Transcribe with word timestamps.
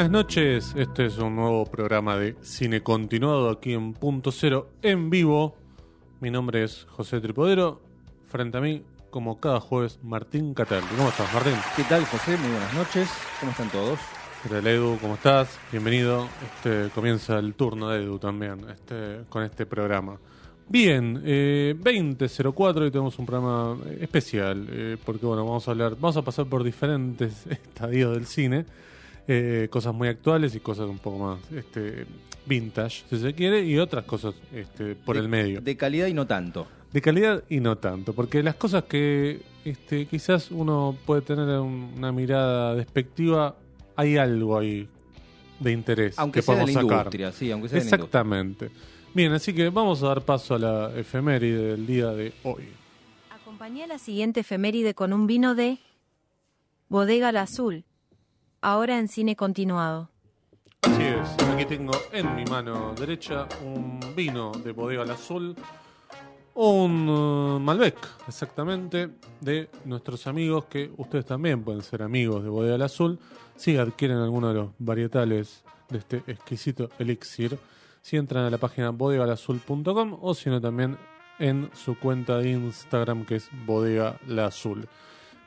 Buenas 0.00 0.12
noches, 0.12 0.74
este 0.78 1.04
es 1.04 1.18
un 1.18 1.36
nuevo 1.36 1.66
programa 1.66 2.16
de 2.16 2.34
cine 2.40 2.82
continuado 2.82 3.50
aquí 3.50 3.74
en 3.74 3.92
Punto 3.92 4.32
Cero 4.32 4.70
en 4.80 5.10
vivo. 5.10 5.54
Mi 6.20 6.30
nombre 6.30 6.64
es 6.64 6.86
José 6.88 7.20
Tripodero, 7.20 7.82
frente 8.26 8.56
a 8.56 8.62
mí, 8.62 8.82
como 9.10 9.38
cada 9.40 9.60
jueves, 9.60 9.98
Martín 10.02 10.54
Catal. 10.54 10.82
¿Cómo 10.96 11.10
estás, 11.10 11.30
Martín? 11.34 11.52
¿Qué 11.76 11.84
tal, 11.84 12.06
José? 12.06 12.38
Muy 12.38 12.48
buenas 12.48 12.72
noches. 12.72 13.10
¿Cómo 13.40 13.52
están 13.52 13.68
todos? 13.68 13.98
¿Qué 14.42 14.48
tal, 14.48 14.66
Edu? 14.66 14.96
¿Cómo 15.02 15.16
estás? 15.16 15.58
Bienvenido. 15.70 16.26
Este 16.54 16.88
comienza 16.94 17.38
el 17.38 17.52
turno 17.52 17.90
de 17.90 18.02
Edu 18.02 18.18
también 18.18 18.58
este, 18.70 19.24
con 19.28 19.42
este 19.42 19.66
programa. 19.66 20.18
Bien, 20.66 21.20
eh, 21.26 21.76
20.04 21.78 22.86
y 22.86 22.90
tenemos 22.90 23.18
un 23.18 23.26
programa 23.26 23.76
especial, 24.00 24.66
eh, 24.70 24.96
porque 25.04 25.26
bueno, 25.26 25.44
vamos 25.44 25.68
a 25.68 25.72
hablar, 25.72 25.94
vamos 26.00 26.16
a 26.16 26.22
pasar 26.22 26.46
por 26.46 26.64
diferentes 26.64 27.46
estadios 27.50 28.14
del 28.14 28.24
cine, 28.24 28.64
eh, 29.28 29.68
cosas 29.70 29.94
muy 29.94 30.08
actuales 30.08 30.54
y 30.54 30.60
cosas 30.60 30.88
un 30.88 30.98
poco 30.98 31.18
más 31.18 31.38
este, 31.52 32.06
vintage, 32.46 33.04
si 33.08 33.18
se 33.18 33.32
quiere, 33.34 33.64
y 33.64 33.78
otras 33.78 34.04
cosas 34.04 34.34
este, 34.52 34.94
por 34.96 35.16
De- 35.16 35.22
el 35.22 35.28
medio. 35.28 35.60
De 35.60 35.76
calidad 35.76 36.06
y 36.06 36.14
no 36.14 36.26
tanto. 36.26 36.66
De 36.92 37.00
calidad 37.00 37.44
y 37.48 37.60
no 37.60 37.78
tanto, 37.78 38.12
porque 38.12 38.42
las 38.42 38.56
cosas 38.56 38.84
que 38.84 39.40
este, 39.64 40.06
quizás 40.06 40.50
uno 40.50 40.96
puede 41.06 41.22
tener 41.22 41.46
un- 41.60 41.92
una 41.96 42.10
mirada 42.12 42.74
despectiva, 42.74 43.56
hay 43.94 44.16
algo 44.16 44.58
ahí 44.58 44.88
de 45.60 45.72
interés 45.72 46.18
Aunque 46.18 46.40
que 46.40 46.42
sea 46.42 46.54
de 46.54 46.60
la 46.60 46.64
podemos 46.64 46.82
sacar. 46.82 46.98
industria, 47.06 47.32
sí, 47.32 47.50
aunque 47.52 47.68
sea 47.68 47.78
de 47.78 47.84
la 47.84 47.86
industria. 47.88 48.04
Exactamente. 48.06 48.70
Bien, 49.14 49.32
así 49.32 49.52
que 49.52 49.68
vamos 49.68 50.02
a 50.02 50.08
dar 50.08 50.22
paso 50.24 50.54
a 50.54 50.58
la 50.58 50.92
efeméride 50.98 51.72
del 51.72 51.86
día 51.86 52.06
de 52.12 52.32
hoy. 52.44 52.64
Acompañé 53.30 53.86
la 53.86 53.98
siguiente 53.98 54.40
efeméride 54.40 54.94
con 54.94 55.12
un 55.12 55.26
vino 55.26 55.54
de 55.54 55.78
Bodega 56.88 57.30
La 57.32 57.42
Azul, 57.42 57.84
ahora 58.60 58.98
en 58.98 59.08
cine 59.08 59.36
continuado. 59.36 60.10
Así 60.82 61.02
es, 61.02 61.48
aquí 61.48 61.66
tengo 61.66 61.92
en 62.12 62.34
mi 62.34 62.44
mano 62.44 62.94
derecha 62.94 63.46
un 63.64 64.00
vino 64.16 64.52
de 64.52 64.72
Bodega 64.72 65.02
al 65.02 65.10
Azul, 65.10 65.54
un 66.54 67.08
uh, 67.08 67.60
Malbec, 67.60 67.96
exactamente, 68.26 69.10
de 69.40 69.68
nuestros 69.84 70.26
amigos, 70.26 70.64
que 70.66 70.90
ustedes 70.96 71.26
también 71.26 71.62
pueden 71.62 71.82
ser 71.82 72.02
amigos 72.02 72.42
de 72.42 72.48
Bodega 72.48 72.74
al 72.76 72.82
Azul, 72.82 73.18
si 73.56 73.76
adquieren 73.76 74.18
alguno 74.18 74.48
de 74.48 74.54
los 74.54 74.70
varietales 74.78 75.62
de 75.90 75.98
este 75.98 76.22
exquisito 76.26 76.88
elixir, 76.98 77.58
si 78.00 78.16
entran 78.16 78.44
a 78.44 78.50
la 78.50 78.58
página 78.58 78.90
bodegalazul.com 78.90 80.18
o 80.20 80.34
si 80.34 80.48
no 80.48 80.60
también 80.60 80.96
en 81.38 81.70
su 81.74 81.98
cuenta 81.98 82.38
de 82.38 82.50
Instagram 82.50 83.24
que 83.26 83.36
es 83.36 83.48
Bodega 83.66 84.18
La 84.26 84.46
Azul. 84.46 84.88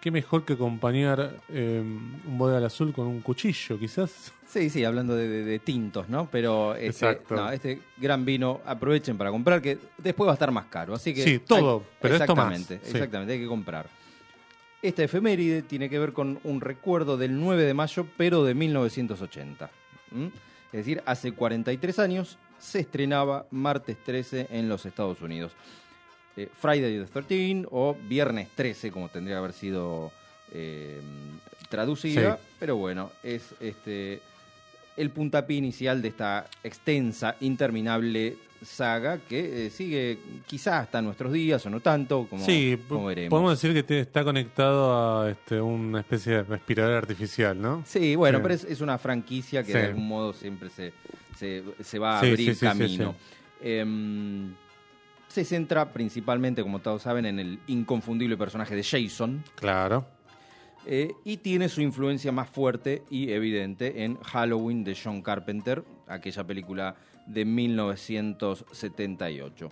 Qué 0.03 0.11
mejor 0.11 0.43
que 0.43 0.51
acompañar 0.51 1.39
eh, 1.47 1.79
un 1.81 2.37
Bodega 2.37 2.57
al 2.57 2.65
Azul 2.65 2.91
con 2.91 3.07
un 3.07 3.21
cuchillo, 3.21 3.79
quizás. 3.79 4.33
Sí, 4.45 4.69
sí, 4.69 4.83
hablando 4.83 5.15
de, 5.15 5.29
de- 5.29 5.43
de 5.45 5.59
tintos, 5.59 6.09
¿no? 6.09 6.27
Pero 6.29 6.75
este, 6.75 7.21
no, 7.29 7.49
este 7.49 7.79
gran 7.95 8.25
vino 8.25 8.59
aprovechen 8.65 9.17
para 9.17 9.31
comprar, 9.31 9.61
que 9.61 9.77
después 9.97 10.27
va 10.27 10.31
a 10.31 10.35
estar 10.35 10.51
más 10.51 10.65
caro. 10.65 10.93
Así 10.93 11.13
que 11.13 11.23
Sí, 11.23 11.39
todo, 11.39 11.77
hay- 11.79 11.85
pero 12.01 12.15
esto 12.17 12.35
más, 12.35 12.51
exactamente, 12.51 12.85
sí. 12.85 12.91
Exactamente, 12.97 13.33
hay 13.33 13.39
que 13.39 13.47
comprar. 13.47 13.87
Esta 14.81 15.03
efeméride 15.05 15.61
tiene 15.61 15.89
que 15.89 15.97
ver 15.97 16.11
con 16.11 16.37
un 16.43 16.59
recuerdo 16.59 17.15
del 17.15 17.39
9 17.39 17.63
de 17.63 17.73
mayo, 17.73 18.05
pero 18.17 18.43
de 18.43 18.53
1980. 18.55 19.69
¿m? 20.13 20.25
Es 20.73 20.79
decir, 20.79 21.01
hace 21.05 21.31
43 21.31 21.99
años 21.99 22.37
se 22.59 22.81
estrenaba 22.81 23.45
martes 23.51 23.95
13 24.03 24.47
en 24.51 24.67
los 24.67 24.85
Estados 24.85 25.21
Unidos. 25.21 25.53
Eh, 26.35 26.49
Friday 26.59 26.99
the 26.99 27.05
13 27.05 27.65
o 27.71 27.95
Viernes 28.07 28.49
13, 28.55 28.91
como 28.91 29.09
tendría 29.09 29.35
que 29.35 29.39
haber 29.39 29.53
sido 29.53 30.11
eh, 30.51 30.99
traducida. 31.69 32.37
Sí. 32.37 32.43
Pero 32.59 32.77
bueno, 32.77 33.11
es 33.23 33.53
este 33.59 34.21
el 34.95 35.09
puntapié 35.09 35.57
inicial 35.57 36.01
de 36.01 36.09
esta 36.09 36.45
extensa, 36.63 37.35
interminable 37.41 38.35
saga 38.63 39.17
que 39.17 39.65
eh, 39.65 39.69
sigue 39.71 40.19
quizás 40.47 40.83
hasta 40.83 41.01
nuestros 41.01 41.33
días 41.33 41.65
o 41.65 41.69
no 41.69 41.79
tanto, 41.81 42.27
como, 42.29 42.45
sí, 42.45 42.77
como 42.87 43.05
veremos. 43.07 43.29
podemos 43.31 43.59
decir 43.59 43.73
que 43.75 43.83
te- 43.83 43.99
está 43.99 44.23
conectado 44.23 45.21
a 45.23 45.31
este, 45.31 45.59
una 45.59 45.99
especie 45.99 46.33
de 46.33 46.43
respirador 46.43 46.93
artificial, 46.93 47.59
¿no? 47.61 47.83
Sí, 47.85 48.15
bueno, 48.15 48.37
Sí. 48.37 48.41
pero 48.43 48.53
es, 48.53 48.63
es 48.63 48.79
una 48.81 48.97
franquicia 48.99 49.63
que 49.63 49.73
Sí. 49.73 49.77
de 49.79 49.85
algún 49.85 50.07
modo 50.07 50.31
siempre 50.31 50.69
se, 50.69 50.93
se, 51.37 51.61
se 51.83 51.99
va 51.99 52.15
a 52.15 52.19
abrir 52.19 52.37
sí, 52.37 52.45
sí, 52.45 52.53
sí, 52.55 52.65
camino. 52.65 53.15
Em, 53.61 54.53
se 55.33 55.43
centra 55.43 55.91
principalmente, 55.91 56.61
como 56.61 56.77
todos 56.79 57.01
saben, 57.01 57.25
en 57.25 57.39
el 57.39 57.59
inconfundible 57.65 58.37
personaje 58.37 58.75
de 58.75 58.83
Jason 58.83 59.43
Claro. 59.55 60.05
eh, 60.85 61.11
y 61.25 61.37
tiene 61.37 61.69
su 61.69 61.81
influencia 61.81 62.31
más 62.31 62.51
fuerte 62.51 63.01
y 63.09 63.31
evidente 63.31 64.03
en 64.03 64.17
Halloween 64.19 64.83
de 64.83 64.95
John 65.01 65.23
Carpenter, 65.23 65.83
aquella 66.07 66.43
película 66.45 66.95
de 67.25 67.45
1978. 67.45 69.71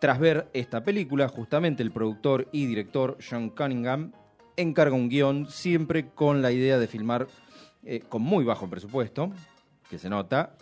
Tras 0.00 0.18
ver 0.18 0.48
esta 0.54 0.82
película, 0.82 1.28
justamente 1.28 1.82
el 1.82 1.90
productor 1.90 2.48
y 2.50 2.64
director 2.64 3.18
John 3.28 3.50
Cunningham 3.50 4.12
encarga 4.56 4.96
un 4.96 5.10
guion 5.10 5.50
siempre 5.50 6.08
con 6.14 6.40
la 6.40 6.52
idea 6.52 6.78
de 6.78 6.86
filmar 6.86 7.26
eh, 7.84 8.00
con 8.08 8.22
muy 8.22 8.44
bajo 8.44 8.70
presupuesto, 8.70 9.30
que 9.90 9.98
se 9.98 10.08
nota, 10.08 10.56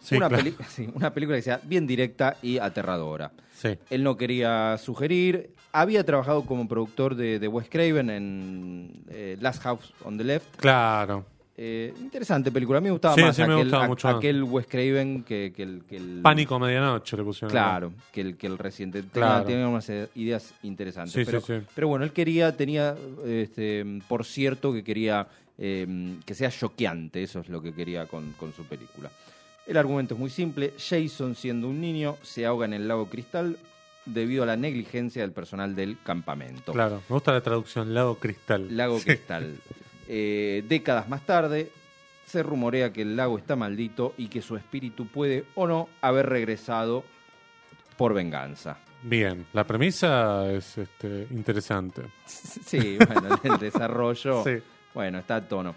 Sí, 0.00 0.16
una, 0.16 0.28
claro. 0.28 0.44
peli- 0.44 0.56
sí, 0.68 0.88
una 0.94 1.12
película 1.12 1.36
que 1.38 1.42
sea 1.42 1.60
bien 1.62 1.86
directa 1.86 2.36
y 2.42 2.58
aterradora. 2.58 3.32
Sí. 3.52 3.76
Él 3.90 4.02
no 4.04 4.16
quería 4.16 4.76
sugerir. 4.78 5.50
Había 5.72 6.04
trabajado 6.04 6.44
como 6.46 6.66
productor 6.68 7.14
de, 7.14 7.38
de 7.38 7.48
Wes 7.48 7.68
Craven 7.68 8.08
en 8.10 9.02
eh, 9.08 9.36
Last 9.40 9.62
House 9.62 9.92
on 10.04 10.16
the 10.16 10.24
Left. 10.24 10.56
Claro. 10.56 11.26
Eh, 11.60 11.92
interesante 12.00 12.52
película. 12.52 12.78
A 12.78 12.80
mí 12.80 12.84
me 12.86 12.92
gustaba 12.92 13.16
Sí, 13.16 13.20
más 13.22 13.34
sí, 13.34 13.42
me 13.42 13.46
aquel, 13.52 13.64
gustaba 13.64 13.84
a- 13.84 13.88
mucho 13.88 14.08
aquel 14.08 14.44
Wes 14.44 14.66
Craven 14.68 15.24
que, 15.24 15.52
que 15.54 15.64
el, 15.64 15.82
que 15.88 15.96
el- 15.96 16.20
Pánico 16.22 16.54
a 16.54 16.58
medianoche 16.60 17.16
le 17.16 17.24
pusieron. 17.24 17.50
Claro, 17.50 17.92
que 18.12 18.20
el, 18.20 18.36
que 18.36 18.46
el 18.46 18.56
reciente. 18.58 19.02
Claro. 19.12 19.44
tenía 19.44 19.66
unas 19.66 19.90
eh, 19.90 20.08
ideas 20.14 20.54
interesantes. 20.62 21.12
Sí, 21.14 21.22
pero, 21.26 21.40
sí, 21.40 21.54
sí. 21.58 21.66
pero 21.74 21.88
bueno, 21.88 22.04
él 22.04 22.12
quería, 22.12 22.56
tenía, 22.56 22.94
este, 23.26 23.84
por 24.06 24.24
cierto, 24.24 24.72
que 24.72 24.84
quería 24.84 25.26
eh, 25.58 26.14
que 26.24 26.34
sea 26.34 26.48
choqueante. 26.50 27.24
Eso 27.24 27.40
es 27.40 27.48
lo 27.48 27.60
que 27.60 27.74
quería 27.74 28.06
con, 28.06 28.32
con 28.34 28.52
su 28.52 28.62
película. 28.62 29.10
El 29.68 29.76
argumento 29.76 30.14
es 30.14 30.20
muy 30.20 30.30
simple. 30.30 30.72
Jason, 30.78 31.34
siendo 31.36 31.68
un 31.68 31.80
niño, 31.80 32.16
se 32.22 32.44
ahoga 32.46 32.64
en 32.64 32.72
el 32.72 32.88
lago 32.88 33.06
Cristal 33.08 33.58
debido 34.06 34.42
a 34.42 34.46
la 34.46 34.56
negligencia 34.56 35.22
del 35.22 35.32
personal 35.32 35.76
del 35.76 35.98
campamento. 36.02 36.72
Claro. 36.72 37.02
Me 37.08 37.14
gusta 37.14 37.32
la 37.32 37.42
traducción, 37.42 37.92
lago 37.92 38.14
cristal. 38.18 38.74
Lago 38.74 38.98
Sí. 38.98 39.04
Cristal. 39.04 39.56
Eh, 40.08 40.64
décadas 40.66 41.08
más 41.10 41.26
tarde, 41.26 41.70
se 42.24 42.42
rumorea 42.42 42.92
que 42.92 43.02
el 43.02 43.14
lago 43.16 43.36
está 43.36 43.54
maldito 43.56 44.14
y 44.16 44.28
que 44.28 44.40
su 44.40 44.56
espíritu 44.56 45.06
puede 45.06 45.44
o 45.54 45.66
no 45.66 45.90
haber 46.00 46.26
regresado 46.30 47.04
por 47.98 48.14
venganza. 48.14 48.78
Bien, 49.02 49.44
la 49.52 49.64
premisa 49.64 50.50
es 50.50 50.78
este, 50.78 51.26
interesante. 51.30 52.02
Sí, 52.26 52.96
bueno, 52.96 53.38
el 53.44 53.58
desarrollo, 53.58 54.42
Sí. 54.46 54.52
bueno, 54.94 55.18
está 55.18 55.36
a 55.36 55.46
tono. 55.46 55.74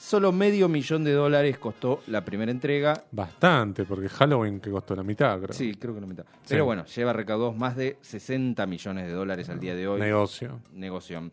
Solo 0.00 0.32
medio 0.32 0.66
millón 0.66 1.04
de 1.04 1.12
dólares 1.12 1.58
costó 1.58 2.00
la 2.06 2.24
primera 2.24 2.50
entrega. 2.50 3.04
Bastante, 3.12 3.84
porque 3.84 4.08
Halloween 4.08 4.58
que 4.58 4.70
costó 4.70 4.96
la 4.96 5.02
mitad, 5.02 5.38
creo. 5.38 5.52
Sí, 5.52 5.74
creo 5.74 5.94
que 5.94 6.00
la 6.00 6.06
mitad. 6.06 6.24
Pero 6.48 6.64
bueno, 6.64 6.86
lleva 6.86 7.12
recaudados 7.12 7.54
más 7.54 7.76
de 7.76 7.98
60 8.00 8.64
millones 8.66 9.06
de 9.06 9.12
dólares 9.12 9.50
al 9.50 9.60
día 9.60 9.74
de 9.74 9.86
hoy. 9.86 10.00
Negocio. 10.00 10.58
negocio. 10.72 11.30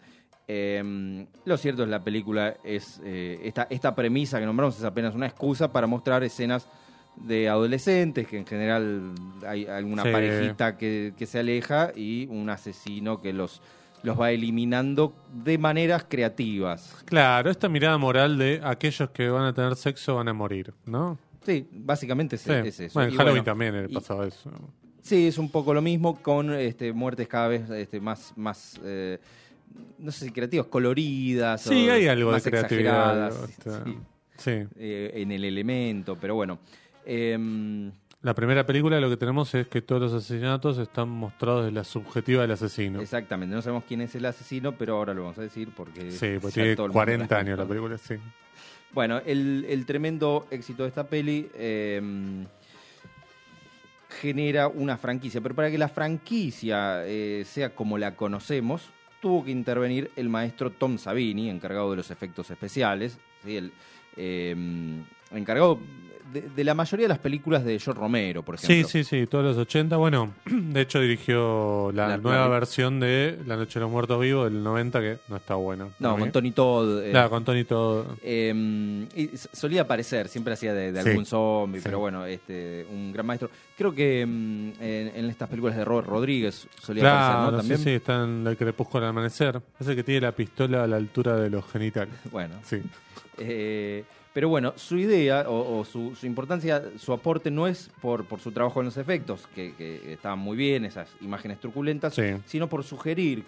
Eh, 0.49 1.25
lo 1.45 1.57
cierto 1.57 1.83
es 1.83 1.89
la 1.89 2.03
película 2.03 2.55
es 2.63 3.01
eh, 3.05 3.39
esta, 3.43 3.67
esta 3.69 3.95
premisa 3.95 4.37
que 4.39 4.45
nombramos 4.45 4.77
es 4.77 4.83
apenas 4.83 5.15
una 5.15 5.27
excusa 5.27 5.71
para 5.71 5.87
mostrar 5.87 6.23
escenas 6.23 6.67
de 7.15 7.49
adolescentes 7.49 8.27
que 8.27 8.37
en 8.37 8.45
general 8.45 9.13
hay 9.45 9.65
alguna 9.65 10.03
Sí. 10.03 10.09
parejita 10.11 10.77
que, 10.77 11.13
que 11.17 11.25
se 11.25 11.39
aleja 11.39 11.91
y 11.95 12.27
un 12.29 12.49
asesino 12.49 13.21
que 13.21 13.31
los 13.33 13.61
los 14.03 14.19
va 14.19 14.31
eliminando 14.31 15.13
de 15.43 15.57
maneras 15.57 16.05
creativas. 16.07 16.95
Claro, 17.05 17.49
esta 17.49 17.67
mirada 17.69 17.97
moral 17.97 18.37
de 18.37 18.61
aquellos 18.63 19.09
que 19.09 19.29
van 19.29 19.45
a 19.45 19.53
tener 19.53 19.75
sexo 19.75 20.15
van 20.15 20.27
a 20.27 20.33
morir, 20.33 20.73
¿no? 20.85 21.17
Sí, 21.45 21.67
básicamente 21.71 22.35
es, 22.35 22.41
Sí. 22.41 22.51
es 22.51 22.79
eso. 22.79 22.93
Bueno, 22.93 23.09
en 23.11 23.17
Halloween 23.17 23.43
bueno, 23.43 23.57
también 23.71 23.89
pasaba 23.93 24.27
eso. 24.27 24.51
Sí, 25.01 25.27
es 25.27 25.37
un 25.37 25.49
poco 25.49 25.73
lo 25.73 25.81
mismo 25.81 26.21
con 26.21 26.53
este, 26.53 26.91
muertes 26.91 27.27
cada 27.27 27.47
vez 27.47 27.69
este, 27.69 28.01
más, 28.01 28.33
más 28.35 28.79
eh, 28.83 29.17
no 29.97 30.11
sé 30.11 30.25
si 30.25 30.31
creativas, 30.31 30.67
coloridas. 30.67 31.61
Sí, 31.61 31.87
o 31.87 31.93
hay 31.93 32.07
algo 32.07 32.33
de 32.33 32.41
creatividad. 32.41 33.27
exageradas, 33.27 33.85
sí, 34.37 34.51
sí. 34.65 34.67
eh, 34.75 35.11
en 35.15 35.31
el 35.31 35.43
elemento, 35.45 36.17
pero 36.19 36.35
bueno. 36.35 36.59
Em, 37.05 37.89
La 38.27 38.33
primera 38.33 38.65
película 38.65 38.99
lo 38.99 39.09
que 39.09 39.15
tenemos 39.15 39.55
es 39.55 39.69
que 39.69 39.81
todos 39.81 40.01
los 40.01 40.13
asesinatos 40.13 40.77
están 40.79 41.07
mostrados 41.07 41.63
desde 41.63 41.75
la 41.75 41.85
subjetiva 41.85 42.41
del 42.41 42.51
asesino. 42.51 42.99
Exactamente, 42.99 43.55
no 43.55 43.61
sabemos 43.61 43.85
quién 43.87 44.01
es 44.01 44.13
el 44.15 44.25
asesino, 44.25 44.73
pero 44.73 44.97
ahora 44.97 45.13
lo 45.13 45.21
vamos 45.21 45.37
a 45.37 45.43
decir 45.43 45.69
porque... 45.73 46.11
Sí, 46.11 46.35
porque 46.41 46.55
tiene 46.55 46.75
todo 46.75 46.87
el 46.87 46.89
mundo 46.89 46.93
40 47.05 47.33
la- 47.33 47.39
años 47.39 47.57
la 47.57 47.65
película, 47.65 47.97
sí. 47.97 48.15
Bueno, 48.91 49.21
el, 49.25 49.65
el 49.69 49.85
tremendo 49.85 50.45
éxito 50.51 50.83
de 50.83 50.89
esta 50.89 51.07
peli 51.07 51.49
em, 51.55 52.45
genera 54.09 54.67
una 54.67 54.97
franquicia, 54.97 55.39
pero 55.39 55.55
para 55.55 55.71
que 55.71 55.77
la 55.77 55.87
franquicia 55.87 57.05
eh, 57.05 57.45
sea 57.45 57.73
como 57.73 57.97
la 57.97 58.17
conocemos, 58.17 58.89
tuvo 59.21 59.45
que 59.45 59.51
intervenir 59.51 60.11
el 60.17 60.27
maestro 60.27 60.69
Tom 60.71 60.97
Savini, 60.97 61.49
encargado 61.49 61.91
de 61.91 61.95
los 61.95 62.11
efectos 62.11 62.51
especiales. 62.51 63.17
¿sí? 63.45 63.55
El, 63.55 63.71
eh, 64.17 64.53
encargado 65.31 65.79
de, 66.33 66.41
de 66.41 66.63
la 66.65 66.73
mayoría 66.73 67.05
de 67.05 67.09
las 67.09 67.19
películas 67.19 67.63
de 67.63 67.79
George 67.79 67.97
Romero, 68.01 68.43
por 68.43 68.59
Sí, 68.59 68.73
ejemplo. 68.73 68.89
sí, 68.89 69.03
sí, 69.05 69.27
todos 69.27 69.45
los 69.45 69.57
80. 69.57 69.95
Bueno, 69.95 70.33
de 70.45 70.81
hecho 70.81 70.99
dirigió 70.99 71.89
la, 71.93 72.09
La- 72.09 72.17
nueva 72.17 72.41
la- 72.41 72.47
versión 72.49 72.99
de 72.99 73.39
La 73.45 73.55
Noche 73.55 73.79
de 73.79 73.85
los 73.85 73.91
Muertos 73.91 74.19
Vivos 74.19 74.51
del 74.51 74.61
90, 74.61 74.99
que 74.99 75.19
no 75.29 75.37
está 75.37 75.55
buena. 75.55 75.87
No, 75.99 76.17
con. 76.17 76.29
Tony 76.33 76.51
Todd. 76.51 77.01
eh, 77.01 77.11
Claro, 77.11 77.29
con 77.29 77.45
Tony 77.45 77.63
todo. 77.63 78.17
Eh, 78.21 79.07
y 79.15 79.29
solía 79.53 79.83
aparecer, 79.83 80.27
siempre 80.27 80.53
hacía 80.53 80.73
de, 80.73 80.91
de 80.91 81.01
Sí. 81.01 81.09
algún 81.09 81.25
zombie, 81.25 81.79
Sí. 81.79 81.83
pero 81.85 81.99
bueno, 81.99 82.25
este, 82.25 82.85
un 82.91 83.13
gran 83.13 83.25
maestro. 83.25 83.49
Creo 83.77 83.93
que 83.95 84.25
mm, 84.25 84.71
en, 84.83 85.11
en 85.15 85.25
estas 85.29 85.47
películas 85.47 85.77
de 85.77 85.85
Robert 85.85 86.09
Rodríguez 86.09 86.67
solía 86.81 87.03
aparecer, 87.07 87.39
¿no? 87.39 87.51
sí, 87.51 87.57
También. 87.69 87.79
sí, 87.79 87.89
está 87.91 88.23
en 88.25 88.45
el 88.45 88.57
crepúsculo 88.57 89.05
al 89.05 89.11
amanecer. 89.11 89.61
Es 89.79 89.87
el 89.87 89.95
que 89.95 90.03
tiene 90.03 90.19
la 90.21 90.33
pistola 90.33 90.83
a 90.83 90.87
la 90.87 90.97
altura 90.97 91.37
de 91.37 91.49
los 91.49 91.65
genitales. 91.71 92.13
Bueno, 92.31 92.55
Sí. 92.65 92.81
eh, 93.37 94.03
pero 94.37 94.49
bueno, 94.49 94.73
su 94.75 94.99
idea 94.99 95.49
o, 95.49 95.79
o 95.79 95.83
su, 95.83 96.13
su 96.15 96.27
importancia, 96.27 96.83
su 96.99 97.11
aporte 97.11 97.49
no 97.49 97.65
es 97.65 97.89
por, 98.03 98.25
por 98.25 98.39
su 98.39 98.51
trabajo 98.51 98.81
en 98.81 98.85
los 98.85 98.97
efectos, 98.97 99.47
que, 99.55 99.73
que 99.73 100.13
estaban 100.13 100.37
muy 100.37 100.55
bien, 100.55 100.85
esas 100.85 101.09
imágenes 101.21 101.59
truculentas, 101.59 102.13
Sí. 102.13 102.35
sino 102.45 102.69
por 102.69 102.83
sugerir, 102.83 103.45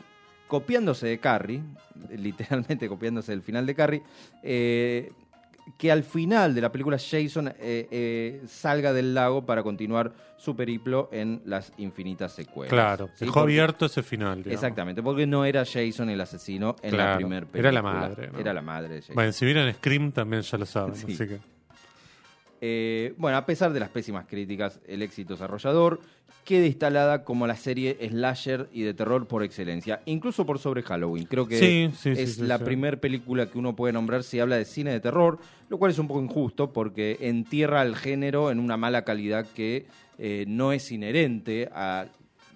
copiándose 0.48 1.06
de 1.06 1.20
Carrie, 1.20 1.62
literalmente 2.18 2.90
copiándose 2.90 3.34
del 3.34 3.44
final 3.44 3.68
de 3.68 3.76
Carrie, 3.76 4.02
eh, 4.42 5.12
que 5.77 5.92
al 5.92 6.04
final 6.04 6.56
de 6.56 6.62
la 6.62 6.71
película 6.71 6.98
Jason 6.98 7.48
eh, 7.50 7.88
eh, 7.92 8.42
salga 8.48 8.92
del 8.94 9.13
lago 9.13 9.45
para 9.45 9.62
continuar 9.63 10.12
su 10.38 10.56
periplo 10.56 11.10
en 11.12 11.42
las 11.45 11.71
infinitas 11.77 12.31
secuelas. 12.33 12.69
Claro, 12.71 13.07
¿Sí? 13.16 13.25
dejó 13.25 13.33
Porque- 13.42 13.51
abierto 13.54 13.86
ese 13.86 14.01
final. 14.04 14.38
digamos. 14.39 14.54
Exactamente, 14.54 15.04
porque 15.04 15.27
no 15.27 15.45
era 15.45 15.63
Jason 15.66 16.10
el 16.10 16.21
asesino 16.21 16.75
en 16.81 16.98
la 16.98 17.18
primera 17.18 17.45
película. 17.45 17.60
era 17.60 17.71
la 17.71 17.81
madre, 17.81 18.30
¿no? 18.31 18.39
Era 18.39 18.54
la 18.54 18.62
madre 18.62 18.95
de 18.95 19.01
Jason. 19.01 19.16
Bueno, 19.16 19.31
si 19.31 19.45
vieron 19.45 19.74
Scream 19.74 20.12
también 20.12 20.42
ya 20.42 20.57
lo 20.57 20.66
saben, 20.66 20.95
Sí. 20.95 21.13
así 21.13 21.27
que... 21.27 21.39
Eh, 22.62 23.14
bueno, 23.18 23.38
a 23.38 23.46
pesar 23.46 23.72
de 23.72 23.80
las 23.80 23.90
pésimas 23.90 24.26
críticas, 24.26 24.80
el 24.88 25.02
éxito 25.02 25.36
es 25.36 25.42
arrollador, 25.42 26.02
queda 26.44 26.66
instalada 26.66 27.24
como 27.24 27.48
la 27.48 27.56
serie 27.56 27.98
slasher 28.10 28.68
y 28.74 28.82
de 28.82 28.94
terror 28.94 29.28
por 29.28 29.44
excelencia, 29.44 30.02
incluso 30.06 30.46
por 30.46 30.60
sobre 30.60 30.82
Halloween. 30.84 31.26
Creo 31.26 31.48
que 31.48 31.60
Sí, 31.60 31.90
sí, 31.96 32.16
sí, 32.16 32.22
es 32.22 32.36
sí, 32.36 32.42
la 32.42 32.60
primera 32.60 32.98
película 32.98 33.46
que 33.46 33.58
uno 33.58 33.76
puede 33.76 33.94
nombrar 33.94 34.24
si 34.24 34.40
habla 34.40 34.58
de 34.58 34.66
cine 34.66 34.92
de 34.92 35.00
terror, 35.00 35.40
lo 35.70 35.78
cual 35.78 35.92
es 35.92 36.00
un 36.00 36.08
poco 36.08 36.22
injusto 36.22 36.74
porque 36.74 37.18
entierra 37.22 37.82
al 37.82 37.96
género 37.96 38.52
en 38.52 38.60
una 38.60 38.78
mala 38.78 39.04
calidad 39.04 39.46
que 39.56 39.86
eh, 40.18 40.46
no 40.48 40.74
es 40.74 40.92
inherente 40.92 41.70
a 41.72 42.08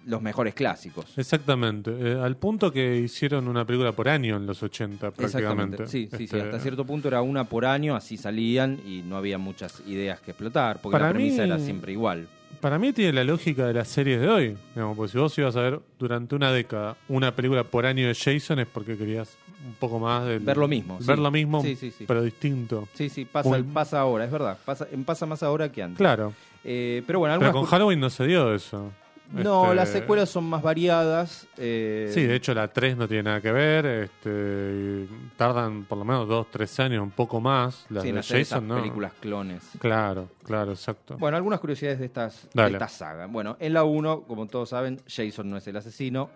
los 0.06 0.22
mejores 0.22 0.54
clásicos. 0.54 1.18
Exactamente, 1.18 1.92
eh, 1.98 2.20
al 2.22 2.36
punto 2.38 2.72
que 2.72 2.98
hicieron 2.98 3.48
una 3.48 3.66
película 3.66 3.92
por 3.94 4.10
año 4.10 4.38
en 4.38 4.46
los 4.46 4.62
80 4.62 5.12
prácticamente. 5.12 5.88
Sí, 5.88 6.08
sí, 6.12 6.18
sí. 6.18 6.24
Este, 6.26 6.42
Hasta 6.42 6.60
cierto 6.60 6.86
punto 6.86 7.08
era 7.08 7.22
una 7.22 7.46
por 7.46 7.66
año, 7.66 7.96
así 7.96 8.18
salían 8.18 8.80
y 8.86 9.02
no 9.02 9.18
había 9.18 9.38
muchas 9.38 9.82
ideas 9.88 10.20
que 10.22 10.32
explotar, 10.32 10.80
porque 10.82 10.94
Para 10.94 11.08
la 11.08 11.14
premisa 11.14 11.44
mí- 11.44 11.50
era 11.50 11.60
siempre 11.60 11.92
igual. 11.94 12.28
Para 12.60 12.78
mí 12.80 12.94
tiene 12.94 13.14
la 13.14 13.24
lógica 13.24 13.66
de 13.68 13.74
las 13.74 13.88
series 13.88 14.22
de 14.22 14.30
hoy. 14.30 14.58
Digamos, 14.76 14.96
porque 14.96 15.12
si 15.12 15.18
vos 15.18 15.38
ibas 15.38 15.56
a 15.56 15.62
ver 15.62 15.80
durante 16.00 16.36
una 16.36 16.52
década 16.52 16.96
una 17.10 17.36
película 17.36 17.64
por 17.64 17.86
año 17.86 18.08
de 18.08 18.14
Jason 18.16 18.60
es 18.60 18.68
porque 18.68 18.96
querías 18.98 19.36
un 19.66 19.74
poco 19.76 19.98
más 20.00 20.26
del- 20.26 20.40
Ver 20.40 20.58
lo 20.58 20.68
mismo, 20.68 20.98
Ver 21.00 21.18
sí. 21.18 21.22
lo 21.24 21.32
mismo, 21.32 21.62
Sí, 21.62 21.76
sí, 21.76 21.92
sí. 21.92 22.06
pero 22.08 22.22
distinto. 22.22 22.88
Sí, 22.94 23.10
sí, 23.10 23.26
pasa, 23.26 23.50
Un- 23.50 23.64
pasa 23.74 24.00
ahora, 24.02 24.26
es 24.26 24.32
verdad. 24.32 24.58
Pasa, 24.66 24.88
pasa 25.06 25.26
más 25.26 25.42
ahora 25.44 25.72
que 25.72 25.82
antes. 25.84 25.98
Claro. 25.98 26.34
Eh, 26.64 27.02
pero 27.08 27.20
bueno, 27.20 27.38
Pero 27.40 27.52
con 27.52 27.66
Halloween 27.66 28.00
no 28.00 28.10
se 28.10 28.26
dio 28.28 28.54
eso. 28.54 28.92
No, 29.32 29.64
Este, 29.64 29.76
las 29.76 29.90
secuelas 29.90 30.30
son 30.30 30.44
más 30.46 30.62
variadas. 30.62 31.48
eh, 31.58 32.12
Sí, 32.14 32.24
de 32.24 32.36
hecho 32.36 32.54
la 32.54 32.68
3 32.68 32.98
no 32.98 33.08
tiene 33.08 33.24
nada 33.24 33.42
que 33.42 33.52
ver. 33.52 33.86
Este, 33.86 35.08
tardan 35.38 35.86
por 35.86 35.98
lo 35.98 36.06
menos 36.06 36.28
2, 36.28 36.48
3 36.52 36.80
años, 36.82 37.02
un 37.04 37.12
poco 37.12 37.40
más. 37.42 37.86
Las 37.90 38.04
sí, 38.04 38.12
de 38.12 38.20
esas 38.20 38.38
Jason, 38.50 38.68
¿no? 38.68 38.76
películas 38.76 39.14
clones. 39.20 39.64
Claro, 39.80 40.28
claro, 40.44 40.72
exacto. 40.74 41.18
Bueno, 41.18 41.38
algunas 41.38 41.60
curiosidades 41.60 42.00
de, 42.00 42.06
estas, 42.06 42.48
de 42.54 42.68
esta 42.68 42.88
saga. 42.88 43.26
Bueno, 43.26 43.58
en 43.60 43.74
la 43.74 43.84
1, 43.84 44.22
como 44.28 44.46
todos 44.48 44.70
saben, 44.70 45.02
Jason 45.08 45.50
no 45.50 45.58
es 45.58 45.66
el 45.68 45.78
asesino, 45.78 46.30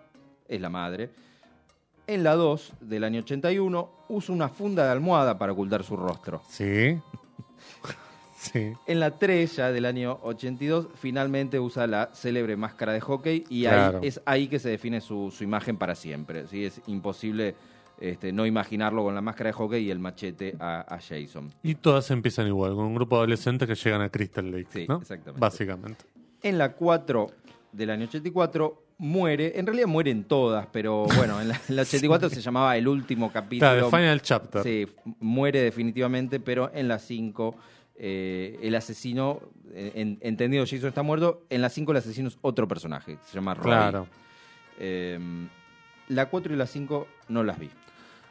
es 0.48 0.60
la 0.60 0.68
madre. 0.70 1.10
En 2.06 2.24
la 2.24 2.34
2, 2.34 2.72
del 2.80 3.04
año 3.04 3.20
81, 3.20 3.90
usa 4.08 4.34
una 4.34 4.48
funda 4.48 4.84
de 4.86 4.90
almohada 4.90 5.38
para 5.38 5.52
ocultar 5.52 5.84
su 5.84 5.94
rostro. 5.96 6.42
Sí. 6.48 6.98
Sí. 8.52 8.72
En 8.86 9.00
la 9.00 9.10
3, 9.12 9.56
ya 9.56 9.72
del 9.72 9.84
año 9.84 10.18
82, 10.22 10.88
finalmente 10.94 11.58
usa 11.60 11.86
la 11.86 12.10
célebre 12.12 12.56
máscara 12.56 12.92
de 12.92 13.00
hockey 13.00 13.44
y 13.48 13.62
Claro. 13.62 13.98
ahí, 14.02 14.08
es 14.08 14.20
ahí 14.24 14.48
que 14.48 14.58
se 14.58 14.68
define 14.70 15.00
su, 15.00 15.30
su 15.30 15.44
imagen 15.44 15.76
para 15.76 15.94
siempre. 15.94 16.46
¿sí? 16.46 16.64
Es 16.64 16.80
imposible 16.86 17.54
este, 18.00 18.32
no 18.32 18.46
imaginarlo 18.46 19.02
con 19.02 19.14
la 19.14 19.20
máscara 19.20 19.48
de 19.48 19.52
hockey 19.54 19.84
y 19.84 19.90
el 19.90 19.98
machete 19.98 20.54
a, 20.60 20.80
a 20.94 20.98
Jason. 21.00 21.52
Y 21.62 21.74
todas 21.74 22.10
empiezan 22.10 22.46
igual, 22.46 22.74
con 22.74 22.84
un 22.86 22.94
grupo 22.94 23.16
de 23.16 23.20
adolescentes 23.22 23.66
que 23.68 23.74
llegan 23.74 24.02
a 24.02 24.08
Crystal 24.08 24.50
Lake, 24.50 24.68
Sí, 24.72 24.86
¿no? 24.88 24.98
exactamente. 24.98 25.40
Básicamente. 25.40 26.04
En 26.42 26.58
la 26.58 26.72
4 26.74 27.26
del 27.72 27.90
año 27.90 28.04
84 28.04 28.84
muere, 29.00 29.58
en 29.58 29.66
realidad 29.66 29.86
mueren 29.88 30.24
todas, 30.24 30.66
pero 30.72 31.06
bueno, 31.16 31.40
en 31.40 31.48
la, 31.48 31.60
en 31.68 31.76
la 31.76 31.82
84 32.22 32.30
se 32.30 32.40
llamaba 32.40 32.76
el 32.76 32.86
último 32.88 33.30
capítulo. 33.32 33.70
Claro, 33.72 33.86
el 33.86 33.92
Final 33.92 34.22
Chapter. 34.22 34.62
Sí, 34.62 34.86
muere 35.20 35.62
definitivamente, 35.62 36.38
pero 36.40 36.70
en 36.74 36.86
la 36.88 36.98
5 36.98 37.56
eh, 37.98 38.58
el 38.62 38.74
asesino, 38.74 39.40
eh, 39.74 39.92
en- 39.96 40.18
entendido 40.20 40.64
Jason 40.64 40.88
está 40.88 41.02
muerto, 41.02 41.42
en 41.50 41.60
la 41.62 41.68
5 41.68 41.90
el 41.92 41.98
asesino 41.98 42.28
es 42.28 42.38
otro 42.42 42.66
personaje, 42.68 43.18
se 43.26 43.34
llama 43.34 43.54
Roy. 43.54 43.64
Claro. 43.64 44.06
Eh, 44.78 45.18
la 46.08 46.26
4 46.26 46.54
y 46.54 46.56
la 46.56 46.66
5 46.66 47.06
no 47.28 47.42
las 47.44 47.58
vi. 47.58 47.70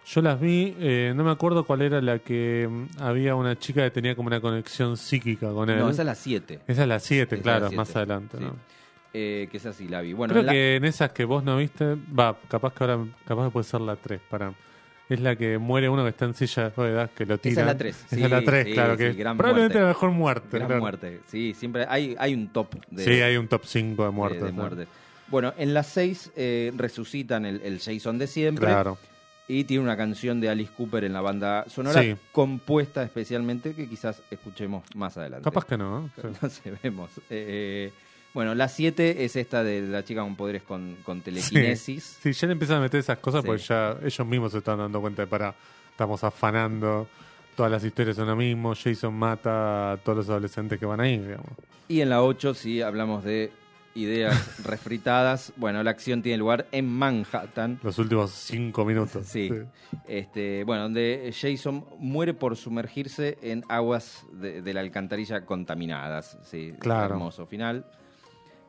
Yo 0.06 0.22
las 0.22 0.40
vi, 0.40 0.74
eh, 0.80 1.12
no 1.16 1.26
me 1.26 1.32
acuerdo 1.32 1.66
cuál 1.66 1.82
era 1.82 2.02
la 2.02 2.20
que 2.20 2.66
mm, 2.70 3.02
había 3.02 3.36
una 3.36 3.60
chica 3.60 3.84
que 3.84 3.92
tenía 3.92 4.16
como 4.16 4.28
una 4.28 4.40
conexión 4.40 4.96
psíquica 4.96 5.52
con 5.52 5.70
él. 5.70 5.80
No, 5.80 5.90
esa 5.90 6.04
es 6.04 6.06
la 6.06 6.16
7. 6.16 6.62
Esa 6.66 6.84
es 6.84 6.88
la 6.88 7.00
7, 7.00 7.24
Esa 7.26 7.36
es 7.36 7.42
claro, 7.42 7.60
la 7.66 7.68
siete. 7.70 7.78
más 7.78 7.96
adelante, 7.96 8.38
Sí. 8.38 8.44
¿no? 8.46 8.56
Eh, 9.14 9.48
que 9.52 9.58
esa 9.58 9.74
sí 9.74 9.88
la 9.88 10.00
vi. 10.02 10.14
Bueno, 10.14 10.32
Creo 10.34 10.42
en 10.42 10.46
la- 10.46 10.52
que 10.54 10.76
en 10.78 10.86
esas 10.86 11.12
que 11.12 11.26
vos 11.26 11.44
no 11.44 11.58
viste, 11.58 11.96
va, 12.18 12.38
capaz 12.48 12.74
que 12.74 12.84
ahora, 12.84 13.06
capaz 13.26 13.46
que 13.46 13.52
puede 13.52 13.64
ser 13.66 13.82
la 13.82 13.96
3, 13.98 14.22
para. 14.30 14.54
Es 15.10 15.20
la 15.22 15.36
que 15.36 15.58
muere 15.58 15.88
uno 15.88 16.04
que 16.04 16.10
está 16.10 16.26
en 16.26 16.34
silla 16.34 16.64
de 16.64 16.70
ruedas, 16.72 17.10
que 17.12 17.26
lo 17.26 17.38
tira. 17.38 17.52
Esa 17.54 17.62
es 17.62 17.68
la 17.68 17.78
tres, 17.78 17.96
Esa 18.06 18.16
sí, 18.16 18.24
es 18.24 18.30
la 18.30 18.42
3, 18.44 18.66
sí, 18.66 18.74
claro, 18.74 18.92
sí, 18.98 18.98
que 18.98 19.14
probablemente 19.14 19.56
muerte. 19.76 19.80
la 19.80 19.88
mejor 19.88 20.12
muerte. 20.12 20.48
gran 20.52 20.68
claro. 20.68 20.82
muerte. 20.82 21.22
Sí, 21.28 21.54
siempre 21.54 21.86
hay, 21.88 22.16
hay 22.20 22.34
un 22.34 22.50
top 22.50 22.76
de, 22.92 23.04
sí, 23.06 23.12
hay 23.22 23.38
un 23.38 23.48
top 23.48 23.62
5 23.66 24.02
de 24.04 24.08
de- 24.10 24.14
muertes. 24.16 24.42
de 24.42 24.48
¿no? 24.52 24.54
muertes. 24.54 24.88
Bueno, 25.30 25.54
en 25.58 25.74
las 25.74 25.88
6 25.88 26.32
resucitan 26.76 27.46
el, 27.46 27.62
el 27.62 27.80
Jason 27.80 28.18
de 28.18 28.28
siempre. 28.28 28.66
Claro. 28.66 28.98
Y 29.50 29.64
tiene 29.64 29.82
una 29.84 29.96
canción 29.96 30.42
de 30.42 30.50
Alice 30.50 30.74
Cooper 30.76 31.06
en 31.06 31.14
la 31.14 31.22
banda 31.22 31.64
sonora 31.70 32.04
compuesta 32.34 33.02
especialmente 33.04 33.74
que 33.74 33.88
quizás 33.88 34.22
escuchemos 34.30 34.84
más 34.94 35.16
adelante. 35.18 35.46
Capaz 35.46 35.64
que 35.66 35.78
no. 35.78 36.10
¿eh? 36.18 36.28
No 36.42 36.50
sé, 36.50 36.74
vemos. 36.84 37.10
Eh, 37.30 37.94
bueno, 38.38 38.54
la 38.54 38.68
7 38.68 39.26
es 39.26 39.36
esta 39.36 39.64
de 39.64 39.82
la 39.82 40.04
chica 40.04 40.22
con 40.22 40.36
poderes 40.36 40.62
con, 40.62 40.98
con 41.04 41.22
telequinesis. 41.22 42.20
Sí, 42.22 42.34
ya 42.34 42.46
le 42.46 42.54
empiezan 42.54 42.78
a 42.78 42.82
meter 42.82 43.00
esas 43.00 43.18
cosas 43.18 43.42
Sí. 43.42 43.48
porque 43.48 43.64
ya 43.64 43.98
ellos 44.04 44.28
mismos 44.28 44.52
se 44.52 44.60
están 44.60 44.78
dando 44.78 45.02
cuenta 45.02 45.24
de 45.24 45.28
para, 45.28 45.56
estamos 45.90 46.24
afanando, 46.24 47.08
todas 47.56 47.72
las 47.72 47.84
historias 47.84 48.16
son 48.16 48.28
lo 48.28 48.36
mismo, 48.36 48.76
Jason 48.76 49.12
mata 49.16 49.94
a 49.94 49.98
todos 49.98 50.20
los 50.20 50.30
adolescentes 50.30 50.80
que 50.80 50.86
van 50.86 51.00
ahí, 51.00 51.18
digamos. 51.18 51.48
Y 51.88 52.02
en 52.02 52.10
la 52.10 52.22
8, 52.22 52.54
si 52.54 52.84
hablamos 52.84 53.24
de 53.24 53.52
ideas 53.96 54.64
refritadas, 54.64 55.52
bueno, 55.56 55.82
la 55.82 55.90
acción 55.90 56.22
tiene 56.22 56.38
lugar 56.38 56.68
en 56.72 56.88
Manhattan. 56.88 57.80
Los 57.82 57.98
últimos 57.98 58.30
cinco 58.30 58.86
minutos. 58.86 59.26
Sí. 59.26 59.50
Este, 60.08 60.64
bueno, 60.64 60.84
donde 60.84 61.34
Jason 61.34 61.84
muere 61.98 62.36
por 62.36 62.56
sumergirse 62.56 63.40
en 63.42 63.64
aguas 63.68 64.28
de, 64.32 64.62
de 64.62 64.74
la 64.76 64.82
alcantarilla 64.82 65.44
contaminadas. 65.44 66.38
Sí, 66.44 66.74
Claro. 66.80 67.16
hermoso 67.16 67.48
final. 67.48 67.88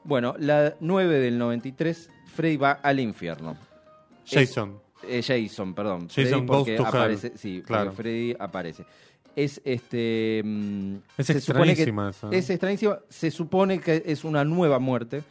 Bueno, 0.08 0.34
la 0.38 0.74
9 0.80 1.18
del 1.20 1.36
93, 1.38 2.10
Freddy 2.34 2.56
va 2.56 2.72
al 2.82 2.98
infierno. 2.98 3.56
Jason. 4.26 4.80
Eh, 5.06 5.22
Jason, 5.22 5.74
perdón. 5.74 6.08
Jason 6.08 6.24
Freddy 6.24 6.46
goes 6.46 6.58
porque 6.58 6.76
to 6.76 6.82
hell. 6.82 6.88
aparece, 6.88 7.32
sí, 7.36 7.62
Claro. 7.66 7.90
porque 7.90 8.02
Freddy 8.02 8.36
aparece. 8.38 8.84
Es 9.36 9.60
este. 9.64 10.40
mm, 10.42 10.94
Es 11.18 11.28
extrañísima 11.30 12.08
esa. 12.10 12.28
es 12.32 12.48
extrañísima. 12.48 12.98
Se 13.10 13.30
supone 13.30 13.80
que 13.80 14.02
es 14.06 14.24
una 14.24 14.44
nueva 14.44 14.78
muerte. 14.78 15.22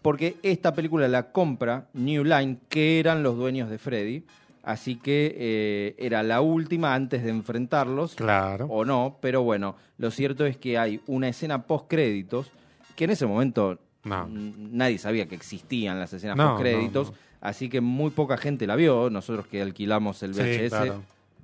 Porque 0.00 0.36
esta 0.42 0.74
película 0.74 1.08
la 1.08 1.32
compra 1.32 1.88
New 1.94 2.24
Line, 2.24 2.58
que 2.68 3.00
eran 3.00 3.22
los 3.24 3.36
dueños 3.36 3.68
de 3.68 3.78
Freddy. 3.78 4.24
Así 4.62 4.96
que 4.96 5.34
eh, 5.36 5.94
era 5.98 6.22
la 6.22 6.40
última 6.40 6.94
antes 6.94 7.24
de 7.24 7.30
enfrentarlos. 7.30 8.14
Claro. 8.14 8.66
O 8.70 8.84
no, 8.84 9.18
pero 9.20 9.42
bueno, 9.42 9.76
lo 9.98 10.10
cierto 10.12 10.46
es 10.46 10.56
que 10.56 10.78
hay 10.78 11.00
una 11.06 11.28
escena 11.28 11.66
post 11.66 11.86
créditos 11.88 12.50
que 12.96 13.04
en 13.04 13.10
ese 13.10 13.26
momento 13.26 13.78
No. 14.04 14.28
nadie 14.28 14.98
sabía 14.98 15.26
que 15.26 15.34
existían 15.34 15.98
las 15.98 16.12
escenas 16.12 16.36
No, 16.36 16.50
post 16.52 16.60
créditos. 16.62 17.10
no. 17.10 17.16
Así 17.40 17.68
que 17.68 17.80
muy 17.80 18.10
poca 18.10 18.36
gente 18.36 18.66
la 18.66 18.76
vio. 18.76 19.10
Nosotros 19.10 19.46
que 19.46 19.60
alquilamos 19.62 20.22
el 20.22 20.34
Sí, 20.34 20.40
VHS 20.40 20.68
claro. 20.70 21.02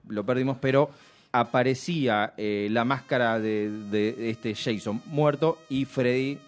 lo 0.09 0.25
perdimos, 0.25 0.57
pero 0.61 0.91
aparecía 1.33 2.33
eh, 2.37 2.69
la 2.71 2.85
máscara 2.85 3.39
de, 3.39 3.71
de 3.91 4.31
este 4.31 4.55
Jason 4.55 5.01
muerto 5.07 5.59
y 5.69 5.85
Freddy, 5.85 6.39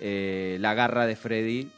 eh, 0.00 0.56
la 0.60 0.74
garra 0.74 1.06
de 1.06 1.16
Freddy 1.16 1.68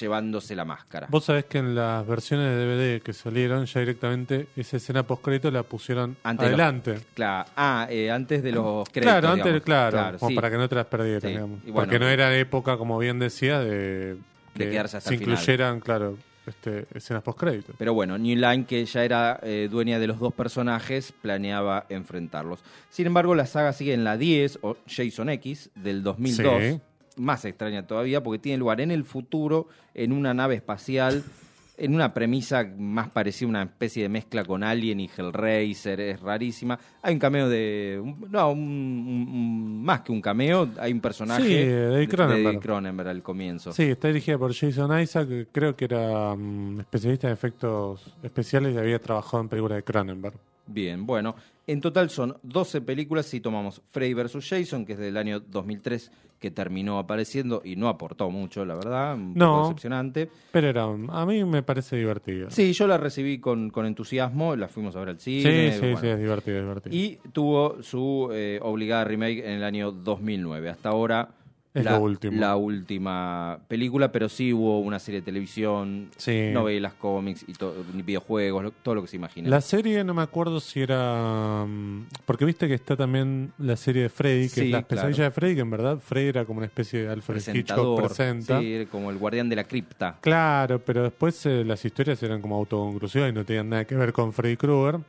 llevándose 0.00 0.54
la 0.56 0.64
máscara. 0.64 1.06
Vos 1.10 1.24
sabés 1.24 1.44
que 1.44 1.58
en 1.58 1.74
las 1.74 2.06
versiones 2.06 2.48
de 2.50 2.56
DVD 2.66 3.02
que 3.02 3.12
salieron, 3.12 3.66
ya 3.66 3.80
directamente 3.80 4.46
esa 4.56 4.76
escena 4.76 5.02
post-crédito 5.02 5.50
la 5.50 5.62
pusieron 5.62 6.16
Antes 6.22 6.46
de 6.46 6.50
los- 6.52 6.60
adelante. 6.60 6.98
Claro. 7.14 7.48
Ah, 7.56 7.86
eh, 7.90 8.10
antes 8.10 8.42
de 8.42 8.52
los 8.52 8.88
créditos. 8.88 9.12
Claro, 9.12 9.28
antes, 9.28 9.44
digamos. 9.44 9.62
claro, 9.64 10.18
como 10.18 10.28
sí. 10.30 10.34
para 10.34 10.50
que 10.50 10.56
no 10.56 10.68
te 10.68 10.74
las 10.74 10.86
Sí, 10.90 11.26
digamos. 11.28 11.60
bueno, 11.62 11.74
Porque 11.74 11.98
no 11.98 12.08
era 12.08 12.36
época, 12.36 12.76
como 12.76 12.98
bien 12.98 13.18
decía, 13.18 13.60
de 13.60 14.16
que 14.54 14.70
quedarse 14.70 14.96
hasta 14.98 15.08
se 15.08 15.14
el 15.14 15.20
final. 15.20 15.34
incluyeran, 15.34 15.80
claro, 15.80 16.16
este, 16.46 16.86
escenas 16.94 17.22
post-crédito. 17.22 17.72
Pero 17.78 17.94
bueno, 17.94 18.16
New 18.18 18.36
Line, 18.36 18.66
que 18.66 18.84
ya 18.84 19.02
era 19.04 19.40
eh, 19.42 19.68
dueña 19.70 19.98
de 19.98 20.06
los 20.06 20.18
dos 20.20 20.32
personajes, 20.34 21.12
planeaba 21.22 21.86
enfrentarlos. 21.88 22.60
Sin 22.90 23.06
embargo, 23.06 23.34
la 23.34 23.46
saga 23.46 23.72
sigue 23.72 23.94
en 23.94 24.04
la 24.04 24.16
10, 24.16 24.58
o 24.62 24.76
Jason 24.86 25.30
X, 25.30 25.70
del 25.74 26.02
2002. 26.02 26.62
Sí. 26.62 26.80
Más 27.16 27.44
extraña 27.44 27.86
todavía, 27.86 28.22
porque 28.22 28.38
tiene 28.40 28.58
lugar 28.58 28.80
en 28.80 28.90
el 28.90 29.04
futuro, 29.04 29.68
en 29.94 30.12
una 30.12 30.34
nave 30.34 30.54
espacial, 30.56 31.22
en 31.76 31.92
una 31.94 32.14
premisa 32.14 32.64
más 32.78 33.08
parecida 33.10 33.46
a 33.46 33.50
una 33.50 33.62
especie 33.64 34.04
de 34.04 34.08
mezcla 34.08 34.44
con 34.44 34.62
Alien 34.62 35.00
y 35.00 35.10
Hellraiser, 35.16 36.00
es 36.00 36.20
rarísima. 36.20 36.78
Hay 37.02 37.14
un 37.14 37.18
cameo 37.18 37.48
de... 37.48 38.00
no, 38.30 38.50
un- 38.52 39.82
más 39.84 40.00
que 40.02 40.12
un 40.12 40.20
cameo, 40.20 40.68
hay 40.78 40.92
un 40.92 41.00
personaje 41.00 41.42
Sí, 41.42 41.54
de 41.54 42.08
Cronenberg. 42.08 42.60
Cronenberg 42.60 43.08
al 43.08 43.22
comienzo. 43.22 43.72
Sí, 43.72 43.82
está 43.84 44.08
dirigida 44.08 44.38
por 44.38 44.54
Jason 44.54 45.00
Isaac, 45.00 45.28
que 45.28 45.46
creo 45.50 45.74
que 45.76 45.84
era 45.86 46.34
mm, 46.36 46.80
especialista 46.80 47.26
en 47.26 47.32
efectos 47.32 48.14
especiales 48.22 48.74
y 48.74 48.78
había 48.78 48.98
trabajado 49.00 49.42
en 49.42 49.48
películas 49.48 49.76
de 49.76 49.82
Cronenberg. 49.82 50.34
Bien, 50.66 51.04
bueno, 51.06 51.34
en 51.66 51.80
total 51.80 52.10
son 52.10 52.36
12 52.42 52.80
películas 52.80 53.26
si 53.26 53.40
tomamos 53.40 53.82
Freddy 53.90 54.14
vs. 54.14 54.38
Jason, 54.48 54.84
que 54.86 54.94
es 54.94 54.98
del 54.98 55.16
año 55.16 55.40
2003, 55.40 56.10
que 56.38 56.50
terminó 56.50 56.98
apareciendo 56.98 57.62
y 57.64 57.76
no 57.76 57.88
aportó 57.88 58.30
mucho, 58.30 58.64
la 58.64 58.74
verdad, 58.74 59.14
un 59.14 59.34
No. 59.34 59.52
poco 59.52 59.62
decepcionante. 59.68 60.28
Pero 60.52 60.68
era, 60.68 60.84
a 60.84 61.26
mí 61.26 61.44
me 61.44 61.62
parece 61.62 61.96
divertido. 61.96 62.50
Sí, 62.50 62.72
yo 62.72 62.86
la 62.86 62.98
recibí 62.98 63.38
con, 63.38 63.70
con 63.70 63.86
entusiasmo, 63.86 64.56
la 64.56 64.68
fuimos 64.68 64.94
a 64.96 65.00
ver 65.00 65.08
al 65.10 65.20
sí, 65.20 65.40
cine. 65.40 65.72
sí, 65.72 65.78
bueno. 65.80 66.00
sí, 66.00 66.06
es 66.08 66.18
divertido, 66.18 66.56
es 66.58 66.62
divertido. 66.64 66.96
Y 66.96 67.18
tuvo 67.32 67.82
su 67.82 68.28
eh, 68.32 68.58
obligada 68.62 69.04
remake 69.04 69.40
en 69.44 69.52
el 69.52 69.64
año 69.64 69.90
2009. 69.92 70.68
Hasta 70.70 70.90
ahora 70.90 71.28
Es 71.74 71.84
la, 71.84 71.98
lo 71.98 72.04
último. 72.04 72.40
la 72.40 72.54
última 72.54 73.58
película, 73.66 74.12
pero 74.12 74.28
sí 74.28 74.52
hubo 74.52 74.78
una 74.78 75.00
serie 75.00 75.20
de 75.22 75.24
televisión, 75.24 76.08
Sí. 76.16 76.50
novelas, 76.52 76.94
cómics 76.94 77.44
y 77.48 77.52
to- 77.54 77.74
videojuegos, 77.92 78.62
lo- 78.62 78.70
todo 78.70 78.94
lo 78.94 79.02
que 79.02 79.08
se 79.08 79.16
imagina. 79.16 79.48
La 79.50 79.60
serie 79.60 80.04
no 80.04 80.14
me 80.14 80.22
acuerdo 80.22 80.60
si 80.60 80.80
era. 80.82 81.64
mm, 81.66 82.06
Porque 82.26 82.44
viste 82.44 82.68
que 82.68 82.74
está 82.74 82.94
también 82.96 83.52
la 83.58 83.76
serie 83.76 84.02
de 84.02 84.08
Freddy, 84.08 84.42
que 84.44 84.48
Sí, 84.48 84.60
es 84.66 84.70
la 84.70 84.82
pesadilla 84.82 85.24
de 85.24 85.30
Freddy, 85.32 85.54
que 85.56 85.60
en 85.62 85.70
verdad 85.70 85.98
Freddy 85.98 86.28
era 86.28 86.44
como 86.44 86.58
una 86.58 86.66
especie 86.66 87.02
de 87.02 87.08
Alfred 87.08 87.38
Hitchcock 87.38 87.52
Presentador, 87.54 88.02
presenta. 88.04 88.60
sí, 88.60 88.86
como 88.90 89.10
el 89.10 89.18
guardián 89.18 89.48
de 89.48 89.56
la 89.56 89.64
cripta. 89.64 90.16
Claro, 90.20 90.78
pero 90.78 91.02
después 91.02 91.44
eh, 91.46 91.64
las 91.64 91.84
historias 91.84 92.22
eran 92.22 92.40
como 92.40 92.54
autoconclusivas 92.54 93.30
y 93.30 93.32
no 93.32 93.44
tenían 93.44 93.68
nada 93.70 93.84
que 93.84 93.96
ver 93.96 94.12
con 94.12 94.32
Freddy 94.32 94.56
Krueger. 94.56 95.00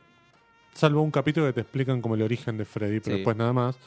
Salvo 0.74 1.04
un 1.04 1.12
capítulo 1.12 1.46
que 1.46 1.54
te 1.54 1.62
explican 1.62 2.02
como 2.02 2.16
el 2.16 2.24
origen 2.24 2.58
de 2.58 2.66
Freddy, 2.66 3.00
pero 3.02 3.18
Sí. 3.18 3.20
después 3.20 3.38
nada 3.38 3.54
más. 3.54 3.78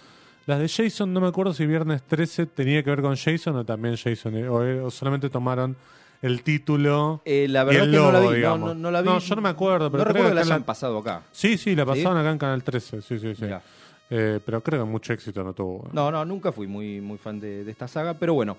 Las 0.49 0.59
de 0.61 0.69
Jason, 0.69 1.13
no 1.13 1.21
me 1.21 1.29
acuerdo 1.29 1.53
si 1.53 1.67
Viernes 1.67 2.03
13 2.03 2.47
tenía 2.47 2.83
que 2.83 2.89
ver 2.91 3.03
con 3.03 3.15
Jason 3.17 3.55
o 3.55 3.65
también 3.65 3.97
Jason, 3.97 4.35
eh, 4.35 4.49
o, 4.49 4.65
eh, 4.65 4.81
o 4.81 4.91
solamente 4.91 5.29
tomaron 5.29 5.77
el 6.23 6.43
título. 6.43 7.21
Eh, 7.25 7.47
la 7.49 7.63
Y 7.63 7.67
verdad 7.67 7.83
el 7.85 7.91
que 7.91 7.97
no 7.99 8.11
la 8.13 8.21
vi, 8.21 8.41
no, 8.41 8.59
no, 8.59 8.75
no 8.75 8.91
la 8.91 9.03
vi. 9.03 9.09
No, 9.09 9.19
yo 9.19 9.35
no 9.37 9.43
me 9.43 9.51
acuerdo, 9.51 9.91
pero 9.91 9.99
no 10.05 10.11
creo 10.11 10.15
recuerdo 10.15 10.29
que 10.31 10.35
la 10.37 10.41
hayan 10.41 10.61
la- 10.61 10.67
pasado 10.67 10.99
acá. 10.99 11.23
Sí, 11.33 11.59
sí, 11.59 11.77
la 11.77 11.85
pasaron 11.85 12.17
acá 12.17 12.31
en 12.33 12.39
Canal 12.39 12.65
13, 12.65 13.03
sí, 13.03 13.19
sí, 13.19 13.35
sí. 13.35 13.45
Eh, 14.11 14.41
pero 14.45 14.63
creo 14.63 14.83
que 14.85 14.91
mucho 14.91 15.13
éxito 15.13 15.45
no 15.45 15.53
tuvo. 15.53 15.91
No, 15.93 16.11
no, 16.11 16.25
nunca 16.25 16.51
fui 16.51 16.67
muy, 16.67 16.99
muy 17.03 17.19
fan 17.19 17.39
de, 17.39 17.63
de 17.63 17.71
esta 17.71 17.87
saga, 17.87 18.15
pero 18.15 18.33
bueno, 18.33 18.57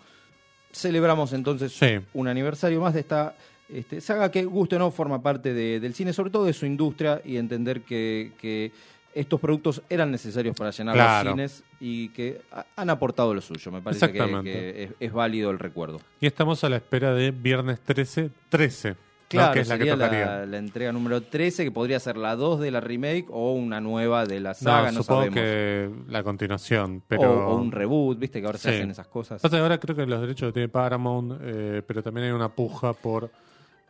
celebramos 0.71 1.33
entonces 1.33 1.71
Sí. 1.73 1.99
un 2.13 2.27
aniversario 2.27 2.79
más 2.81 2.93
de 2.93 2.99
esta 2.99 3.35
este, 3.67 4.01
saga 4.01 4.31
que, 4.31 4.45
gusto 4.45 4.75
o 4.75 4.79
no, 4.79 4.91
forma 4.91 5.21
parte 5.21 5.53
de- 5.53 5.79
del 5.79 5.93
cine, 5.93 6.13
sobre 6.13 6.29
todo 6.31 6.45
de 6.45 6.53
su 6.53 6.65
industria 6.65 7.21
y 7.25 7.37
entender 7.37 7.81
que, 7.81 8.31
que 8.39 8.71
estos 9.13 9.39
productos 9.39 9.81
eran 9.89 10.11
necesarios 10.11 10.55
para 10.55 10.71
llenar 10.71 10.95
Claro. 10.95 11.29
los 11.29 11.33
cines 11.35 11.63
y 11.79 12.09
que 12.09 12.41
ha- 12.51 12.65
han 12.75 12.89
aportado 12.89 13.33
lo 13.33 13.41
suyo. 13.41 13.71
Me 13.71 13.81
parece 13.81 14.11
que, 14.11 14.83
es, 14.83 14.91
es 14.99 15.11
válido 15.13 15.49
el 15.51 15.59
recuerdo. 15.59 15.99
Y 16.21 16.27
estamos 16.27 16.63
a 16.63 16.69
la 16.69 16.77
espera 16.77 17.13
de 17.13 17.31
Viernes 17.31 17.79
13, 17.81 18.29
13. 18.49 18.89
¿no? 18.89 18.95
Claro, 19.27 19.53
que 19.53 19.59
es 19.59 19.67
la 19.67 19.77
que 19.77 19.95
la, 19.95 20.45
la 20.47 20.57
entrega 20.57 20.91
número 20.91 21.21
13, 21.21 21.63
que 21.63 21.71
podría 21.71 21.99
ser 21.99 22.17
la 22.17 22.35
2 22.35 22.59
de 22.61 22.71
la 22.71 22.79
remake 22.81 23.27
o 23.29 23.53
una 23.53 23.79
nueva 23.79 24.25
de 24.25 24.39
la 24.39 24.55
saga, 24.55 24.87
no, 24.91 24.97
no, 24.97 25.03
supongo 25.03 25.19
sabemos. 25.21 25.35
que 25.35 25.89
la 26.07 26.23
continuación, 26.23 26.97
O- 26.97 27.03
pero... 27.07 27.47
o, 27.49 27.55
un 27.55 27.71
reboot, 27.71 28.17
viste 28.17 28.39
que 28.41 28.47
ahora 28.47 28.57
se 28.57 28.69
hacen 28.71 28.89
esas 28.89 29.05
cosas. 29.07 29.39
Que 29.39 29.57
ahora 29.57 29.79
creo 29.79 29.95
que 29.95 30.07
los 30.07 30.19
derechos 30.21 30.47
los 30.47 30.53
tiene 30.53 30.67
Paramount, 30.67 31.39
eh, 31.43 31.83
pero 31.85 32.01
también 32.01 32.25
hay 32.27 32.33
una 32.33 32.49
puja 32.49 32.93
por 32.93 33.29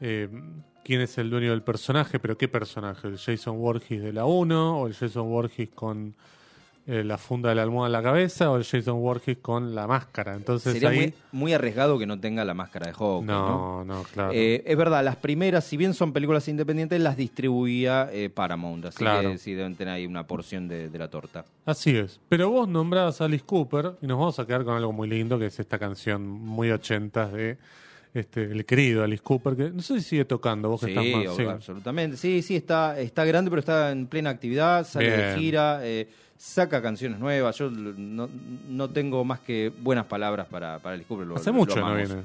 eh, 0.01 0.29
quién 0.83 1.01
es 1.01 1.17
el 1.17 1.29
dueño 1.29 1.51
del 1.51 1.61
personaje, 1.61 2.19
pero 2.19 2.37
qué 2.37 2.47
personaje, 2.47 3.07
el 3.07 3.17
Jason 3.17 3.57
Voorhees 3.57 4.01
de 4.01 4.13
la 4.13 4.25
1 4.25 4.79
o 4.81 4.87
el 4.87 4.93
Jason 4.93 5.27
Voorhees 5.27 5.69
con 5.75 6.15
eh, 6.87 7.03
la 7.03 7.19
funda 7.19 7.49
de 7.49 7.55
la 7.55 7.61
almohada 7.61 7.87
en 7.87 7.91
la 7.91 8.01
cabeza 8.01 8.49
o 8.49 8.57
el 8.57 8.63
Jason 8.63 8.99
Voorhees 8.99 9.37
con 9.39 9.75
la 9.75 9.85
máscara. 9.85 10.33
Entonces 10.33 10.73
Sería 10.73 10.89
ahí... 10.89 10.97
muy, 10.97 11.13
muy 11.31 11.53
arriesgado 11.53 11.99
que 11.99 12.07
no 12.07 12.19
tenga 12.19 12.43
la 12.43 12.55
máscara 12.55 12.87
de 12.87 12.93
Hawkeye, 12.93 13.27
¿no? 13.27 13.83
no, 13.83 13.85
no, 13.85 14.03
claro. 14.11 14.31
Eh, 14.33 14.63
es 14.65 14.75
verdad, 14.75 15.03
las 15.03 15.17
primeras, 15.17 15.65
si 15.65 15.77
bien 15.77 15.93
son 15.93 16.11
películas 16.13 16.47
independientes, 16.47 16.99
las 16.99 17.15
distribuía 17.15 18.09
eh, 18.11 18.31
Paramount, 18.31 18.85
así 18.85 18.97
Claro. 18.97 19.29
que 19.31 19.37
sí 19.37 19.53
deben 19.53 19.75
tener 19.75 19.93
ahí 19.93 20.07
una 20.07 20.25
porción 20.25 20.67
de, 20.67 20.89
de 20.89 20.97
la 20.97 21.09
torta. 21.09 21.45
Así 21.65 21.95
es. 21.95 22.19
Pero 22.27 22.49
vos 22.49 22.67
nombrabas 22.67 23.21
a 23.21 23.25
Alice 23.25 23.45
Cooper 23.45 23.91
y 24.01 24.07
nos 24.07 24.17
vamos 24.17 24.39
a 24.39 24.47
quedar 24.47 24.63
con 24.63 24.75
algo 24.75 24.91
muy 24.91 25.07
lindo, 25.07 25.37
que 25.37 25.45
es 25.47 25.59
esta 25.59 25.77
canción 25.77 26.25
muy 26.27 26.71
ochentas 26.71 27.31
de 27.31 27.57
este, 28.13 28.43
el 28.43 28.65
querido 28.65 29.03
Alice 29.03 29.21
Cooper, 29.23 29.55
que 29.55 29.69
no 29.71 29.81
sé 29.81 29.95
si 30.01 30.09
sigue 30.09 30.25
tocando, 30.25 30.69
vos 30.69 30.79
que 30.81 30.87
Sí, 30.87 30.91
estás 30.91 31.25
más... 31.27 31.35
sí. 31.37 31.43
absolutamente. 31.43 32.17
Sí, 32.17 32.41
sí, 32.41 32.55
está, 32.55 32.99
está 32.99 33.25
grande, 33.25 33.49
pero 33.49 33.59
está 33.59 33.91
en 33.91 34.07
plena 34.07 34.29
actividad, 34.31 34.85
sale 34.87 35.09
de 35.11 35.37
gira, 35.37 35.79
eh, 35.83 36.07
saca 36.37 36.81
canciones 36.81 37.19
nuevas. 37.19 37.55
Yo 37.57 37.69
no, 37.69 38.29
no 38.69 38.89
tengo 38.89 39.23
más 39.25 39.39
que 39.41 39.71
buenas 39.81 40.05
palabras 40.05 40.47
para, 40.47 40.79
para 40.79 40.95
Alice 40.95 41.07
Cooper. 41.07 41.27
lo- 41.27 41.35
Hace 41.35 41.51
lo 41.51 41.55
mucho 41.57 41.75
no 41.79 41.85
amamos. 41.87 42.07
viene. 42.07 42.23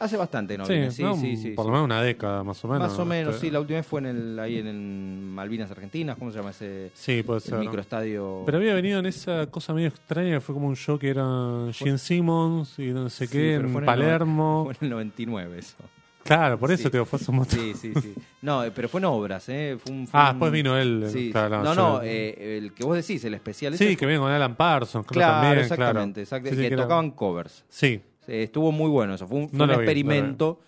Hace 0.00 0.16
bastante 0.16 0.56
no 0.58 0.64
sí, 0.64 0.72
viene, 0.72 0.90
sí, 0.90 1.02
¿no? 1.02 1.14
sí, 1.14 1.36
sí. 1.36 1.50
Por 1.50 1.66
lo 1.66 1.72
menos 1.72 1.84
una 1.84 2.02
década, 2.02 2.42
más 2.42 2.64
o 2.64 2.68
menos. 2.68 2.88
Más 2.90 2.98
o 2.98 3.04
menos, 3.04 3.34
Este, 3.34 3.46
sí. 3.48 3.52
La 3.52 3.60
última 3.60 3.78
vez 3.78 3.86
fue 3.86 4.00
en 4.00 4.06
el, 4.06 4.38
ahí 4.40 4.58
en, 4.58 4.66
el 4.66 4.76
Malvinas 4.80 5.70
Argentinas, 5.70 6.16
¿cómo 6.16 6.30
se 6.32 6.38
llama 6.38 6.50
ese 6.50 6.90
Sí, 6.94 7.22
puede 7.22 7.40
el 7.46 7.58
microestadio? 7.58 8.42
Pero 8.46 8.58
había 8.58 8.74
venido 8.74 8.98
en 8.98 9.06
esa 9.06 9.46
cosa 9.48 9.74
medio 9.74 9.88
extraña, 9.88 10.30
que 10.36 10.40
fue 10.40 10.54
como 10.54 10.68
un 10.68 10.76
show 10.76 10.98
que 10.98 11.10
era 11.10 11.24
Gene 11.72 11.98
Simmons 11.98 12.78
y 12.78 12.86
no 12.92 13.08
sé 13.10 13.28
qué, 13.28 13.54
en 13.56 13.68
fue 13.70 13.80
el 13.82 13.86
Palermo. 13.86 14.64
no- 14.68 14.74
Fue 14.74 14.74
en 14.80 14.84
el 14.86 14.90
99 14.90 15.58
eso. 15.58 15.76
Claro, 16.24 16.58
por 16.58 16.70
eso 16.70 16.84
Sí. 16.84 16.90
te 16.90 16.96
digo, 16.98 17.04
fue 17.06 17.18
hace 17.18 17.30
un. 17.30 17.44
Sí, 17.46 17.72
sí, 17.74 17.92
sí. 18.00 18.14
No, 18.42 18.62
eh, 18.64 18.70
pero 18.74 18.88
fue 18.88 19.00
en 19.00 19.06
obras, 19.06 19.48
¿eh? 19.48 19.76
Fue 19.84 19.92
un, 19.94 20.06
fue 20.06 20.20
Ah, 20.20 20.26
un- 20.28 20.30
después 20.36 20.52
vino 20.52 20.76
él. 20.78 21.06
Sí. 21.10 21.30
claro, 21.32 21.62
no, 21.62 21.74
no, 21.74 22.00
eh, 22.02 22.58
el 22.58 22.72
que 22.72 22.84
vos 22.84 22.94
decís, 22.96 23.24
el 23.24 23.34
especial. 23.34 23.74
ese 23.74 23.84
Sí, 23.84 23.90
fue- 23.92 23.96
que 24.00 24.06
viene 24.06 24.20
con 24.20 24.30
Alan 24.30 24.54
Parsons, 24.54 25.06
creo 25.06 25.20
Claro, 25.20 25.32
también, 25.42 25.58
exactamente. 25.64 26.24
claro. 26.26 26.44
Sí, 26.44 26.50
sí, 26.50 26.56
que 26.56 26.66
era- 26.68 26.82
tocaban 26.84 27.10
covers. 27.10 27.64
Sí, 27.68 28.00
estuvo 28.30 28.72
muy 28.72 28.88
bueno 28.90 29.14
eso. 29.14 29.26
Fue 29.26 29.38
un, 29.38 29.48
fue 29.48 29.58
No 29.58 29.64
un 29.64 29.70
lo 29.70 29.78
vi, 29.78 29.84
no 29.86 29.86
lo 29.86 29.92
vi. 29.92 30.00
experimento. 30.00 30.60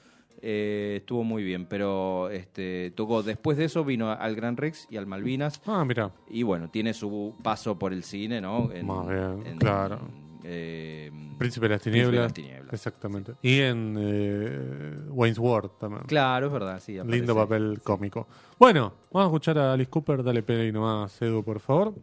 eh, 0.45 0.95
estuvo 0.99 1.23
muy 1.25 1.43
bien, 1.45 1.67
pero 1.67 2.29
este 2.31 2.93
tocó. 2.97 3.23
Después 3.23 3.57
de 3.59 3.65
eso 3.67 3.85
vino 3.85 4.11
al 4.11 4.35
Gran 4.35 4.57
Rex 4.57 4.87
y 4.91 4.97
al 4.97 5.07
Malvinas. 5.07 5.61
ah, 5.67 5.85
mira. 5.85 6.11
Y 6.29 6.43
bueno, 6.43 6.69
tiene 6.71 6.93
su 6.95 7.35
paso 7.43 7.79
por 7.79 7.93
el 7.93 8.03
cine, 8.03 8.41
¿no? 8.41 8.69
Más 8.83 9.07
bien, 9.09 9.57
claro. 9.59 10.01
eh, 10.45 11.11
Príncipe 11.39 11.67
de 11.69 11.75
las 11.75 11.83
Príncipe 11.83 12.05
de 12.05 12.11
Tinieblas. 12.11 12.25
las 12.25 12.35
Tinieblas. 12.35 12.73
Exactamente. 12.75 13.33
Y 13.43 13.61
en 13.61 13.97
eh, 13.99 14.97
Wayne's 15.11 15.39
World 15.39 15.71
también. 15.79 16.03
Claro, 16.07 16.47
es 16.49 16.53
verdad, 16.53 16.81
sí. 16.81 16.99
aparece. 16.99 17.17
Lindo 17.19 17.35
papel 17.37 17.81
cómico. 17.85 18.27
Bueno, 18.59 18.93
vamos 19.13 19.27
a 19.27 19.31
escuchar 19.31 19.59
a 19.59 19.73
Alice 19.75 19.91
Cooper. 19.91 20.23
Dale 20.25 20.43
play 20.43 20.73
nomás, 20.73 21.21
Edu, 21.23 21.43
por 21.45 21.61
favor. 21.61 21.95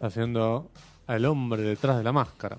Haciendo 0.00 0.70
al 1.06 1.24
hombre 1.24 1.62
detrás 1.62 1.98
de 1.98 2.04
la 2.04 2.12
máscara. 2.12 2.58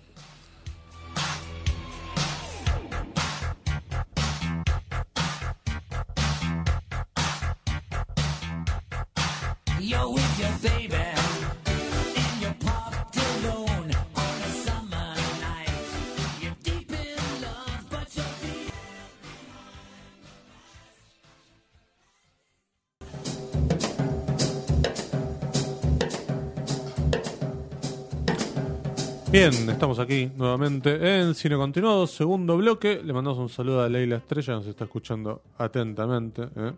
Bien, 29.49 29.69
estamos 29.69 29.99
aquí 29.99 30.31
nuevamente 30.37 31.19
en 31.19 31.35
Cine 31.35 31.57
Continuado, 31.57 32.07
segundo 32.07 32.55
bloque. 32.55 33.01
Le 33.03 33.11
mandamos 33.11 33.39
un 33.39 33.49
saludo 33.49 33.81
a 33.81 33.89
Leila 33.89 34.15
Estrella, 34.15 34.53
nos 34.53 34.67
está 34.67 34.85
escuchando 34.85 35.41
atentamente. 35.57 36.43
¿eh? 36.43 36.71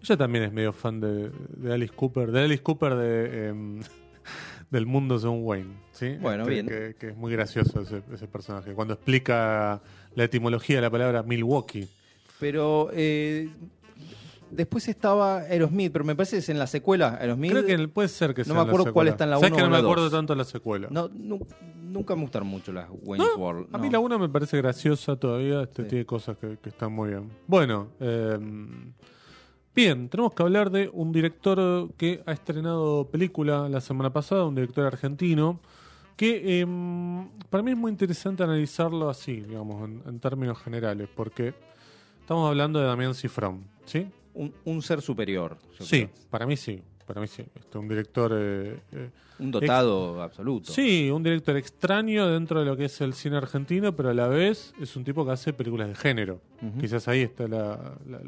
Ella 0.00 0.16
también 0.16 0.44
es 0.44 0.52
medio 0.52 0.72
fan 0.72 1.00
de, 1.00 1.28
de 1.56 1.74
Alice 1.74 1.92
Cooper, 1.92 2.30
de 2.30 2.40
Alice 2.44 2.62
Cooper 2.62 2.94
de, 2.94 3.48
em, 3.48 3.80
del 4.70 4.86
mundo 4.86 5.18
según 5.18 5.40
Wayne. 5.42 5.74
¿sí? 5.90 6.16
Bueno, 6.20 6.44
Este, 6.44 6.54
bien. 6.54 6.68
Que, 6.68 6.94
que 6.94 7.08
es 7.08 7.16
muy 7.16 7.32
gracioso 7.32 7.80
ese, 7.80 8.00
ese 8.14 8.28
personaje. 8.28 8.74
Cuando 8.74 8.94
explica 8.94 9.82
la 10.14 10.22
etimología 10.22 10.76
de 10.76 10.82
la 10.82 10.90
palabra 10.90 11.24
Milwaukee. 11.24 11.88
Pero 12.38 12.90
eh, 12.92 13.48
después 14.50 14.88
estaba 14.88 15.38
Aerosmith, 15.40 15.92
pero 15.92 16.04
me 16.04 16.14
parece 16.16 16.36
que 16.36 16.40
es 16.40 16.48
en 16.48 16.58
la 16.58 16.66
secuela 16.66 17.16
Aerosmith. 17.20 17.50
Creo 17.52 17.64
que 17.66 17.88
puede 17.88 18.08
ser 18.08 18.34
que 18.34 18.42
No 18.42 18.44
sea 18.46 18.54
me 18.54 18.60
en 18.60 18.66
la 18.66 18.72
acuerdo 18.72 18.92
cuál 18.92 19.08
está 19.08 19.24
en 19.24 19.30
la 19.30 19.36
¿Sabes 19.36 19.50
uno 19.50 19.56
que 19.56 19.62
o 19.62 19.66
no 19.66 19.72
me 19.72 19.78
acuerdo 19.78 20.02
dos? 20.04 20.12
tanto 20.12 20.32
de 20.32 20.36
la 20.38 20.44
secuela. 20.44 20.88
No, 20.90 21.08
nu- 21.12 21.46
nunca 21.82 22.14
me 22.14 22.22
gustaron 22.22 22.48
mucho 22.48 22.72
las 22.72 22.88
Wayne's 23.02 23.28
No, 23.36 23.42
World. 23.42 23.68
A 23.74 23.78
mí 23.78 23.86
no. 23.88 23.92
la 23.92 23.98
una 24.00 24.18
me 24.18 24.28
parece 24.28 24.56
graciosa 24.58 25.16
todavía, 25.16 25.62
este, 25.62 25.82
Sí. 25.84 25.88
tiene 25.88 26.06
cosas 26.06 26.36
que, 26.38 26.58
que 26.62 26.68
están 26.68 26.92
muy 26.92 27.10
bien. 27.10 27.30
Bueno, 27.46 27.88
eh, 28.00 28.38
bien, 29.74 30.08
tenemos 30.08 30.32
que 30.32 30.42
hablar 30.42 30.70
de 30.70 30.90
un 30.92 31.12
director 31.12 31.92
que 31.96 32.22
ha 32.26 32.32
estrenado 32.32 33.06
película 33.08 33.68
la 33.68 33.80
semana 33.80 34.12
pasada, 34.12 34.44
un 34.44 34.54
director 34.54 34.84
argentino, 34.86 35.60
que 36.16 36.60
eh, 36.60 36.66
para 37.48 37.62
mí 37.62 37.70
es 37.72 37.76
muy 37.76 37.92
interesante 37.92 38.42
analizarlo 38.42 39.08
así, 39.08 39.40
digamos, 39.40 39.88
en, 39.88 40.02
en 40.06 40.18
términos 40.18 40.58
generales, 40.58 41.08
porque 41.14 41.54
estamos 42.20 42.48
hablando 42.48 42.80
de 42.80 42.86
Damián 42.86 43.14
Cifrón, 43.14 43.62
¿sí? 43.84 44.08
Un, 44.34 44.52
un 44.64 44.82
ser 44.82 45.00
superior. 45.02 45.56
Sí, 45.80 46.06
creo. 46.06 46.10
para 46.30 46.46
mí 46.46 46.56
sí, 46.56 46.80
para 47.06 47.20
mí 47.20 47.26
sí. 47.26 47.42
Este, 47.54 47.78
un 47.78 47.88
director... 47.88 48.32
eh, 48.34 48.78
eh, 48.92 49.10
Un 49.40 49.50
dotado 49.50 50.22
absoluto. 50.22 50.72
Sí, 50.72 51.10
un 51.10 51.22
director 51.22 51.56
extraño 51.56 52.28
dentro 52.28 52.60
de 52.60 52.66
lo 52.66 52.76
que 52.76 52.84
es 52.86 53.00
el 53.00 53.14
cine 53.14 53.36
argentino, 53.36 53.94
pero 53.96 54.10
a 54.10 54.14
la 54.14 54.28
vez 54.28 54.74
es 54.80 54.94
un 54.96 55.04
tipo 55.04 55.24
que 55.24 55.32
hace 55.32 55.52
películas 55.52 55.88
de 55.88 55.94
género. 55.94 56.40
Quizás 56.80 57.06
ahí 57.08 57.22
está 57.22 57.46
la- 57.48 57.96
la- 58.08 58.20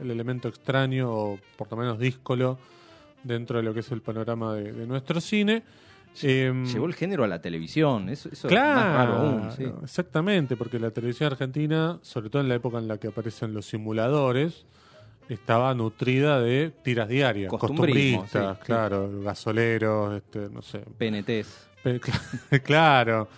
el 0.00 0.10
elemento 0.10 0.48
extraño, 0.48 1.10
o 1.10 1.38
por 1.56 1.70
lo 1.70 1.76
menos 1.78 1.98
díscolo, 1.98 2.58
dentro 3.24 3.58
de 3.58 3.62
lo 3.64 3.74
que 3.74 3.80
es 3.80 3.90
el 3.90 4.00
panorama 4.02 4.54
de, 4.54 4.72
de 4.72 4.86
nuestro 4.86 5.20
cine. 5.20 5.62
Em, 6.22 6.64
Llevó 6.66 6.86
el 6.86 6.94
género 6.94 7.22
a 7.24 7.28
la 7.28 7.40
televisión. 7.40 8.08
Eso, 8.08 8.28
eso 8.32 8.48
es 8.48 8.54
más 8.54 8.84
raro 8.84 9.12
aún. 9.14 9.50
sí. 9.52 9.64
exactamente, 9.82 10.56
porque 10.56 10.78
la 10.80 10.90
televisión 10.90 11.30
argentina, 11.30 11.98
sobre 12.02 12.30
todo 12.30 12.42
en 12.42 12.48
la 12.48 12.56
época 12.56 12.78
en 12.78 12.88
la 12.88 12.98
que 12.98 13.08
aparecen 13.08 13.54
los 13.54 13.66
simuladores, 13.66 14.64
estaba 15.34 15.74
nutrida 15.74 16.40
de 16.40 16.72
tiras 16.82 17.08
diarias, 17.08 17.50
costumbristas, 17.50 18.56
sí, 18.56 18.60
sí. 18.60 18.66
claro, 18.66 19.22
gasoleros, 19.22 20.16
este, 20.16 20.48
no 20.50 20.62
sé, 20.62 20.80
PNTs. 20.98 21.68
Claro. 22.64 23.28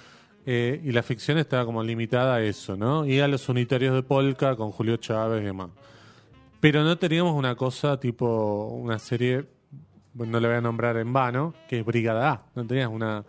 Eh, 0.45 0.81
y 0.83 0.91
la 0.91 1.05
ficción 1.05 1.39
estaba 1.39 1.65
como 1.65 1.85
limitada 1.85 2.37
a 2.37 2.43
eso, 2.43 2.77
¿no? 2.77 3.07
Y 3.07 3.21
a 3.21 3.29
los 3.29 3.49
unitarios 3.49 3.95
de 3.95 4.03
Polka 4.03 4.57
con 4.57 4.73
Julio 4.73 4.97
Chávez 4.97 5.41
y 5.43 5.45
demás. 5.45 5.71
Pero 6.59 6.83
no 6.83 6.99
teníamos 6.99 7.35
una 7.35 7.55
cosa 7.55 8.01
tipo 8.01 8.67
una 8.69 8.99
serie, 8.99 9.47
no 10.15 10.41
la 10.41 10.49
voy 10.49 10.57
a 10.57 10.61
nombrar 10.61 10.97
en 10.97 11.13
vano, 11.13 11.55
que 11.69 11.81
es 11.81 11.85
Brigada 11.85 12.31
A. 12.31 12.43
No 12.57 12.67
tenías 12.67 12.89
una 12.89 13.25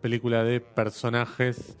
película 0.00 0.42
de 0.42 0.60
personajes 0.60 1.76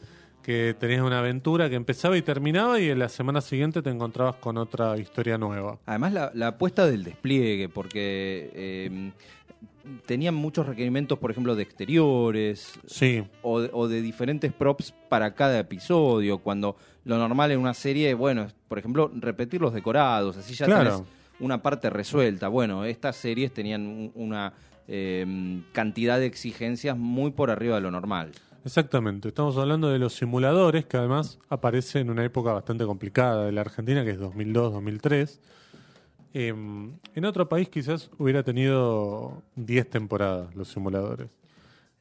que 0.48 0.74
tenías 0.78 1.02
una 1.02 1.18
aventura 1.18 1.68
que 1.68 1.74
empezaba 1.74 2.16
y 2.16 2.22
terminaba 2.22 2.80
y 2.80 2.88
en 2.88 2.98
la 2.98 3.10
semana 3.10 3.42
siguiente 3.42 3.82
te 3.82 3.90
encontrabas 3.90 4.36
con 4.36 4.56
otra 4.56 4.96
historia 4.96 5.36
nueva. 5.36 5.78
Además, 5.84 6.14
la, 6.14 6.30
la 6.32 6.46
apuesta 6.46 6.86
del 6.86 7.04
despliegue, 7.04 7.68
porque 7.68 8.50
eh, 8.54 9.12
tenían 10.06 10.34
muchos 10.34 10.66
requerimientos, 10.66 11.18
por 11.18 11.30
ejemplo, 11.30 11.54
de 11.54 11.64
exteriores 11.64 12.80
Sí, 12.86 13.22
o 13.42 13.60
de, 13.60 13.68
o 13.74 13.88
de 13.88 14.00
diferentes 14.00 14.50
props 14.50 14.94
para 15.10 15.34
cada 15.34 15.58
episodio, 15.58 16.38
cuando 16.38 16.76
lo 17.04 17.18
normal 17.18 17.50
en 17.52 17.60
una 17.60 17.74
serie, 17.74 18.14
bueno, 18.14 18.44
es, 18.44 18.54
por 18.68 18.78
ejemplo, 18.78 19.10
repetir 19.16 19.60
los 19.60 19.74
decorados, 19.74 20.38
así 20.38 20.54
ya 20.54 20.64
Claro. 20.64 20.90
tenés 20.96 21.08
una 21.40 21.62
parte 21.62 21.90
resuelta. 21.90 22.48
Bueno, 22.48 22.86
estas 22.86 23.16
series 23.16 23.52
tenían 23.52 23.86
un- 23.86 24.12
una 24.14 24.54
eh, 24.88 25.60
cantidad 25.72 26.18
de 26.18 26.24
exigencias 26.24 26.96
muy 26.96 27.32
por 27.32 27.50
arriba 27.50 27.74
de 27.74 27.82
lo 27.82 27.90
normal. 27.90 28.32
Exactamente, 28.68 29.28
estamos 29.28 29.56
hablando 29.56 29.88
de 29.88 29.98
los 29.98 30.12
simuladores 30.12 30.84
que 30.84 30.98
además 30.98 31.38
aparece 31.48 32.00
en 32.00 32.10
una 32.10 32.22
época 32.22 32.52
bastante 32.52 32.84
complicada 32.84 33.46
de 33.46 33.52
la 33.52 33.62
Argentina, 33.62 34.04
que 34.04 34.10
es 34.10 34.20
2002-2003. 34.20 35.40
Eh, 36.34 36.48
en 37.14 37.24
otro 37.24 37.48
país 37.48 37.70
quizás 37.70 38.10
hubiera 38.18 38.42
tenido 38.42 39.42
10 39.56 39.88
temporadas 39.88 40.54
los 40.54 40.68
simuladores. 40.68 41.28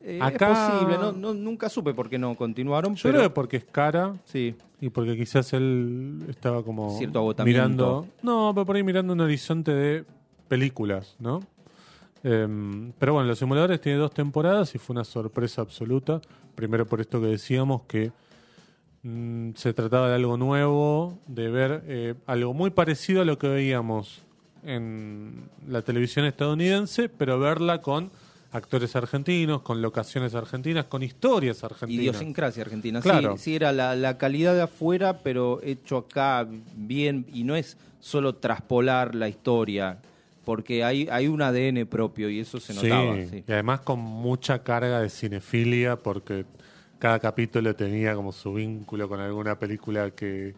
Eh, 0.01 0.19
Acá- 0.21 0.51
Es 0.51 0.71
posible, 0.81 0.97
no, 0.97 1.13
no- 1.13 1.33
nunca 1.33 1.69
supe 1.69 1.93
por 1.93 2.09
qué 2.09 2.19
no 2.19 2.35
continuaron, 2.35 2.95
Yo 2.95 3.03
pero 3.03 3.19
creo 3.19 3.29
que 3.29 3.33
porque 3.33 3.57
es 3.57 3.63
cara 3.63 4.15
sí. 4.25 4.53
y 4.81 4.89
porque 4.89 5.15
quizás 5.15 5.53
él 5.53 6.25
estaba 6.27 6.63
como 6.63 6.97
Cierto 6.97 7.19
agotamiento. 7.19 7.61
mirando... 7.63 8.07
No, 8.23 8.51
pero 8.53 8.65
por 8.65 8.75
ahí 8.75 8.83
mirando 8.83 9.13
un 9.13 9.21
horizonte 9.21 9.71
de 9.73 10.03
películas, 10.49 11.15
¿no? 11.17 11.39
Eh, 12.29 12.91
pero 12.99 13.13
bueno, 13.13 13.29
los 13.29 13.39
simuladores 13.39 13.79
tiene 13.79 13.97
dos 13.97 14.13
temporadas 14.13 14.75
y 14.75 14.79
fue 14.79 14.93
una 14.93 15.05
sorpresa 15.05 15.61
absoluta. 15.61 16.19
Primero 16.55 16.85
por 16.85 16.99
esto 16.99 17.21
que 17.21 17.27
decíamos 17.27 17.83
que 17.87 18.11
mm, 19.03 19.51
se 19.55 19.73
trataba 19.73 20.09
de 20.09 20.15
algo 20.15 20.35
nuevo, 20.35 21.19
de 21.27 21.49
ver 21.49 21.83
eh, 21.87 22.15
algo 22.25 22.53
muy 22.53 22.71
parecido 22.71 23.21
a 23.21 23.25
lo 23.25 23.37
que 23.37 23.47
veíamos 23.47 24.23
en 24.65 25.49
la 25.69 25.83
televisión 25.83 26.25
estadounidense, 26.25 27.07
pero 27.07 27.39
verla 27.39 27.81
con 27.81 28.11
actores 28.51 28.93
argentinos, 28.97 29.61
con 29.61 29.81
locaciones 29.81 30.35
argentinas, 30.35 30.85
con 30.85 31.03
historias 31.03 31.63
argentinas. 31.63 32.03
Idiosincrasia 32.03 32.63
argentina. 32.63 32.99
Claro. 32.99 33.37
Sí, 33.37 33.43
sí, 33.43 33.55
era 33.55 33.71
la, 33.71 33.95
la 33.95 34.17
calidad 34.17 34.53
de 34.53 34.63
afuera, 34.63 35.19
pero 35.19 35.61
hecho 35.63 35.97
acá 35.97 36.45
bien. 36.75 37.25
Y 37.31 37.45
no 37.45 37.55
es 37.55 37.77
solo 38.01 38.35
traspolar 38.35 39.15
la 39.15 39.29
historia, 39.29 39.99
porque 40.47 40.81
hay, 40.81 41.09
hay 41.11 41.27
un 41.27 41.41
ADN 41.41 41.85
propio 41.87 42.29
y 42.29 42.39
eso 42.39 42.57
se 42.61 42.73
notaba. 42.73 43.15
Sí, 43.15 43.27
sí. 43.27 43.43
y 43.45 43.51
además 43.51 43.81
con 43.81 43.99
mucha 43.99 44.63
carga 44.63 45.01
de 45.01 45.09
cinefilia 45.09 45.97
porque 45.97 46.45
cada 46.99 47.19
capítulo 47.19 47.75
tenía 47.75 48.15
como 48.15 48.31
su 48.31 48.53
vínculo 48.53 49.09
con 49.09 49.19
alguna 49.19 49.59
película 49.59 50.09
que, 50.11 50.55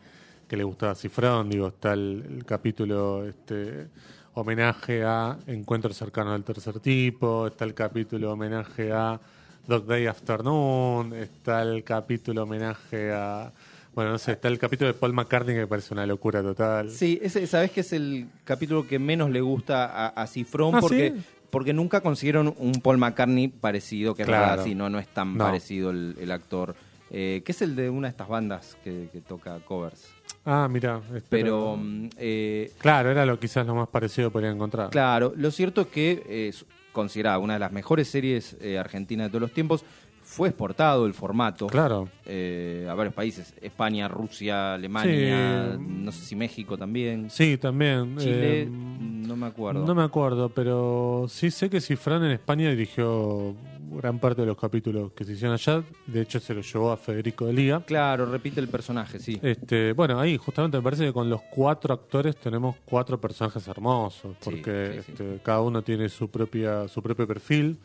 que 0.47 0.56
le 0.56 0.63
gustaba 0.63 0.91
a 0.91 0.95
Cifrón. 0.95 1.49
Digo, 1.49 1.69
está 1.69 1.93
el, 1.93 2.23
el 2.30 2.45
capítulo 2.45 3.28
este 3.28 3.88
homenaje 4.36 5.04
a 5.04 5.39
Encuentros 5.47 5.97
cercanos 5.97 6.34
del 6.34 6.43
tercer 6.43 6.80
tipo, 6.80 7.47
está 7.47 7.65
el 7.65 7.73
capítulo 7.73 8.34
homenaje 8.34 8.91
a 8.91 9.19
Dog 9.67 9.88
Day 9.88 10.06
Afternoon, 10.06 11.13
está 11.13 11.63
el 11.63 11.84
capítulo 11.84 12.43
homenaje 12.43 13.12
a... 13.12 13.52
Bueno, 13.95 14.12
no 14.12 14.17
sé, 14.17 14.34
está 14.34 14.47
el 14.47 14.60
capítulo 14.60 14.88
de 14.88 14.93
Paul 14.93 15.13
McCartney 15.13 15.56
que 15.56 15.62
me 15.62 15.67
parece 15.67 15.93
una 15.93 16.06
locura 16.06 16.41
total. 16.41 16.89
Sí, 16.91 17.19
ese, 17.21 17.45
sabes 17.47 17.71
que 17.71 17.82
es 17.82 17.91
el 17.93 18.28
capítulo 18.43 18.88
que 18.88 18.99
menos 18.99 19.30
le 19.32 19.41
gusta 19.41 19.86
a, 19.86 20.08
a 20.10 20.28
Cifrón 20.28 20.75
¿Ah, 20.75 20.80
porque, 20.80 21.13
sí? 21.17 21.23
porque 21.49 21.73
nunca 21.73 22.02
consiguieron 22.02 22.54
un 22.58 22.73
Paul 22.82 22.97
McCartney 22.99 23.47
parecido, 23.49 24.15
que 24.15 24.21
es 24.21 24.28
Claro. 24.28 24.47
verdad, 24.47 24.63
sí, 24.63 24.75
no, 24.75 24.89
no 24.89 24.99
es 24.99 25.08
tan 25.08 25.36
No. 25.38 25.45
parecido 25.45 25.89
el, 25.89 26.15
el 26.19 26.32
actor. 26.32 26.75
Eh, 27.12 27.41
que 27.43 27.52
es 27.54 27.62
el 27.63 27.75
de 27.75 27.89
una 27.89 28.08
de 28.08 28.12
estas 28.12 28.28
bandas 28.28 28.78
que, 28.84 29.10
que 29.12 29.19
toca 29.21 29.58
covers. 29.65 30.08
Ah, 30.45 30.67
mira. 30.69 31.02
este, 31.15 31.28
Pero 31.28 31.75
mm, 31.75 32.10
eh, 32.17 32.71
Claro, 32.78 33.10
era 33.10 33.25
lo 33.25 33.39
quizás 33.39 33.65
lo 33.65 33.73
más 33.73 33.88
parecido 33.89 34.30
que 34.30 34.34
podría 34.34 34.52
encontrar. 34.52 34.91
Claro, 34.91 35.34
lo 35.36 35.49
cierto 35.49 35.82
es 35.82 35.88
que 35.88 36.47
es 36.49 36.65
considerada 36.91 37.39
una 37.39 37.54
de 37.54 37.60
las 37.60 37.71
mejores 37.71 38.08
series 38.08 38.56
eh, 38.62 38.78
argentinas 38.78 39.25
de 39.28 39.30
todos 39.32 39.41
los 39.41 39.52
tiempos. 39.54 39.84
Fue 40.31 40.49
exportado 40.49 41.07
el 41.07 41.15
formato 41.15 41.65
Claro. 41.65 42.07
eh, 42.27 42.87
a 42.87 42.93
varios 42.93 43.15
países: 43.15 43.51
España, 43.61 44.07
Rusia, 44.07 44.75
Alemania, 44.75 45.73
Sí. 45.75 45.83
no 45.87 46.11
sé 46.11 46.23
si 46.23 46.35
México 46.35 46.77
también. 46.77 47.31
Sí, 47.31 47.57
también. 47.57 48.15
Chile, 48.17 48.61
eh, 48.61 48.67
no 48.69 49.35
me 49.35 49.47
acuerdo. 49.47 49.83
no 49.85 49.95
me 49.95 50.03
acuerdo, 50.03 50.49
pero 50.49 51.25
sí 51.27 51.49
sé 51.49 51.67
que 51.67 51.81
Cifrán 51.81 52.23
en 52.23 52.31
España 52.31 52.69
dirigió 52.69 53.55
gran 53.91 54.19
parte 54.19 54.41
de 54.41 54.47
los 54.47 54.55
capítulos 54.57 55.13
que 55.13 55.23
se 55.25 55.31
hicieron 55.33 55.55
allá. 55.55 55.81
De 56.05 56.21
hecho, 56.21 56.39
se 56.39 56.53
lo 56.53 56.61
llevó 56.61 56.91
a 56.91 56.97
Federico 56.97 57.47
de 57.47 57.53
Liga. 57.53 57.81
Claro, 57.87 58.27
repite 58.27 58.59
el 58.59 58.67
personaje, 58.67 59.17
sí. 59.17 59.39
Este, 59.41 59.93
bueno, 59.93 60.19
ahí 60.19 60.37
justamente 60.37 60.77
me 60.77 60.83
parece 60.83 61.05
que 61.05 61.11
con 61.11 61.27
los 61.27 61.41
cuatro 61.49 61.91
actores 61.95 62.35
tenemos 62.37 62.75
cuatro 62.85 63.19
personajes 63.19 63.67
hermosos, 63.67 64.35
porque 64.43 64.97
sí, 64.97 65.01
sí. 65.07 65.11
este, 65.13 65.39
cada 65.41 65.61
uno 65.61 65.81
tiene 65.81 66.07
su 66.07 66.29
propia 66.29 66.87
su 66.87 67.01
propio 67.01 67.25
perfil, 67.25 67.79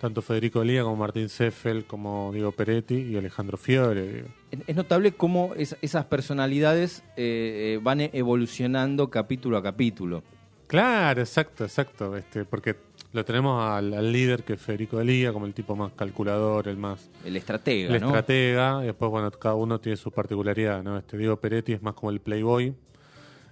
tanto 0.00 0.22
Federico 0.22 0.60
de 0.60 0.66
Liga 0.66 0.82
como 0.82 0.96
Martín 0.96 1.28
Seffel, 1.28 1.84
como 1.84 2.30
Diego 2.32 2.52
Peretti 2.52 2.94
y 2.96 3.16
Alejandro 3.16 3.56
Fiore. 3.56 4.24
Es 4.66 4.76
notable 4.76 5.12
cómo 5.12 5.54
es- 5.56 5.76
esas 5.82 6.04
personalidades 6.06 7.02
eh, 7.16 7.74
eh, 7.76 7.80
van 7.82 8.00
evolucionando 8.00 9.08
capítulo 9.10 9.56
a 9.56 9.62
capítulo. 9.62 10.22
Claro, 10.66 11.20
exacto, 11.20 11.64
exacto, 11.64 12.16
este, 12.16 12.44
porque 12.44 12.76
lo 13.12 13.24
tenemos 13.24 13.62
al, 13.64 13.94
al 13.94 14.12
líder 14.12 14.42
que 14.42 14.54
es 14.54 14.60
Federico 14.60 14.98
de 14.98 15.04
Liga, 15.04 15.32
como 15.32 15.46
el 15.46 15.54
tipo 15.54 15.76
más 15.76 15.92
calculador, 15.92 16.68
el 16.68 16.76
más 16.76 17.08
El 17.24 17.36
estratega, 17.36 17.94
el 17.94 18.00
¿no? 18.00 18.08
estratega, 18.08 18.82
y 18.82 18.86
después 18.86 19.10
bueno, 19.10 19.30
cada 19.30 19.54
uno 19.54 19.80
tiene 19.80 19.96
su 19.96 20.10
particularidad, 20.10 20.82
¿no? 20.82 20.98
Este 20.98 21.16
Diego 21.16 21.36
Peretti 21.36 21.72
es 21.72 21.82
más 21.82 21.94
como 21.94 22.10
el 22.10 22.20
playboy. 22.20 22.74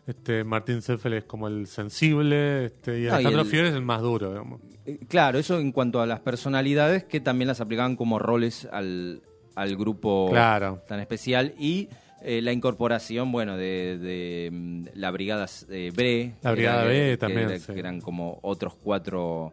Este 0.07 0.45
Martín 0.45 0.83
Seffel 0.83 1.15
es 1.15 1.25
como 1.25 1.49
el 1.49 1.67
sensible, 1.67 2.67
este, 2.67 3.01
y 3.01 3.05
y 3.05 3.09
Alejandro 3.09 3.43
el- 3.43 3.49
Fiore 3.49 3.69
es 3.69 3.75
el 3.75 3.83
más 3.83 4.03
duro, 4.03 4.29
digamos. 4.31 4.61
Eh, 4.85 4.99
Claro, 5.09 5.39
eso 5.39 5.59
en 5.59 5.73
cuanto 5.73 6.01
a 6.03 6.07
las 6.07 6.21
personalidades 6.21 7.05
que 7.05 7.21
también 7.21 7.49
las 7.49 7.61
aplicaban 7.63 7.97
como 7.97 8.19
roles 8.19 8.69
al, 8.71 9.23
al 9.55 9.77
grupo 9.77 10.29
Claro. 10.31 10.83
tan 10.87 11.01
especial 11.01 11.55
y 11.59 11.89
eh, 12.23 12.41
la 12.43 12.53
incorporación, 12.53 13.33
bueno, 13.33 13.57
de, 13.57 13.99
de, 13.99 14.51
mm, 14.53 14.85
la 14.95 15.11
brigada 15.11 15.47
eh, 15.71 15.91
B. 15.95 16.35
La 16.43 16.53
Brigada 16.53 16.85
B 16.85 17.17
también, 17.19 17.49
era- 17.51 17.59
sí. 17.59 17.73
que 17.73 17.79
eran 17.81 18.01
como 18.01 18.39
otros 18.43 18.75
cuatro 18.83 19.53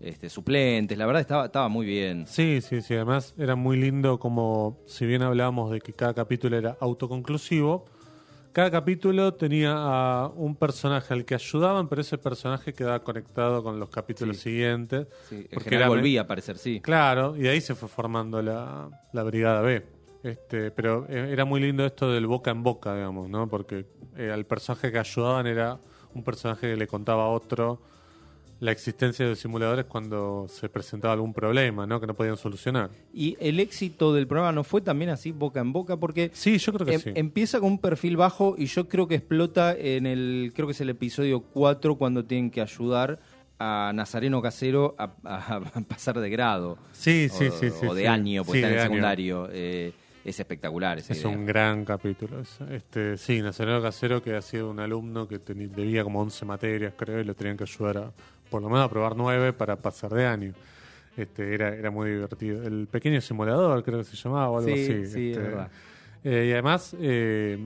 este, 0.00 0.28
suplentes. 0.30 0.98
La 0.98 1.06
verdad 1.06 1.20
estaba, 1.20 1.46
estaba 1.46 1.68
muy 1.68 1.86
bien. 1.86 2.26
Sí, 2.26 2.60
sí, 2.60 2.80
sí. 2.82 2.94
Además, 2.94 3.34
era 3.38 3.54
muy 3.54 3.76
lindo 3.76 4.18
como, 4.18 4.78
si 4.86 5.06
bien 5.06 5.22
hablábamos 5.22 5.70
de 5.70 5.80
que 5.80 5.92
cada 5.92 6.12
capítulo 6.14 6.56
era 6.56 6.76
autoconclusivo, 6.80 7.84
cada 8.52 8.70
capítulo 8.70 9.34
tenía 9.34 9.72
a 9.74 10.28
un 10.28 10.54
personaje 10.56 11.12
al 11.14 11.24
que 11.24 11.34
ayudaban, 11.34 11.88
pero 11.88 12.00
ese 12.02 12.18
personaje 12.18 12.72
quedaba 12.74 13.02
conectado 13.02 13.62
con 13.62 13.78
los 13.80 13.88
capítulos 13.90 14.36
Sí. 14.36 14.50
siguientes. 14.50 15.06
Sí, 15.28 15.46
porque 15.52 15.74
era- 15.74 15.88
volvía 15.88 16.20
a 16.20 16.24
aparecer, 16.24 16.58
sí. 16.58 16.80
Claro, 16.80 17.34
y 17.36 17.40
de 17.40 17.50
ahí 17.50 17.60
se 17.60 17.74
fue 17.74 17.88
formando 17.88 18.40
la, 18.42 18.88
la 19.12 19.22
Brigada 19.22 19.60
B. 19.62 19.84
Este, 20.22 20.70
pero 20.70 21.06
eh, 21.08 21.30
era 21.32 21.44
muy 21.44 21.60
lindo 21.60 21.84
esto 21.84 22.10
del 22.12 22.26
boca 22.28 22.50
en 22.52 22.62
boca, 22.62 22.94
digamos, 22.94 23.28
¿no? 23.28 23.48
Porque 23.48 23.86
eh, 24.16 24.30
al 24.30 24.44
personaje 24.46 24.92
que 24.92 24.98
ayudaban 24.98 25.46
era 25.48 25.80
un 26.14 26.22
personaje 26.22 26.68
que 26.70 26.76
le 26.76 26.86
contaba 26.86 27.24
a 27.24 27.28
otro 27.28 27.80
la 28.62 28.70
existencia 28.70 29.24
de 29.24 29.32
los 29.32 29.40
simuladores 29.40 29.86
cuando 29.86 30.46
se 30.48 30.68
presentaba 30.68 31.14
algún 31.14 31.34
problema, 31.34 31.84
¿no? 31.84 32.00
Que 32.00 32.06
no 32.06 32.14
podían 32.14 32.36
solucionar. 32.36 32.90
Y 33.12 33.36
el 33.40 33.58
éxito 33.58 34.14
del 34.14 34.28
programa 34.28 34.52
no 34.52 34.62
fue 34.62 34.80
también 34.80 35.10
así 35.10 35.32
boca 35.32 35.58
en 35.58 35.72
boca, 35.72 35.96
porque 35.96 36.30
Sí, 36.32 36.58
yo 36.58 36.72
creo 36.72 36.86
que 36.86 36.94
em- 36.94 37.00
sí. 37.00 37.10
empieza 37.16 37.58
con 37.58 37.72
un 37.72 37.78
perfil 37.78 38.16
bajo 38.16 38.54
y 38.56 38.66
yo 38.66 38.88
creo 38.88 39.08
que 39.08 39.16
explota 39.16 39.74
en 39.76 40.06
el, 40.06 40.52
creo 40.54 40.68
que 40.68 40.72
es 40.74 40.80
el 40.80 40.90
episodio 40.90 41.40
4 41.40 41.96
cuando 41.96 42.24
tienen 42.24 42.52
que 42.52 42.60
ayudar 42.60 43.18
a 43.58 43.90
Nazareno 43.94 44.40
Casero 44.40 44.94
a, 44.96 45.12
a- 45.24 45.56
a 45.56 45.60
pasar 45.88 46.20
de 46.20 46.30
grado. 46.30 46.78
Sí, 46.92 47.28
sí, 47.28 47.46
o, 47.46 47.50
sí, 47.50 47.70
sí, 47.70 47.86
o 47.86 47.94
de 47.94 48.02
sí. 48.02 48.06
año, 48.06 48.44
porque 48.44 48.60
Sí, 48.60 48.64
está 48.64 48.76
en 48.76 48.82
secundario. 48.84 49.48
Eh, 49.50 49.92
es 50.24 50.38
espectacular 50.38 50.98
esa 50.98 51.14
Es 51.14 51.20
idea. 51.24 51.30
un 51.36 51.44
gran 51.46 51.84
capítulo. 51.84 52.40
Este, 52.70 53.16
sí, 53.18 53.42
Nazareno 53.42 53.82
Casero, 53.82 54.22
que 54.22 54.36
ha 54.36 54.40
sido 54.42 54.70
un 54.70 54.78
alumno 54.78 55.26
que 55.26 55.38
debía 55.38 56.04
como 56.04 56.20
11 56.20 56.44
materias, 56.44 56.94
creo, 56.96 57.18
y 57.20 57.24
lo 57.24 57.34
tenían 57.34 57.56
que 57.56 57.64
ayudar 57.64 57.96
a, 57.98 58.12
por 58.52 58.62
lo 58.62 58.68
menos 58.68 58.84
a 58.84 58.88
probar 58.88 59.16
9 59.16 59.52
para 59.54 59.74
pasar 59.76 60.12
de 60.12 60.26
año. 60.26 60.52
Este, 61.16 61.52
era, 61.54 61.74
era 61.74 61.90
muy 61.90 62.10
divertido. 62.10 62.62
El 62.62 62.86
pequeño 62.86 63.20
simulador, 63.20 63.82
creo 63.82 63.98
que 63.98 64.04
se 64.04 64.16
llamaba, 64.16 64.48
o 64.50 64.58
algo 64.58 64.68
Sí, 64.68 64.74
así. 64.74 64.86
sí, 64.86 64.92
es 65.02 65.14
Este, 65.16 65.38
verdad. 65.38 65.70
eh, 66.24 66.46
y 66.48 66.52
además, 66.52 66.96
eh, 67.00 67.58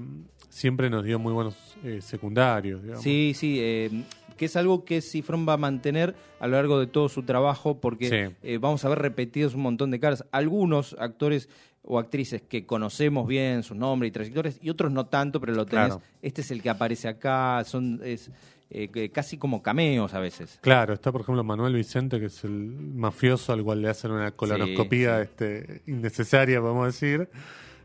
siempre 0.49 0.89
nos 0.91 1.05
dio 1.05 1.19
muy 1.19 1.33
buenos 1.33 1.77
eh, 1.85 2.01
secundarios, 2.01 2.83
digamos. 2.83 3.03
Sí, 3.05 3.33
sí, 3.37 4.05
que 4.37 4.45
es 4.47 4.57
algo 4.57 4.85
que 4.85 5.01
Cifrón 5.01 5.47
va 5.49 5.55
a 5.55 5.57
mantener 5.59 6.15
a 6.41 6.47
lo 6.47 6.57
largo 6.57 6.79
de 6.81 6.87
todo 6.87 7.09
su 7.09 7.23
trabajo, 7.23 7.81
porque 7.81 8.35
Sí. 8.43 8.57
vamos 8.59 8.85
a 8.85 8.89
ver 8.89 8.99
repetidos 8.99 9.55
un 9.55 9.63
montón 9.63 9.91
de 9.91 9.99
caras. 10.01 10.25
Algunos 10.33 10.95
actores 10.99 11.49
o 11.89 12.01
actrices 12.01 12.43
que 12.43 12.67
conocemos 12.67 13.29
bien 13.29 13.63
sus 13.63 13.77
nombres 13.77 14.09
y 14.09 14.13
trayectorias, 14.13 14.59
y 14.61 14.71
otros 14.71 14.91
no 14.91 15.07
tanto, 15.07 15.41
pero 15.41 15.55
lo 15.55 15.67
tenés. 15.67 15.87
Claro. 15.87 16.03
Este 16.21 16.41
es 16.41 16.51
el 16.51 16.61
que 16.61 16.69
aparece 16.69 17.07
acá, 17.07 17.63
son 17.65 18.01
es 18.03 18.31
eh, 18.71 18.89
que 18.89 19.11
casi 19.11 19.39
como 19.39 19.63
cameos 19.63 20.13
a 20.15 20.21
veces. 20.21 20.59
Claro, 20.61 20.95
está 20.95 21.13
por 21.13 21.21
ejemplo 21.23 21.45
Manuel 21.45 21.75
Vicente, 21.75 22.19
que 22.21 22.27
es 22.27 22.45
el 22.45 22.53
mafioso 22.53 23.53
al 23.53 23.63
cual 23.63 23.83
le 23.83 23.89
hacen 23.89 24.11
una 24.11 24.33
colonoscopía 24.33 25.17
sí. 25.19 25.23
este, 25.23 25.83
innecesaria, 25.87 26.61
podemos 26.61 26.87
decir. 26.87 27.29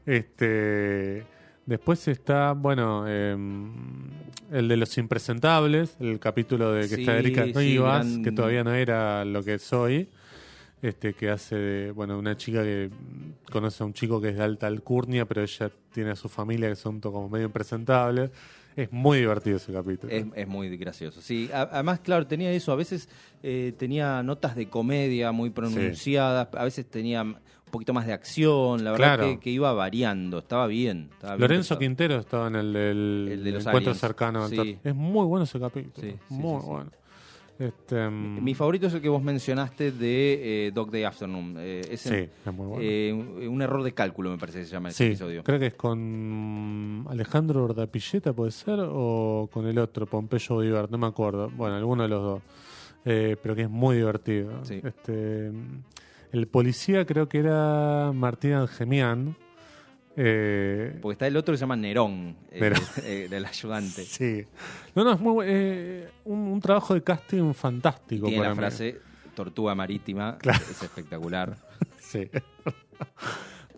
Este, 0.06 1.24
después 1.66 2.08
está, 2.08 2.54
bueno, 2.54 3.06
eh, 3.08 3.36
el 4.52 4.68
de 4.68 4.78
los 4.78 4.98
impresentables, 4.98 5.96
el 6.00 6.20
capítulo 6.20 6.72
de 6.74 6.82
que 6.90 6.96
Sí, 6.96 7.02
está 7.02 7.18
Erika 7.18 7.46
sí, 7.46 7.54
Rivas, 7.54 8.08
gran- 8.10 8.24
que 8.24 8.32
todavía 8.32 8.64
no 8.64 8.74
era 8.74 9.24
lo 9.26 9.44
que 9.44 9.58
soy. 9.60 10.10
Este, 10.82 11.14
que 11.14 11.30
hace 11.30 11.56
de, 11.56 11.92
bueno, 11.92 12.18
una 12.18 12.36
chica 12.36 12.64
que 12.64 12.90
conoce 13.52 13.84
a 13.84 13.86
un 13.86 13.94
chico 13.94 14.20
que 14.20 14.30
es 14.30 14.36
de 14.36 14.42
alta 14.44 14.66
alcurnia, 14.66 15.26
pero 15.26 15.44
ella 15.44 15.70
tiene 15.94 16.10
a 16.10 16.16
su 16.16 16.28
familia 16.28 16.70
que 16.70 16.76
son 16.76 17.00
como 17.00 17.30
medio 17.30 17.46
impresentables. 17.46 18.32
Es 18.76 18.92
muy 18.92 19.20
divertido 19.20 19.58
ese 19.58 19.74
capítulo. 19.74 20.12
Es, 20.14 20.26
es 20.36 20.48
muy 20.48 20.76
gracioso. 20.78 21.22
Sí, 21.22 21.50
a- 21.54 21.64
además, 21.72 22.00
claro, 22.00 22.26
tenía 22.28 22.52
eso. 22.52 22.72
A 22.72 22.76
veces 22.76 23.10
eh, 23.44 23.74
tenía 23.78 24.24
notas 24.24 24.56
de 24.56 24.68
comedia 24.70 25.32
muy 25.32 25.50
pronunciadas, 25.50 26.48
a 26.54 26.64
veces 26.64 26.86
tenía 26.90 27.22
un 27.24 27.38
poquito 27.70 27.94
más 27.94 28.06
de 28.06 28.14
acción. 28.14 28.84
La 28.84 28.92
verdad 28.92 29.16
Claro. 29.18 29.24
que, 29.30 29.40
que 29.40 29.50
iba 29.50 29.72
variando, 29.74 30.40
estaba 30.40 30.68
bien. 30.68 31.10
estaba 31.12 31.34
bien 31.36 31.42
Lorenzo 31.42 31.62
pensado. 31.76 31.80
Quintero 31.80 32.16
estaba 32.20 32.48
en 32.48 32.56
el 32.56 32.74
del 32.74 33.30
El 33.32 33.44
de 33.44 33.52
los 33.52 33.62
encuentro 33.66 33.92
aliens. 33.92 34.00
cercano. 34.00 34.48
Sí. 34.48 34.78
Es 34.84 34.96
muy 34.96 35.26
bueno 35.26 35.44
ese 35.44 35.60
capítulo. 35.60 36.08
Sí, 36.08 36.16
muy 36.30 36.62
bueno. 36.62 36.92
Este, 37.62 38.10
mm, 38.10 38.44
Mi 38.44 38.56
favorito 38.56 38.88
es 38.88 38.94
el 38.96 39.02
que 39.02 39.10
vos 39.10 39.22
mencionaste 39.22 39.92
de 39.92 40.68
eh, 40.68 40.72
Dog 40.72 40.90
Day 40.90 41.04
Afternoon. 41.04 41.56
Eh, 41.60 41.82
es 41.92 42.02
Sí, 42.02 42.16
es 42.16 42.54
muy 42.54 42.66
bueno. 42.66 42.82
eh, 42.82 43.14
un, 43.48 43.62
error 43.62 43.84
de 43.84 43.94
cálculo, 43.94 44.32
me 44.32 44.38
parece 44.40 44.60
que 44.60 44.66
se 44.66 44.72
llama 44.72 44.90
ese 44.90 44.98
sí, 44.98 45.04
episodio. 45.06 45.44
creo 45.44 45.60
que 45.60 45.68
es 45.68 45.74
con 45.76 47.06
Alejandro 47.08 47.66
Ordapilleta, 47.66 48.34
puede 48.34 48.50
ser, 48.52 48.80
o 48.82 49.48
con 49.52 49.68
el 49.68 49.78
otro, 49.78 50.08
Pompeyo 50.08 50.56
Bolívar, 50.56 50.90
no 50.90 50.98
me 50.98 51.06
acuerdo. 51.06 51.52
Bueno, 51.52 51.76
alguno 51.76 52.02
de 52.04 52.10
los 52.10 52.24
dos. 52.24 52.42
Eh, 53.06 53.36
pero 53.42 53.56
que 53.56 53.64
es 53.64 53.70
muy 53.70 53.98
divertido. 53.98 54.64
Sí. 54.66 54.82
Este, 54.84 55.52
mm, 55.52 55.84
el 56.32 56.48
policía 56.48 57.06
creo 57.06 57.30
que 57.30 57.40
era 57.40 58.12
Martín 58.14 58.54
Algemián. 58.54 59.36
Eh, 60.18 60.98
Porque 61.02 61.14
está 61.14 61.28
el 61.28 61.38
otro 61.38 61.54
que 61.54 61.58
se 61.58 61.62
llama 61.62 61.76
Nerón, 61.76 62.36
eh, 62.52 62.60
Nerón. 62.60 62.82
eh, 63.04 63.28
del 63.30 63.46
ayudante. 63.46 64.04
sí. 64.04 64.46
No, 64.96 65.04
no, 65.04 65.14
es 65.14 65.20
muy 65.20 65.46
eh, 65.48 66.10
un, 66.26 66.40
un 66.40 66.60
trabajo 66.60 66.94
de 66.94 67.02
casting 67.04 67.54
fantástico. 67.54 68.26
Tiene 68.28 68.40
para 68.40 68.50
la 68.50 68.56
mí. 68.56 68.60
frase 68.60 69.00
tortuga 69.36 69.74
marítima, 69.74 70.38
Claro. 70.38 70.60
es 70.70 70.82
espectacular. 70.84 71.56
Sí. 72.00 72.30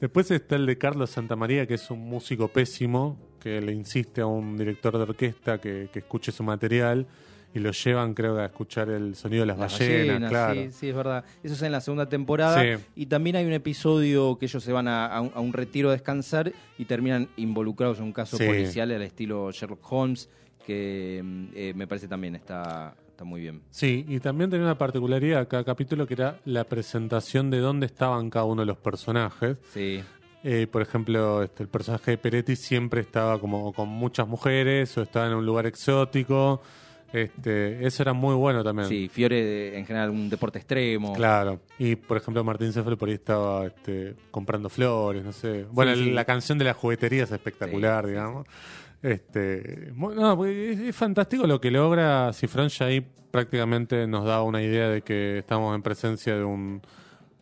Después 0.02 0.32
está 0.32 0.56
el 0.56 0.65
de 0.65 0.78
Carlos 0.80 1.12
Santamaría, 1.12 1.67
que 1.67 1.76
es 1.76 1.91
un 1.91 2.00
músico 2.00 2.48
pésimo, 2.48 3.17
que 3.39 3.62
le 3.62 3.72
insiste 3.74 4.22
a 4.22 4.26
un 4.26 4.58
director 4.58 4.98
de 4.98 5.04
orquesta 5.04 5.62
que, 5.62 5.88
que 5.93 6.00
escuche 6.00 6.32
su 6.32 6.41
material 6.43 7.06
y 7.54 7.60
lo 7.60 7.72
llevan, 7.72 8.13
creo, 8.13 8.38
a 8.38 8.46
escuchar 8.46 8.89
el 8.89 9.16
sonido 9.16 9.42
de 9.42 9.48
las, 9.48 9.58
Las 9.60 9.74
ballenas, 9.80 10.08
ballenas, 10.08 10.30
claro. 10.30 10.54
sí, 10.62 10.72
sí, 10.72 10.89
es 10.89 10.96
verdad. 10.96 11.24
Eso 11.44 11.54
es 11.54 11.62
en 11.62 11.72
la 11.72 11.82
segunda 11.82 12.10
temporada. 12.10 12.62
Sí. 12.62 12.84
Y 12.96 13.06
también 13.06 13.36
hay 13.36 13.46
un 13.46 13.54
episodio 13.54 14.38
que 14.38 14.46
ellos 14.46 14.63
se 14.63 14.72
van 14.72 14.88
a, 14.88 15.06
a 15.06 15.22
un, 15.22 15.32
a 15.36 15.39
un 15.39 15.54
retiro 15.54 15.89
a 15.89 15.92
descansar 15.94 16.52
y 16.78 16.86
terminan 16.86 17.30
involucrados 17.38 18.00
en 18.00 18.06
un 18.06 18.13
caso 18.13 18.38
Sí. 18.38 18.46
policial 18.46 18.92
al 18.92 19.02
estilo 19.04 19.52
Sherlock 19.52 19.86
Holmes, 19.92 20.30
que 20.66 21.22
mm, 21.24 21.46
eh, 21.56 21.74
me 21.76 21.88
parece 21.88 22.08
también 22.08 22.36
está, 22.36 22.96
está 23.08 23.24
muy 23.24 23.42
bien. 23.42 23.62
Sí, 23.70 24.06
y 24.08 24.20
también 24.20 24.50
tenía 24.50 24.66
una 24.66 24.78
particularidad 24.78 25.48
cada 25.48 25.63
capítulo 25.63 26.08
que 26.08 26.13
era 26.16 26.39
la 26.46 26.63
presentación 26.63 27.50
de 27.52 27.60
dónde 27.60 27.86
estaban 27.86 28.30
cada 28.30 28.46
uno 28.46 28.62
de 28.62 28.66
los 28.68 28.78
personajes. 28.78 29.58
Sí, 29.74 30.02
Eh, 30.46 30.68
por 30.70 30.82
ejemplo, 30.82 31.42
este, 31.42 31.63
el 31.63 31.70
personaje 31.70 32.12
de 32.12 32.18
Peretti 32.18 32.58
siempre 32.58 33.00
estaba 33.00 33.39
como 33.39 33.72
con 33.72 33.88
muchas 33.88 34.28
mujeres 34.28 34.98
o 34.98 35.02
estaba 35.02 35.28
en 35.28 35.36
un 35.36 35.46
lugar 35.46 35.66
exótico. 35.66 36.62
Este, 37.13 37.86
eso 37.86 38.02
era 38.04 38.12
muy 38.13 38.34
bueno 38.36 38.63
también. 38.63 38.89
sí 38.89 39.08
Fiore 39.08 39.43
de- 39.43 39.78
en 39.78 39.86
general 39.86 40.10
un 40.10 40.30
deporte 40.30 40.58
extremo. 40.58 41.13
Claro. 41.13 41.62
Y 41.78 41.95
por 41.95 42.17
ejemplo, 42.17 42.43
Martín 42.43 42.73
Cefalo 42.73 42.97
por 42.97 43.08
ahí 43.08 43.15
estaba 43.15 43.67
este, 43.67 44.15
comprando 44.32 44.67
flores, 44.67 45.23
no 45.23 45.32
sé. 45.32 45.65
Bueno, 45.71 45.95
Sí, 45.95 46.12
la 46.12 46.26
canción 46.26 46.58
de 46.58 46.65
la 46.65 46.73
juguetería 46.73 47.23
es 47.23 47.32
espectacular, 47.32 48.04
Sí, 48.04 48.08
sí, 48.10 48.13
digamos. 48.15 48.47
Este, 49.04 49.91
mu- 49.93 50.12
no, 50.13 50.36
porque 50.38 50.71
es, 50.71 50.80
es 50.80 50.95
fantástico 50.95 51.45
lo 51.45 51.60
que 51.62 51.69
logra 51.71 52.32
Cifrón 52.34 52.69
ya 52.69 52.86
ahí 52.88 53.06
prácticamente 53.32 54.08
nos 54.08 54.26
da 54.26 54.41
una 54.43 54.62
idea 54.63 54.89
de 54.89 55.02
que 55.02 55.39
estamos 55.39 55.76
en 55.76 55.82
presencia 55.84 56.36
de 56.36 56.43
un 56.43 56.82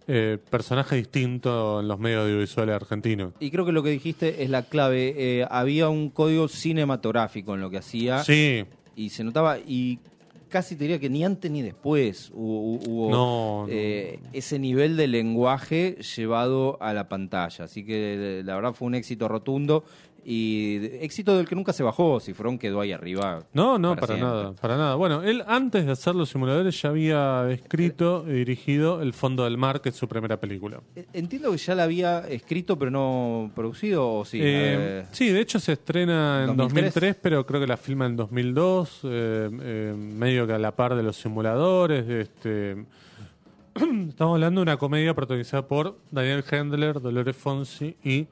eh, 0.07 0.37
personaje 0.49 0.95
distinto 0.95 1.79
en 1.81 1.87
los 1.87 1.99
medios 1.99 2.23
audiovisuales 2.23 2.75
argentinos. 2.75 3.33
Y 3.39 3.51
creo 3.51 3.65
que 3.65 3.71
lo 3.71 3.83
que 3.83 3.91
dijiste 3.91 4.43
es 4.43 4.49
la 4.49 4.63
clave. 4.63 5.13
Eh, 5.17 5.47
había 5.49 5.87
un 5.89 6.09
código 6.09 6.47
cinematográfico 6.47 7.53
en 7.55 7.61
lo 7.61 7.69
que 7.69 7.77
hacía 7.77 8.23
Sí, 8.23 8.65
y 8.95 9.09
se 9.09 9.23
notaba 9.23 9.57
y 9.59 9.99
casi 10.49 10.75
te 10.75 10.83
diría 10.83 10.99
que 10.99 11.09
ni 11.09 11.23
antes 11.23 11.49
ni 11.49 11.61
después 11.61 12.29
hubo, 12.33 12.73
hubo, 12.73 13.09
No, 13.09 13.61
no. 13.65 13.71
eh, 13.71 14.19
ese 14.33 14.59
nivel 14.59 14.97
de 14.97 15.07
lenguaje 15.07 15.95
llevado 16.15 16.77
a 16.81 16.93
la 16.93 17.07
pantalla. 17.07 17.65
Así 17.65 17.85
que 17.85 18.41
la 18.43 18.55
verdad 18.55 18.73
fue 18.73 18.87
un 18.87 18.95
éxito 18.95 19.27
rotundo 19.29 19.85
y 20.23 20.77
éxito 21.01 21.35
del 21.37 21.47
que 21.47 21.55
nunca 21.55 21.73
se 21.73 21.83
bajó. 21.83 22.19
Cifrón 22.19 22.57
quedó 22.57 22.81
ahí 22.81 22.91
arriba. 22.91 23.43
No, 23.53 23.77
no, 23.77 23.95
Para 23.95 24.17
nada, 24.17 24.53
para 24.53 24.77
nada. 24.77 24.95
Bueno, 24.95 25.23
él 25.23 25.43
antes 25.47 25.85
de 25.85 25.91
hacer 25.91 26.15
los 26.15 26.29
simuladores 26.29 26.81
ya 26.81 26.89
había 26.89 27.49
escrito 27.51 28.25
y 28.27 28.31
dirigido 28.33 29.01
El 29.01 29.13
Fondo 29.13 29.43
del 29.43 29.57
Mar, 29.57 29.81
que 29.81 29.89
es 29.89 29.95
su 29.95 30.07
primera 30.07 30.39
película. 30.39 30.79
Eh, 30.95 31.05
Entiendo 31.13 31.51
que 31.51 31.57
ya 31.57 31.75
la 31.75 31.83
había 31.83 32.19
escrito 32.27 32.77
pero 32.77 32.91
no 32.91 33.51
producido 33.55 34.09
o 34.19 34.25
sí. 34.25 34.39
Eh, 34.41 35.01
Eh, 35.01 35.05
sí, 35.11 35.29
de 35.29 35.39
hecho 35.41 35.59
se 35.59 35.73
estrena 35.73 36.41
en 36.43 36.57
2003, 36.57 36.93
2003, 36.93 37.15
pero 37.21 37.45
creo 37.45 37.59
que 37.61 37.67
la 37.67 37.77
filma 37.77 38.05
en 38.05 38.15
2002, 38.15 38.99
eh, 39.03 39.49
eh, 39.61 39.93
medio 39.97 40.45
que 40.47 40.53
a 40.53 40.59
la 40.59 40.75
par 40.75 40.95
de 40.95 41.03
los 41.03 41.15
simuladores. 41.17 42.07
Este, 42.07 42.85
estamos 43.75 44.35
hablando 44.35 44.59
de 44.59 44.63
una 44.63 44.77
comedia 44.77 45.13
protagonizada 45.13 45.67
por 45.67 45.97
Daniel 46.11 46.43
Hendler, 46.49 46.99
Dolores 47.01 47.35
Fonsi 47.35 47.95
y 48.03 48.27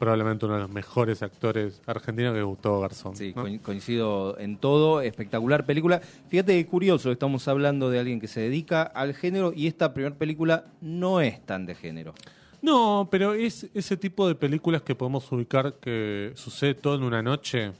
probablemente 0.00 0.46
uno 0.46 0.54
de 0.54 0.62
los 0.62 0.70
mejores 0.70 1.22
actores 1.22 1.82
argentinos 1.86 2.32
que 2.32 2.40
es 2.40 2.44
Gustavo 2.44 2.80
Garzón. 2.80 3.14
Sí, 3.14 3.34
coincido 3.62 4.36
en 4.38 4.56
todo. 4.56 5.02
Espectacular 5.02 5.66
película. 5.66 6.00
Fíjate 6.28 6.56
que 6.56 6.66
curioso, 6.66 7.12
estamos 7.12 7.46
hablando 7.48 7.90
de 7.90 7.98
alguien 8.00 8.18
que 8.18 8.26
se 8.26 8.40
dedica 8.40 8.82
al 8.82 9.14
género 9.14 9.52
y 9.54 9.66
esta 9.66 9.92
primera 9.92 10.16
película 10.16 10.64
no 10.80 11.20
es 11.20 11.44
tan 11.44 11.66
de 11.66 11.74
género. 11.74 12.14
No, 12.62 13.08
pero 13.10 13.34
es 13.34 13.66
ese 13.74 13.96
tipo 13.98 14.26
de 14.26 14.34
películas 14.34 14.80
que 14.82 14.94
podemos 14.94 15.30
ubicar 15.32 15.74
que 15.74 16.32
sucede 16.34 16.74
todo 16.74 16.94
en 16.94 17.02
una 17.02 17.22
noche, 17.22 17.72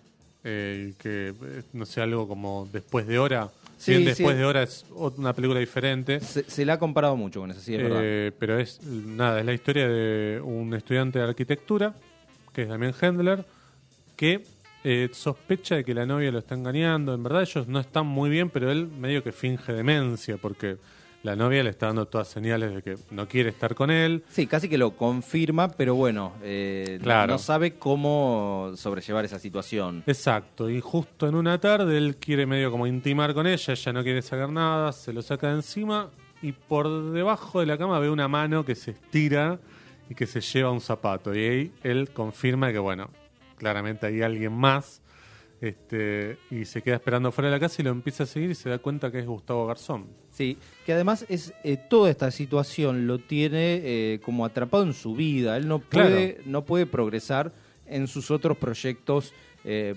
eh, 0.45 0.91
y 0.91 0.93
que 0.95 1.29
eh, 1.43 1.63
no 1.73 1.87
sé, 1.87 2.03
algo 2.03 2.29
como 2.29 2.69
después 2.71 3.07
de 3.07 3.19
hora. 3.19 3.49
Sí, 3.77 3.93
bien 3.93 4.05
después 4.05 4.33
sí. 4.35 4.39
de 4.39 4.45
hora 4.45 4.63
es 4.63 4.85
una 4.95 5.33
película 5.33 5.59
diferente, 5.59 6.21
Se, 6.21 6.45
se 6.45 6.67
la 6.67 6.75
ha 6.75 6.79
comparado 6.79 7.17
mucho 7.17 7.41
con 7.41 7.51
eso, 7.51 7.61
sí, 7.61 7.75
es 7.75 7.83
verdad. 7.83 8.01
eh, 8.03 8.31
pero 8.39 8.59
es 8.59 8.83
nada, 8.83 9.41
es 9.41 9.47
la 9.47 9.55
historia 9.55 9.89
de 9.89 10.39
un 10.45 10.75
estudiante 10.75 11.19
de 11.19 11.25
arquitectura, 11.25 11.95
que 12.53 12.63
es 12.63 12.69
Damien 12.69 12.95
Hendler, 13.01 13.45
que 14.17 14.43
eh, 14.85 15.09
sospecha 15.13 15.77
de 15.77 15.85
que 15.85 15.95
la 15.95 16.07
novia 16.07 16.31
lo 16.33 16.39
está 16.39 16.55
engañando. 16.55 17.15
En 17.15 17.23
verdad 17.23 17.43
ellos 17.43 17.67
no 17.69 17.81
están 17.81 18.07
muy 18.07 18.31
bien, 18.31 18.51
pero 18.51 18.71
él 18.71 18.87
medio 18.89 19.23
que 19.23 19.33
finge 19.33 19.73
demencia 19.73 20.37
porque 20.39 20.79
la 21.23 21.37
novia 21.37 21.63
le 21.63 21.69
está 21.69 21.87
dando 21.89 22.07
todas 22.07 22.29
señales 22.29 22.75
de 22.75 22.83
que 22.83 22.95
no 23.11 23.29
quiere 23.29 23.51
estar 23.51 23.75
con 23.75 23.91
él. 23.91 24.25
Sí, 24.31 24.47
casi 24.47 24.71
que 24.71 24.79
lo 24.79 24.93
confirma, 24.97 25.69
pero 25.69 25.95
bueno, 25.95 26.33
eh, 26.43 26.97
no- 26.99 27.05
Claro. 27.05 27.33
no 27.35 27.39
sabe 27.39 27.75
cómo 27.75 28.73
sobrellevar 28.75 29.27
esa 29.27 29.39
situación. 29.39 30.03
Exacto, 30.07 30.71
y 30.71 30.81
justo 30.81 31.29
en 31.29 31.35
una 31.35 31.61
tarde 31.61 31.99
él 31.99 32.17
quiere 32.17 32.47
medio 32.47 32.71
como 32.71 32.87
intimar 32.87 33.35
con 33.35 33.47
ella, 33.47 33.75
ella 33.75 33.93
no 33.93 34.03
quiere 34.03 34.23
sacar 34.23 34.51
nada, 34.51 34.93
se 34.93 35.13
lo 35.13 35.21
saca 35.21 35.49
de 35.49 35.57
encima 35.57 36.09
y 36.41 36.53
por 36.53 37.13
debajo 37.13 37.61
de 37.61 37.67
la 37.67 37.77
cama 37.77 37.99
ve 37.99 38.09
una 38.09 38.27
mano 38.29 38.65
que 38.65 38.75
se 38.75 38.93
estira 38.93 39.59
y 40.11 40.15
que 40.15 40.27
se 40.27 40.43
lleva 40.43 40.71
un 40.71 40.81
zapato. 40.83 41.35
Y 41.35 41.39
ahí 41.39 41.73
él 41.83 42.11
confirma 42.13 42.71
que, 42.73 42.79
bueno, 42.79 43.09
claramente 43.57 44.07
hay 44.07 44.21
alguien 44.21 44.53
más. 44.53 45.01
Este, 45.63 46.39
y 46.51 46.65
se 46.65 46.81
queda 46.81 46.95
esperando 46.97 47.31
fuera 47.33 47.51
de 47.51 47.57
la 47.57 47.61
casa 47.61 47.83
y 47.83 47.85
lo 47.85 47.91
empieza 47.91 48.23
a 48.23 48.27
seguir 48.27 48.51
y 48.51 48.55
se 48.55 48.71
da 48.71 48.79
cuenta 48.79 49.11
que 49.13 49.19
es 49.19 49.27
Gustavo 49.27 49.67
Garzón. 49.67 50.07
Sí, 50.31 50.57
que 50.87 50.95
además 50.95 51.27
es 51.29 51.53
eh, 51.65 51.77
toda 51.77 52.09
esta 52.11 52.31
situación 52.31 53.07
lo 53.07 53.19
tiene 53.19 53.81
eh, 53.85 54.21
como 54.25 54.47
atrapado 54.47 54.85
en 54.85 54.95
su 54.95 55.15
vida. 55.15 55.59
Él 55.59 55.69
no 55.69 55.79
puede, 55.81 56.41
no 56.47 56.65
puede 56.65 56.87
progresar 56.87 57.53
en 57.87 58.07
sus 58.07 58.31
otros 58.31 58.57
proyectos 58.57 59.35
eh, 59.65 59.95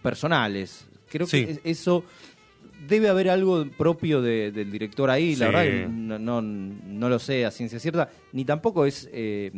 personales. 0.00 0.86
Creo 1.08 1.26
Sí. 1.26 1.44
que 1.44 1.52
es- 1.52 1.60
eso 1.64 2.04
debe 2.86 3.08
haber 3.08 3.28
algo 3.30 3.66
propio 3.76 4.20
de- 4.22 4.50
del 4.52 4.70
director 4.70 5.10
ahí. 5.10 5.36
La 5.36 5.46
Sí. 5.46 5.52
verdad 5.52 5.62
que 5.64 5.86
no, 5.88 6.18
no, 6.18 6.42
no 6.42 7.08
lo 7.08 7.18
sé 7.18 7.44
a 7.44 7.50
ciencia 7.50 7.78
cierta, 7.78 8.08
ni 8.32 8.44
tampoco 8.44 8.86
es 8.86 9.08
eh, 9.12 9.50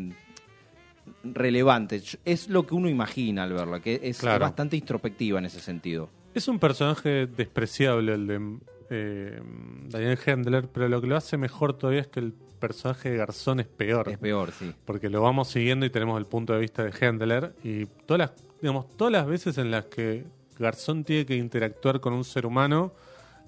relevante. 1.24 2.02
Es 2.24 2.48
lo 2.48 2.66
que 2.66 2.74
uno 2.74 2.88
imagina 2.88 3.44
al 3.44 3.52
verla, 3.52 3.80
que 3.80 4.00
es 4.02 4.18
Claro. 4.18 4.40
bastante 4.40 4.76
introspectiva 4.76 5.38
en 5.38 5.46
ese 5.46 5.60
sentido. 5.60 6.08
Es 6.34 6.48
un 6.48 6.58
personaje 6.58 7.26
despreciable 7.26 8.14
el 8.14 8.26
de 8.26 8.56
eh, 8.94 9.40
Daniel 9.88 10.18
Hendler, 10.24 10.68
pero 10.68 10.86
lo 10.88 11.00
que 11.00 11.06
lo 11.06 11.16
hace 11.16 11.38
mejor 11.38 11.72
todavía 11.78 12.02
es 12.02 12.08
que 12.08 12.20
el 12.20 12.32
personaje 12.58 13.10
de 13.10 13.16
Garzón 13.16 13.60
es 13.60 13.66
peor. 13.66 14.08
Es 14.10 14.18
peor, 14.18 14.52
sí. 14.52 14.70
porque 14.84 15.08
lo 15.08 15.22
vamos 15.22 15.48
siguiendo 15.48 15.86
y 15.86 15.90
tenemos 15.90 16.18
el 16.18 16.26
punto 16.26 16.52
de 16.52 16.60
vista 16.60 16.84
de 16.84 16.92
Hendler 17.00 17.54
y 17.64 17.86
todas 18.06 18.18
las, 18.18 18.32
digamos, 18.60 18.94
todas 18.98 19.10
las 19.12 19.26
veces 19.26 19.56
en 19.56 19.70
las 19.70 19.86
que 19.86 20.24
Garzón 20.58 21.04
tiene 21.04 21.24
que 21.24 21.36
interactuar 21.36 22.00
con 22.00 22.12
un 22.12 22.22
ser 22.24 22.44
humano, 22.44 22.92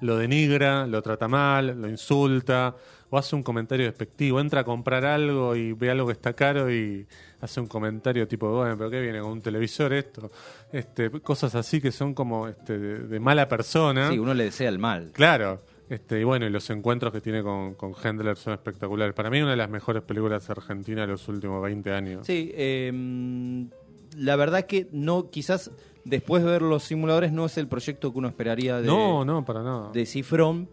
lo 0.01 0.17
denigra, 0.17 0.87
lo 0.87 1.03
trata 1.03 1.29
mal, 1.29 1.81
lo 1.81 1.89
insulta 1.89 2.75
o 3.11 3.19
hace 3.19 3.37
un 3.37 3.43
comentario 3.43 3.87
despectivo, 3.87 4.41
entra 4.41 4.63
a 4.63 4.65
comprar 4.65 5.05
algo 5.05 5.55
y 5.55 5.73
ve 5.73 5.91
algo 5.91 6.07
que 6.07 6.13
está 6.15 6.33
caro 6.33 6.73
y 6.73 7.07
hace 7.41 7.61
un 7.61 7.69
comentario 7.69 8.27
tipo, 8.27 8.51
bueno, 8.51 8.77
pero 8.77 8.91
qué 8.91 9.01
viene 9.01 9.21
con 9.21 9.33
un 9.33 9.41
televisor 9.41 9.93
esto, 9.93 10.31
este, 10.73 11.11
cosas 11.11 11.55
así 11.55 11.81
que 11.81 11.93
son 11.93 12.15
como 12.15 12.49
este, 12.49 12.79
de, 12.79 12.99
de 13.07 13.21
mala 13.21 13.49
persona. 13.49 14.11
Sí, 14.11 14.19
uno 14.19 14.35
le 14.35 14.45
desea 14.45 14.69
el 14.69 14.79
mal. 14.79 15.13
Claro. 15.13 15.63
Este, 15.89 16.19
y 16.19 16.25
bueno, 16.25 16.47
y 16.47 16.51
los 16.51 16.69
encuentros 16.71 17.13
que 17.13 17.21
tiene 17.21 17.43
con, 17.43 17.75
con 17.75 17.93
Hendler 18.03 18.37
son 18.37 18.55
espectaculares. 18.55 19.15
Para 19.15 19.31
mí, 19.31 19.41
una 19.43 19.51
de 19.51 19.59
las 19.59 19.69
mejores 19.69 20.03
películas 20.03 20.49
argentinas 20.49 21.07
de 21.07 21.13
los 21.13 21.29
últimos 21.29 21.63
20 21.63 21.93
años. 21.93 22.27
Sí, 22.27 22.51
eh, 22.55 22.91
la 24.17 24.37
verdad 24.37 24.67
que 24.67 24.89
no, 24.93 25.31
quizás 25.31 25.71
después 26.05 26.43
de 26.45 26.51
ver 26.51 26.63
los 26.63 26.83
simuladores 26.85 27.33
no 27.33 27.47
es 27.47 27.57
el 27.59 27.67
proyecto 27.69 28.13
que 28.13 28.19
uno 28.19 28.29
esperaría 28.29 28.81
de, 28.81 28.87
no, 28.87 29.25
no, 29.25 29.45
para 29.45 29.63
nada. 29.63 29.91
de 29.93 30.07
Cifrón. 30.07 30.69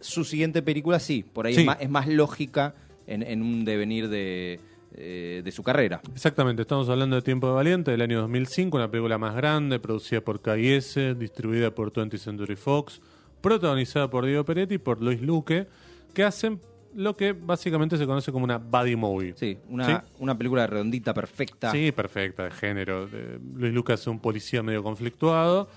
Su 0.00 0.24
siguiente 0.24 0.62
película 0.62 0.98
sí, 0.98 1.22
por 1.22 1.46
ahí 1.46 1.54
Sí. 1.54 1.60
es, 1.60 1.66
más, 1.66 1.76
es 1.80 1.90
más 1.90 2.08
lógica 2.08 2.74
en, 3.06 3.22
en 3.22 3.42
un 3.42 3.64
devenir 3.66 4.08
de, 4.08 4.58
eh, 4.94 5.42
de 5.44 5.52
su 5.52 5.62
carrera. 5.62 6.00
Exactamente, 6.14 6.62
estamos 6.62 6.88
hablando 6.88 7.16
de 7.16 7.22
Tiempo 7.22 7.46
de 7.48 7.52
Valiente 7.52 7.90
del 7.90 8.00
año 8.00 8.20
2005, 8.22 8.76
una 8.78 8.90
película 8.90 9.18
más 9.18 9.34
grande, 9.36 9.78
producida 9.78 10.22
por 10.22 10.40
KIS, 10.40 10.96
distribuida 11.18 11.74
por 11.74 11.92
20th 11.92 12.16
Century 12.18 12.56
Fox, 12.56 13.00
protagonizada 13.42 14.08
por 14.08 14.24
Diego 14.24 14.44
Peretti 14.44 14.74
y 14.74 14.78
por 14.78 15.02
Luis 15.02 15.20
Luque, 15.20 15.66
que 16.14 16.24
hacen 16.24 16.60
lo 16.94 17.16
que 17.16 17.32
básicamente 17.32 17.96
se 17.96 18.06
conoce 18.06 18.32
como 18.32 18.44
una 18.44 18.58
buddy 18.58 18.96
movie. 18.96 19.34
Sí, 19.36 19.56
una, 19.68 19.86
¿Sí? 19.86 20.06
una 20.18 20.36
película 20.36 20.66
redondita, 20.66 21.14
perfecta. 21.14 21.70
Sí, 21.72 21.92
perfecta, 21.92 22.44
de 22.44 22.50
género. 22.50 23.08
Luis 23.54 23.72
Lucas 23.72 24.00
es 24.00 24.06
un 24.06 24.18
policía 24.18 24.62
medio 24.62 24.82
conflictuado, 24.82 25.68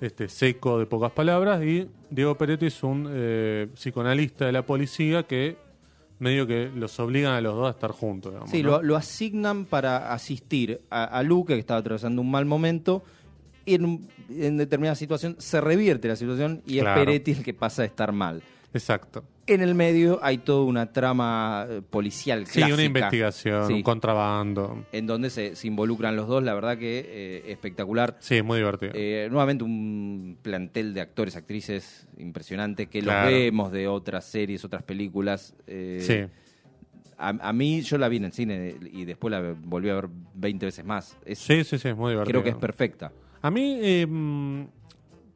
este, 0.00 0.28
seco 0.28 0.78
de 0.78 0.86
pocas 0.86 1.12
palabras, 1.12 1.62
y 1.64 1.88
Diego 2.10 2.36
Peretti 2.36 2.66
es 2.66 2.82
un 2.82 3.08
eh, 3.10 3.68
psicoanalista 3.74 4.46
de 4.46 4.52
la 4.52 4.62
policía 4.66 5.22
que 5.22 5.56
medio 6.18 6.46
que 6.46 6.70
los 6.74 6.98
obligan 6.98 7.32
a 7.34 7.40
los 7.40 7.54
dos 7.54 7.66
a 7.68 7.70
estar 7.70 7.90
juntos. 7.92 8.32
digamos, 8.32 8.50
Sí, 8.50 8.62
¿no? 8.62 8.70
lo, 8.72 8.82
lo 8.82 8.96
asignan 8.96 9.66
para 9.66 10.12
asistir 10.12 10.80
a, 10.90 11.04
a 11.04 11.22
Luque, 11.22 11.54
que 11.54 11.60
estaba 11.60 11.80
atravesando 11.80 12.22
un 12.22 12.30
mal 12.30 12.44
momento, 12.46 13.02
y 13.66 13.74
en, 13.74 14.08
en 14.30 14.56
determinada 14.56 14.94
situación 14.94 15.36
se 15.38 15.60
revierte 15.60 16.08
la 16.08 16.16
situación 16.16 16.62
y 16.66 16.78
Claro. 16.80 17.00
es 17.00 17.06
Peretti 17.06 17.30
el 17.32 17.42
que 17.44 17.52
pasa 17.54 17.82
a 17.82 17.84
estar 17.84 18.12
mal. 18.12 18.42
Exacto. 18.74 19.24
En 19.46 19.60
el 19.60 19.74
medio 19.76 20.18
hay 20.22 20.38
toda 20.38 20.64
una 20.64 20.92
trama 20.92 21.66
eh, 21.70 21.80
policial 21.88 22.46
Sí, 22.46 22.54
clásica. 22.54 22.74
una 22.74 22.82
investigación, 22.84 23.66
Sí. 23.68 23.72
un 23.74 23.82
contrabando. 23.82 24.84
En 24.92 25.06
donde 25.06 25.30
se, 25.30 25.54
se 25.54 25.66
involucran 25.68 26.16
los 26.16 26.26
dos, 26.26 26.42
la 26.42 26.52
verdad 26.52 26.76
que 26.76 27.04
eh, 27.06 27.52
espectacular. 27.52 28.16
Sí, 28.18 28.42
muy 28.42 28.58
divertido. 28.58 28.92
Eh, 28.94 29.28
nuevamente 29.30 29.62
un 29.64 30.36
plantel 30.42 30.92
de 30.94 31.00
actores, 31.00 31.36
actrices 31.36 32.08
impresionante 32.18 32.86
que 32.88 33.00
Claro. 33.00 33.30
los 33.30 33.38
vemos 33.38 33.72
de 33.72 33.86
otras 33.88 34.24
series, 34.24 34.64
otras 34.64 34.82
películas. 34.82 35.54
eh, 35.66 35.98
sí. 36.00 36.42
a, 37.18 37.28
a 37.48 37.52
mí 37.54 37.80
yo 37.82 37.96
la 37.98 38.08
vi 38.08 38.16
en 38.18 38.24
el 38.26 38.32
cine 38.32 38.74
y 38.92 39.04
después 39.06 39.30
la 39.30 39.54
volví 39.58 39.88
a 39.88 39.94
ver 39.94 40.08
20 40.34 40.66
veces 40.66 40.84
más. 40.84 41.16
Es- 41.24 41.38
sí, 41.38 41.64
sí, 41.64 41.78
sí, 41.78 41.88
es 41.88 41.96
muy 41.96 42.10
divertido. 42.12 42.32
creo 42.32 42.42
que 42.42 42.50
es 42.50 42.56
perfecta. 42.56 43.10
A 43.40 43.50
mí, 43.50 43.78
eh, 43.80 44.06
mm, 44.06 44.64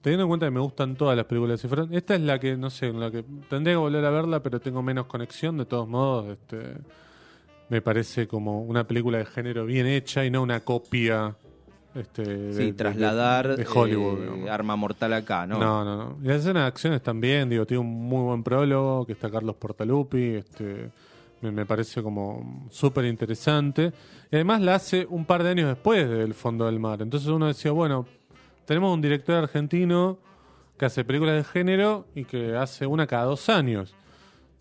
teniendo 0.01 0.25
en 0.25 0.29
cuenta 0.29 0.47
que 0.47 0.51
me 0.51 0.61
gustan 0.61 0.95
todas 0.97 1.17
las 1.17 1.27
películas 1.27 1.61
de 1.61 1.69
Cifrón, 1.69 1.93
esta 1.95 2.15
es 2.15 2.21
la 2.21 2.39
que, 2.39 2.57
no 2.57 2.71
sé, 2.71 2.87
en 2.89 3.01
la 3.01 3.11
que 3.11 3.25
tendría 3.49 3.75
que 3.75 3.79
volver 3.79 4.05
a 4.05 4.11
verla, 4.11 4.43
pero 4.43 4.61
tengo 4.61 4.83
menos 4.83 5.07
conexión. 5.07 5.59
De 5.59 5.65
todos 5.67 5.87
modos, 5.89 6.29
este, 6.33 6.75
me 7.69 7.81
parece 7.83 8.27
como 8.27 8.63
una 8.63 8.85
película 8.87 9.19
de 9.19 9.27
género 9.27 9.65
bien 9.67 9.87
hecha 9.87 10.25
y 10.25 10.31
no 10.31 10.43
una 10.43 10.61
copia. 10.61 11.35
Este, 11.95 12.53
Sí, 12.53 12.65
de- 12.67 12.73
trasladar 12.73 13.49
de, 13.49 13.57
de 13.57 13.67
Hollywood. 13.69 14.47
eh. 14.47 14.51
Arma 14.51 14.77
Mortal 14.77 15.13
acá, 15.13 15.45
¿no? 15.47 15.59
No, 15.59 15.85
no, 15.85 15.97
no. 15.97 16.19
Y 16.23 16.29
las 16.29 16.37
escenas 16.39 16.63
de 16.63 16.67
acción 16.69 16.93
están 16.95 17.21
bien, 17.21 17.49
digo, 17.51 17.67
tiene 17.67 17.81
un 17.81 17.89
muy 18.09 18.23
buen 18.23 18.43
prólogo, 18.45 19.05
que 19.05 19.13
está 19.13 19.29
Carlos 19.31 19.57
Portalupi, 19.57 20.35
este, 20.37 20.89
me, 21.43 21.51
me 21.51 21.67
parece 21.67 22.01
como 22.03 22.67
súper 22.71 23.07
interesante. 23.07 23.93
Y 24.31 24.37
además 24.37 24.61
la 24.61 24.77
hace 24.77 25.05
un 25.11 25.25
par 25.25 25.43
de 25.43 25.51
años 25.51 25.67
después 25.69 26.09
del 26.09 26.33
Fondo 26.35 26.67
del 26.67 26.79
Mar. 26.79 27.03
Entonces 27.03 27.29
uno 27.29 27.49
decía, 27.49 27.73
bueno, 27.73 28.07
tenemos 28.65 28.93
un 28.95 29.01
director 29.01 29.37
argentino 29.37 30.19
que 30.79 30.87
hace 30.87 31.05
películas 31.05 31.37
de 31.37 31.45
género 31.45 32.07
y 32.15 32.25
que 32.25 32.57
hace 32.57 32.87
una 32.87 33.07
cada 33.07 33.25
dos 33.25 33.49
años. 33.49 33.95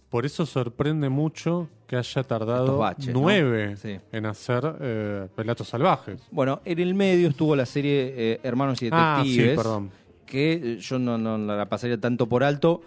Por 0.09 0.25
eso 0.25 0.45
sorprende 0.45 1.07
mucho 1.09 1.69
que 1.85 1.95
haya 1.95 2.23
tardado 2.23 2.83
nueve 3.13 3.77
Sí. 3.77 3.99
en 4.11 4.25
hacer 4.25 4.75
eh, 4.81 5.27
Relatos 5.37 5.67
Salvajes. 5.69 6.21
Bueno, 6.31 6.61
en 6.65 6.79
el 6.79 6.95
medio 6.95 7.29
estuvo 7.29 7.55
la 7.55 7.65
serie 7.65 8.13
eh, 8.17 8.39
Hermanos 8.43 8.81
y 8.81 8.89
Ah, 8.91 9.21
sí, 9.23 9.29
Detectives. 9.37 9.57
perdón. 9.57 9.91
Que 10.25 10.53
eh, 10.53 10.77
yo 10.79 10.97
no, 10.99 11.17
no 11.17 11.37
la 11.37 11.67
pasaría 11.69 11.99
tanto 11.99 12.27
por 12.27 12.43
alto. 12.43 12.81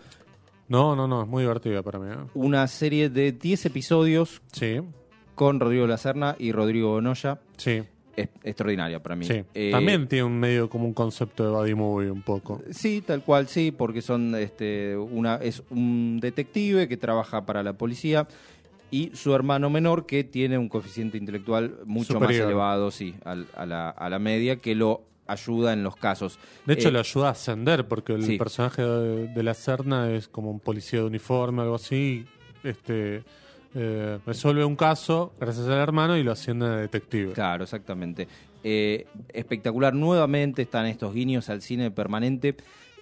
No, 0.69 0.97
no, 0.97 1.07
no, 1.07 1.23
es 1.23 1.29
muy 1.29 1.43
divertida 1.45 1.83
para 1.83 1.99
mí. 2.01 2.11
¿eh? 2.13 2.17
Una 2.35 2.67
serie 2.67 3.09
de 3.09 3.33
10 3.33 3.67
episodios 3.67 4.43
Sí, 4.53 4.81
con 5.35 5.61
Rodrigo 5.61 5.87
Lacerna 5.87 6.35
y 6.39 6.51
Rodrigo 6.53 6.91
Bonoya. 6.91 7.41
sí. 7.57 7.83
Es 8.17 8.29
extraordinaria 8.45 9.03
para 9.03 9.17
mí. 9.17 9.25
Sí, 9.27 9.43
Eh, 9.55 9.71
también 9.71 10.07
tiene 10.07 10.25
un 10.25 10.39
medio 10.39 10.69
como 10.69 10.85
un 10.85 10.93
concepto 10.93 11.45
de 11.45 11.51
body 11.51 11.75
movie 11.75 12.11
un 12.11 12.23
poco. 12.23 12.61
Sí, 12.71 13.03
tal 13.07 13.23
cual, 13.23 13.49
sí, 13.49 13.71
porque 13.71 14.03
son 14.03 14.35
este 14.35 14.97
una 14.97 15.37
es 15.37 15.63
un 15.71 16.19
detective 16.21 16.89
que 16.89 16.97
trabaja 16.99 17.47
para 17.47 17.63
la 17.63 17.73
policía 17.73 18.29
y 18.91 19.11
su 19.15 19.35
hermano 19.35 19.71
menor 19.71 20.05
que 20.05 20.25
tiene 20.25 20.59
un 20.59 20.69
coeficiente 20.69 21.17
intelectual 21.17 21.77
mucho 21.87 22.13
Superior. 22.13 22.41
más 22.43 22.47
elevado, 22.47 22.91
sí, 22.91 23.15
al- 23.25 23.47
a, 23.57 23.65
la, 23.65 23.89
a 23.89 24.11
la 24.11 24.19
media 24.19 24.57
que 24.57 24.75
lo 24.75 25.03
ayuda 25.27 25.73
en 25.73 25.83
los 25.83 25.97
casos. 25.97 26.39
De 26.67 26.75
hecho, 26.75 26.89
Eh, 26.89 26.93
lo 26.93 26.99
ayuda 26.99 27.29
a 27.29 27.31
ascender 27.31 27.89
porque 27.89 28.13
el 28.13 28.25
sí. 28.25 28.37
personaje 28.37 28.83
de, 28.83 29.29
de 29.29 29.43
la 29.43 29.55
Serna 29.55 30.13
es 30.13 30.29
como 30.29 30.51
un 30.51 30.61
policía 30.61 30.99
de 30.99 31.07
uniforme, 31.07 31.63
algo 31.63 31.77
así. 31.77 32.27
Este 32.63 33.23
eh, 33.75 34.19
resuelve 34.27 34.65
un 34.65 34.77
caso 34.77 35.33
gracias 35.41 35.67
al 35.67 35.79
hermano 35.79 36.17
y 36.17 36.23
lo 36.23 36.33
asciende 36.33 36.67
a 36.67 36.77
detective. 36.77 37.33
Claro, 37.33 37.65
exactamente. 37.65 38.29
Eh, 38.65 39.07
espectacular, 39.33 39.95
nuevamente 39.95 40.63
están 40.63 40.87
estos 40.87 41.15
guiños 41.15 41.49
al 41.49 41.63
cine 41.63 41.91
permanente. 41.91 42.57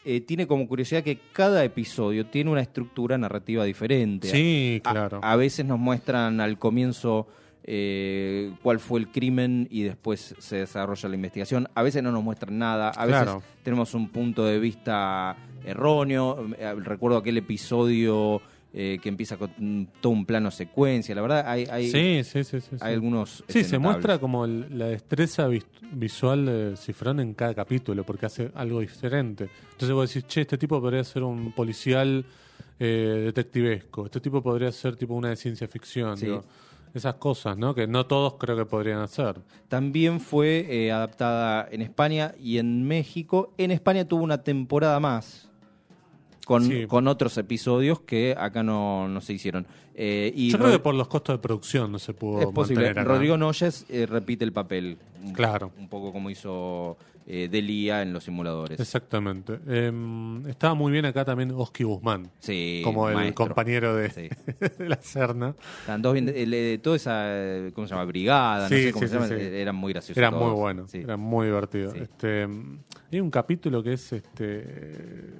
Eh, 0.04 0.22
tiene 0.22 0.46
como 0.46 0.66
curiosidad 0.66 1.02
que 1.02 1.18
cada 1.33 1.62
episodio 1.62 2.26
tiene 2.26 2.50
una 2.50 2.62
estructura 2.62 3.18
narrativa 3.18 3.64
diferente. 3.64 4.28
Sí, 4.28 4.80
claro. 4.83 5.20
A, 5.22 5.37
veces 5.37 5.66
nos 5.66 5.78
muestran 5.78 6.40
al 6.40 6.59
comienzo 6.59 7.26
eh, 7.64 8.52
cuál 8.62 8.80
fue 8.80 9.00
el 9.00 9.09
crimen 9.09 9.68
y 9.70 9.83
después 9.83 10.35
se 10.38 10.56
desarrolla 10.56 11.09
la 11.09 11.14
investigación. 11.16 11.68
A 11.74 11.83
veces 11.83 12.02
no 12.02 12.12
nos 12.12 12.24
muestran 12.24 12.59
nada. 12.59 12.88
A 12.90 13.04
veces 13.04 13.22
Claro. 13.24 13.42
tenemos 13.62 13.92
un 13.92 14.09
punto 14.09 14.46
de 14.46 14.59
vista 14.59 15.37
erróneo. 15.66 16.46
Eh, 16.59 16.74
Recuerdo 16.78 17.18
aquel 17.18 17.37
episodio 17.37 18.40
eh, 18.72 18.98
que 19.02 19.09
empieza 19.09 19.37
con 19.37 19.88
todo 20.00 20.12
un 20.12 20.24
plano 20.26 20.50
secuencia. 20.50 21.14
La 21.14 21.22
verdad, 21.22 21.44
hay, 21.46 21.66
hay, 21.70 21.90
Sí, 21.90 22.20
sí, 22.24 22.44
sí. 22.44 22.61
sí, 22.61 22.66
sí. 22.70 22.76
hay 22.80 22.94
algunos. 22.94 23.42
Sí, 23.48 23.64
se 23.64 23.78
muestra 23.78 24.18
como 24.18 24.44
el- 24.44 24.78
la 24.78 24.87
destreza 24.87 25.48
vis- 25.48 25.66
visual 25.92 26.46
de 26.46 26.76
Cifrón 26.76 27.20
en 27.20 27.35
cada 27.35 27.54
capítulo, 27.54 28.04
porque 28.04 28.26
hace 28.26 28.50
algo 28.54 28.80
diferente. 28.80 29.50
Entonces 29.72 29.92
vos 29.92 30.09
decís, 30.12 30.28
che, 30.28 30.42
este 30.42 30.56
tipo 30.59 30.80
podría 30.80 31.02
ser 31.04 31.22
un 31.24 31.52
policial 31.52 32.24
eh, 32.78 33.22
detectivesco, 33.26 34.06
este 34.06 34.20
tipo 34.20 34.42
podría 34.42 34.72
ser 34.72 34.96
tipo 34.96 35.14
una 35.14 35.28
de 35.30 35.37
ciencia 35.37 35.68
ficción. 35.68 36.18
Digo, 36.18 36.42
esas 36.94 37.14
cosas, 37.16 37.59
¿no? 37.59 37.74
Que 37.74 37.87
no 37.87 38.06
todos 38.06 38.35
creo 38.38 38.56
que 38.56 38.64
podrían 38.64 39.00
hacer. 39.00 39.37
También 39.68 40.18
fue 40.18 40.66
eh, 40.68 40.90
adaptada 40.90 41.68
en 41.70 41.83
España 41.83 42.35
y 42.40 42.56
en 42.59 42.83
México. 42.85 43.52
En 43.59 43.70
España 43.70 44.06
tuvo 44.06 44.24
una 44.24 44.42
temporada 44.42 44.98
más. 44.98 45.49
Con, 46.50 46.64
Sí. 46.64 46.86
con 46.88 47.06
otros 47.06 47.38
episodios 47.38 48.00
que 48.00 48.34
acá 48.36 48.64
no, 48.64 49.06
no 49.06 49.20
se 49.20 49.32
hicieron. 49.34 49.68
Eh, 49.94 50.32
y 50.34 50.50
Yo 50.50 50.58
creo 50.58 50.70
Rod- 50.70 50.72
que 50.72 50.78
por 50.80 50.94
los 50.96 51.06
costos 51.06 51.36
de 51.36 51.38
producción 51.40 51.92
no 51.92 52.00
se 52.00 52.12
pudo 52.12 52.40
es 52.40 52.46
posible. 52.48 52.86
mantener 52.86 53.02
acá. 53.06 53.14
Rodrigo 53.14 53.36
Noyes 53.36 53.86
eh, 53.88 54.04
repite 54.04 54.44
el 54.44 54.52
papel. 54.52 54.98
Claro. 55.32 55.70
Un 55.78 55.88
poco 55.88 56.12
como 56.12 56.28
hizo 56.28 56.96
eh, 57.24 57.46
Delia 57.48 58.02
en 58.02 58.12
los 58.12 58.24
simuladores. 58.24 58.80
Exactamente. 58.80 59.60
Em, 59.68 60.44
estaba 60.48 60.74
muy 60.74 60.90
bien 60.90 61.04
acá 61.04 61.24
también 61.24 61.52
Oski 61.52 61.84
Guzmán, 61.84 62.28
Sí, 62.40 62.80
como 62.82 63.08
el 63.08 63.14
maestro. 63.14 63.46
compañero 63.46 63.94
de, 63.94 64.10
Sí. 64.10 64.28
de 64.78 64.88
la 64.88 64.98
Serna. 65.00 65.54
Estaban 65.82 66.02
todos 66.02 66.14
bien. 66.14 66.32
eh, 66.34 66.80
toda 66.82 66.96
esa, 66.96 67.70
¿cómo 67.74 67.86
se 67.86 67.94
llama? 67.94 68.06
Brigada, 68.06 68.68
Sí, 68.68 68.74
no 68.74 68.80
sé 68.80 68.92
cómo 68.92 69.02
sí, 69.06 69.08
se 69.08 69.14
llama. 69.20 69.56
Eran 69.56 69.76
muy 69.76 69.92
graciosos. 69.92 70.16
Era 70.18 70.30
todos. 70.30 70.42
muy 70.50 70.58
bueno, 70.60 70.88
Sí. 70.88 70.98
era 70.98 71.16
muy 71.16 71.46
divertido. 71.46 71.92
Sí. 71.92 71.98
Este, 72.02 72.48
hay 73.12 73.20
un 73.20 73.30
capítulo 73.30 73.84
que 73.84 73.92
es 73.92 74.12
este 74.12 75.38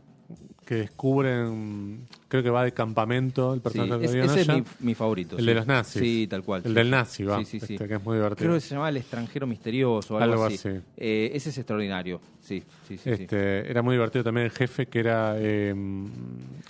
que 0.71 0.77
descubren, 0.77 2.07
creo 2.31 2.43
que 2.43 2.49
va 2.51 2.65
de 2.65 2.73
campamento 2.73 3.53
el 3.53 3.59
Sí, 3.61 3.63
personaje 3.65 3.99
de 3.99 4.05
es- 4.07 4.11
Rodrigo 4.13 4.33
ese 4.33 4.41
es 4.41 4.49
mi, 4.81 4.87
mi 4.87 4.95
favorito. 4.95 5.37
El 5.37 5.43
sí. 5.43 5.47
de 5.49 5.55
los 5.55 5.67
nazis. 5.67 6.01
Sí, 6.03 6.27
tal 6.31 6.43
cual. 6.43 6.63
El 6.65 6.71
sí, 6.71 6.75
del 6.75 6.87
sí. 6.87 6.91
nazi, 6.91 7.25
va, 7.25 7.39
Sí, 7.41 7.45
sí, 7.45 7.61
sí. 7.61 7.75
este, 7.75 7.89
que 7.89 7.95
es 7.97 8.03
muy 8.05 8.17
divertido. 8.17 8.47
Creo 8.47 8.55
que 8.55 8.61
se 8.61 8.71
llamaba 8.71 8.89
El 8.89 8.97
extranjero 8.97 9.47
misterioso 9.47 10.15
o 10.15 10.19
algo, 10.19 10.33
Algo 10.33 10.45
así. 10.47 10.55
así. 10.69 10.81
Eh, 10.97 11.31
ese 11.35 11.51
es 11.51 11.59
extraordinario. 11.59 12.21
Sí, 12.41 12.63
sí, 12.89 12.97
sí. 12.97 12.99
sí. 13.05 13.11
Este, 13.11 13.71
Era 13.71 13.83
muy 13.83 13.95
divertido 13.95 14.25
también 14.25 14.47
el 14.47 14.51
jefe 14.53 14.87
que 14.87 15.01
era 15.01 15.35
eh, 15.37 15.75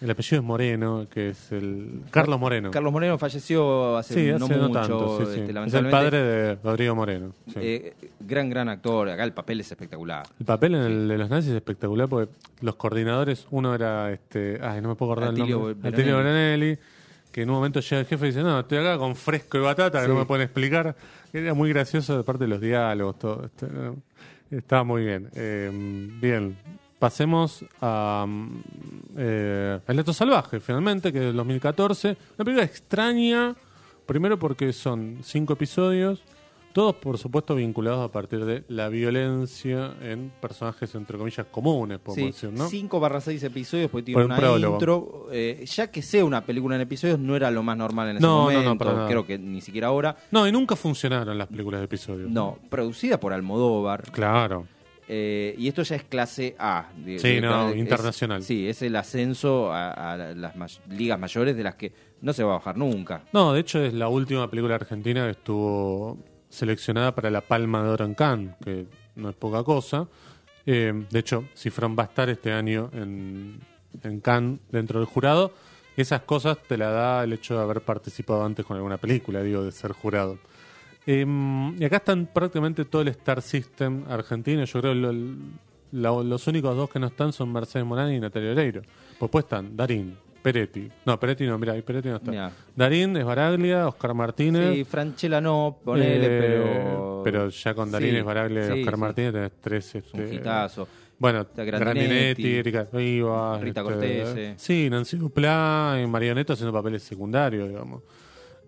el 0.00 0.10
apellido 0.10 0.40
es 0.40 0.46
Moreno, 0.46 1.06
que 1.08 1.28
es 1.30 1.52
el 1.52 2.02
Carlos 2.10 2.40
Moreno. 2.40 2.70
Carlos 2.70 2.92
Moreno 2.92 3.18
falleció 3.18 3.96
hace, 3.96 4.14
sí, 4.14 4.38
no 4.38 4.44
hace 4.46 4.56
no, 4.56 4.68
mucho. 4.68 4.80
tanto. 4.80 5.18
sí, 5.20 5.24
sí. 5.34 5.40
este, 5.42 5.64
Es 5.66 5.74
el 5.74 5.88
padre 5.88 6.22
de 6.22 6.54
Rodrigo 6.56 6.94
Moreno. 6.96 7.32
sí. 7.46 7.54
Eh, 7.56 7.94
gran, 8.18 8.50
gran 8.50 8.68
actor. 8.68 9.08
Acá 9.10 9.22
el 9.24 9.32
papel 9.32 9.60
es 9.60 9.70
espectacular. 9.70 10.26
El 10.38 10.46
papel 10.46 10.74
en 10.74 10.82
el 10.82 11.08
de 11.08 11.18
los 11.18 11.30
nazis 11.30 11.50
es 11.50 11.56
espectacular 11.56 12.08
porque 12.08 12.32
los 12.62 12.74
coordinadores, 12.76 13.46
uno 13.50 13.74
era 13.74 14.12
este, 14.12 14.58
ay, 14.62 14.80
no 14.80 14.88
me 14.90 14.94
puedo 14.96 15.12
acordar 15.12 15.30
el 15.32 15.38
nombre, 15.38 15.49
Veronelli. 15.58 15.88
Atilio 15.88 16.16
Veronelli, 16.16 16.78
que 17.32 17.42
en 17.42 17.50
un 17.50 17.56
momento 17.56 17.80
llega 17.80 18.00
el 18.00 18.06
jefe 18.06 18.24
y 18.26 18.28
dice, 18.28 18.42
no, 18.42 18.60
estoy 18.60 18.78
acá 18.78 18.98
con 18.98 19.16
fresco 19.16 19.58
y 19.58 19.60
batata, 19.60 20.02
que 20.02 20.08
no 20.08 20.14
me 20.14 20.24
pueden 20.24 20.44
explicar. 20.44 20.94
Era 21.32 21.54
muy 21.54 21.68
gracioso 21.70 22.16
de 22.16 22.24
parte 22.24 22.44
de 22.44 22.48
los 22.48 22.60
diálogos, 22.60 23.18
todo. 23.18 23.50
no, 23.72 23.96
estaba 24.50 24.84
muy 24.84 25.04
bien. 25.04 25.28
Eh, 25.34 25.70
bien, 26.20 26.56
pasemos 26.98 27.64
a 27.80 28.24
mm, 28.28 28.62
eh, 29.16 29.80
El 29.86 29.96
Leto 29.96 30.12
Salvaje, 30.12 30.60
finalmente, 30.60 31.12
que 31.12 31.18
es 31.18 31.24
del 31.26 31.36
2014. 31.36 32.08
Una 32.36 32.44
película 32.44 32.64
extraña, 32.64 33.54
primero 34.06 34.38
porque 34.38 34.72
son 34.72 35.18
cinco 35.22 35.54
episodios, 35.54 36.22
todos, 36.72 36.94
por 36.96 37.18
supuesto, 37.18 37.54
vinculados 37.54 38.08
a 38.08 38.12
partir 38.12 38.44
de 38.44 38.64
la 38.68 38.88
violencia 38.88 39.94
en 40.02 40.30
personajes, 40.40 40.94
entre 40.94 41.18
comillas, 41.18 41.46
comunes, 41.50 41.98
podemos 41.98 42.36
Sí, 42.36 42.46
decir, 42.46 42.58
¿no? 42.58 42.68
5 42.68 43.00
barra 43.00 43.20
6 43.20 43.42
episodios, 43.42 43.90
porque 43.90 44.04
tiene 44.06 44.16
Por 44.16 44.24
un 44.26 44.30
una 44.32 44.36
prólogo. 44.38 44.74
intro. 44.76 45.26
Eh, 45.32 45.64
ya 45.66 45.90
que 45.90 46.02
sea 46.02 46.24
una 46.24 46.44
película 46.44 46.76
en 46.76 46.82
episodios, 46.82 47.18
no 47.18 47.36
era 47.36 47.50
lo 47.50 47.62
más 47.62 47.76
normal 47.76 48.10
en 48.10 48.16
ese 48.16 48.22
No, 48.26 48.44
no, 48.44 48.52
no, 48.52 48.58
momento. 48.62 48.84
para 48.84 48.96
nada. 48.96 49.08
Creo 49.08 49.26
que 49.26 49.38
ni 49.38 49.60
siquiera 49.60 49.88
ahora. 49.88 50.16
No, 50.30 50.46
y 50.46 50.52
nunca 50.52 50.76
funcionaron 50.76 51.36
las 51.36 51.48
películas 51.48 51.80
de 51.80 51.84
episodios. 51.86 52.30
No, 52.30 52.58
producida 52.68 53.18
por 53.20 53.32
Almodóvar. 53.32 54.10
Claro. 54.12 54.66
Eh, 55.12 55.56
y 55.58 55.66
esto 55.66 55.82
ya 55.82 55.96
es 55.96 56.04
clase 56.04 56.54
A. 56.56 56.88
de- 56.96 57.18
Sí, 57.18 57.28
de- 57.28 57.40
no, 57.40 57.70
es- 57.70 57.76
internacional. 57.76 58.42
sí, 58.44 58.68
es 58.68 58.80
el 58.82 58.94
ascenso 58.94 59.72
a, 59.72 60.12
a 60.12 60.16
las 60.16 60.54
may- 60.54 60.68
ligas 60.88 61.18
mayores 61.18 61.56
de 61.56 61.64
las 61.64 61.74
que 61.74 61.92
no 62.22 62.32
se 62.32 62.44
va 62.44 62.52
a 62.52 62.58
bajar 62.58 62.76
nunca. 62.76 63.24
No, 63.32 63.52
de 63.52 63.58
hecho 63.60 63.82
es 63.82 63.92
la 63.92 64.06
última 64.08 64.48
película 64.48 64.76
argentina 64.76 65.24
que 65.24 65.30
estuvo 65.32 66.16
seleccionada 66.50 67.14
para 67.14 67.30
la 67.30 67.40
Palma 67.40 67.82
de 67.82 67.88
Oro 67.88 68.04
en 68.04 68.14
Cannes, 68.14 68.54
que 68.62 68.86
no 69.16 69.30
es 69.30 69.36
poca 69.36 69.62
cosa. 69.64 70.06
Eh, 70.66 71.06
de 71.10 71.18
hecho, 71.18 71.44
Cifrón 71.56 71.96
va 71.98 72.02
a 72.02 72.06
estar 72.06 72.28
este 72.28 72.52
año 72.52 72.90
en, 72.92 73.58
en 74.02 74.20
Cannes 74.20 74.60
dentro 74.70 74.98
del 75.00 75.06
jurado. 75.08 75.52
Esas 75.96 76.20
cosas 76.22 76.58
te 76.68 76.76
la 76.76 76.90
da 76.90 77.24
el 77.24 77.32
hecho 77.32 77.56
de 77.56 77.62
haber 77.62 77.80
participado 77.80 78.44
antes 78.44 78.66
con 78.66 78.76
alguna 78.76 78.98
película, 78.98 79.42
digo, 79.42 79.62
de 79.64 79.72
ser 79.72 79.92
jurado. 79.92 80.38
Eh, 81.06 81.24
y 81.78 81.84
acá 81.84 81.96
están 81.96 82.26
prácticamente 82.26 82.84
todo 82.84 83.02
el 83.02 83.08
Star 83.08 83.40
System 83.40 84.04
argentino. 84.08 84.64
Yo 84.64 84.80
creo 84.80 84.92
que 84.92 85.26
lo- 85.92 86.22
los 86.22 86.46
únicos 86.46 86.76
dos 86.76 86.88
que 86.90 86.98
no 87.00 87.06
están 87.08 87.32
son 87.32 87.52
Mercedes 87.52 87.84
Morán 87.86 88.12
y 88.12 88.20
Natalia 88.20 88.52
Oreiro. 88.52 88.82
Pues 89.18 89.30
pues 89.30 89.44
están 89.44 89.76
Darín, 89.76 90.16
Peretti. 90.42 90.88
No, 91.04 91.18
Peretti 91.20 91.46
no, 91.46 91.58
mira, 91.58 91.72
ahí 91.74 91.82
Peretti 91.82 92.08
no 92.08 92.16
está. 92.16 92.30
Mirá. 92.30 92.50
Darín, 92.74 93.16
Esbaraglia, 93.16 93.88
Oscar 93.88 94.14
Martínez. 94.14 94.74
Sí, 94.74 94.84
Franchella 94.84 95.40
no, 95.40 95.78
ponele, 95.84 96.26
Eh, 96.26 96.40
pero. 96.40 97.20
pero 97.24 97.48
ya 97.48 97.74
con 97.74 97.90
Darín, 97.90 98.10
Sí, 98.10 98.16
Esbaraglia 98.16 98.60
y 98.62 98.64
sí, 98.72 98.78
Oscar 98.80 98.94
sí. 98.94 99.00
Martínez 99.00 99.32
tenés 99.32 99.52
tres. 99.60 99.94
Es 99.94 100.14
un 100.14 100.20
Este, 100.20 100.34
hitazo. 100.36 100.88
bueno, 101.18 101.46
Grandinetti, 101.56 102.54
Erika 102.56 102.86
Rivas. 102.92 103.60
Rita 103.60 103.80
este, 103.80 103.92
Cortese. 103.92 104.54
Sí, 104.56 104.88
Nancy 104.90 105.16
Duplá 105.16 106.00
y 106.02 106.06
Marioneta 106.06 106.54
haciendo 106.54 106.72
papeles 106.72 107.02
secundarios, 107.02 107.68
digamos. 107.68 108.02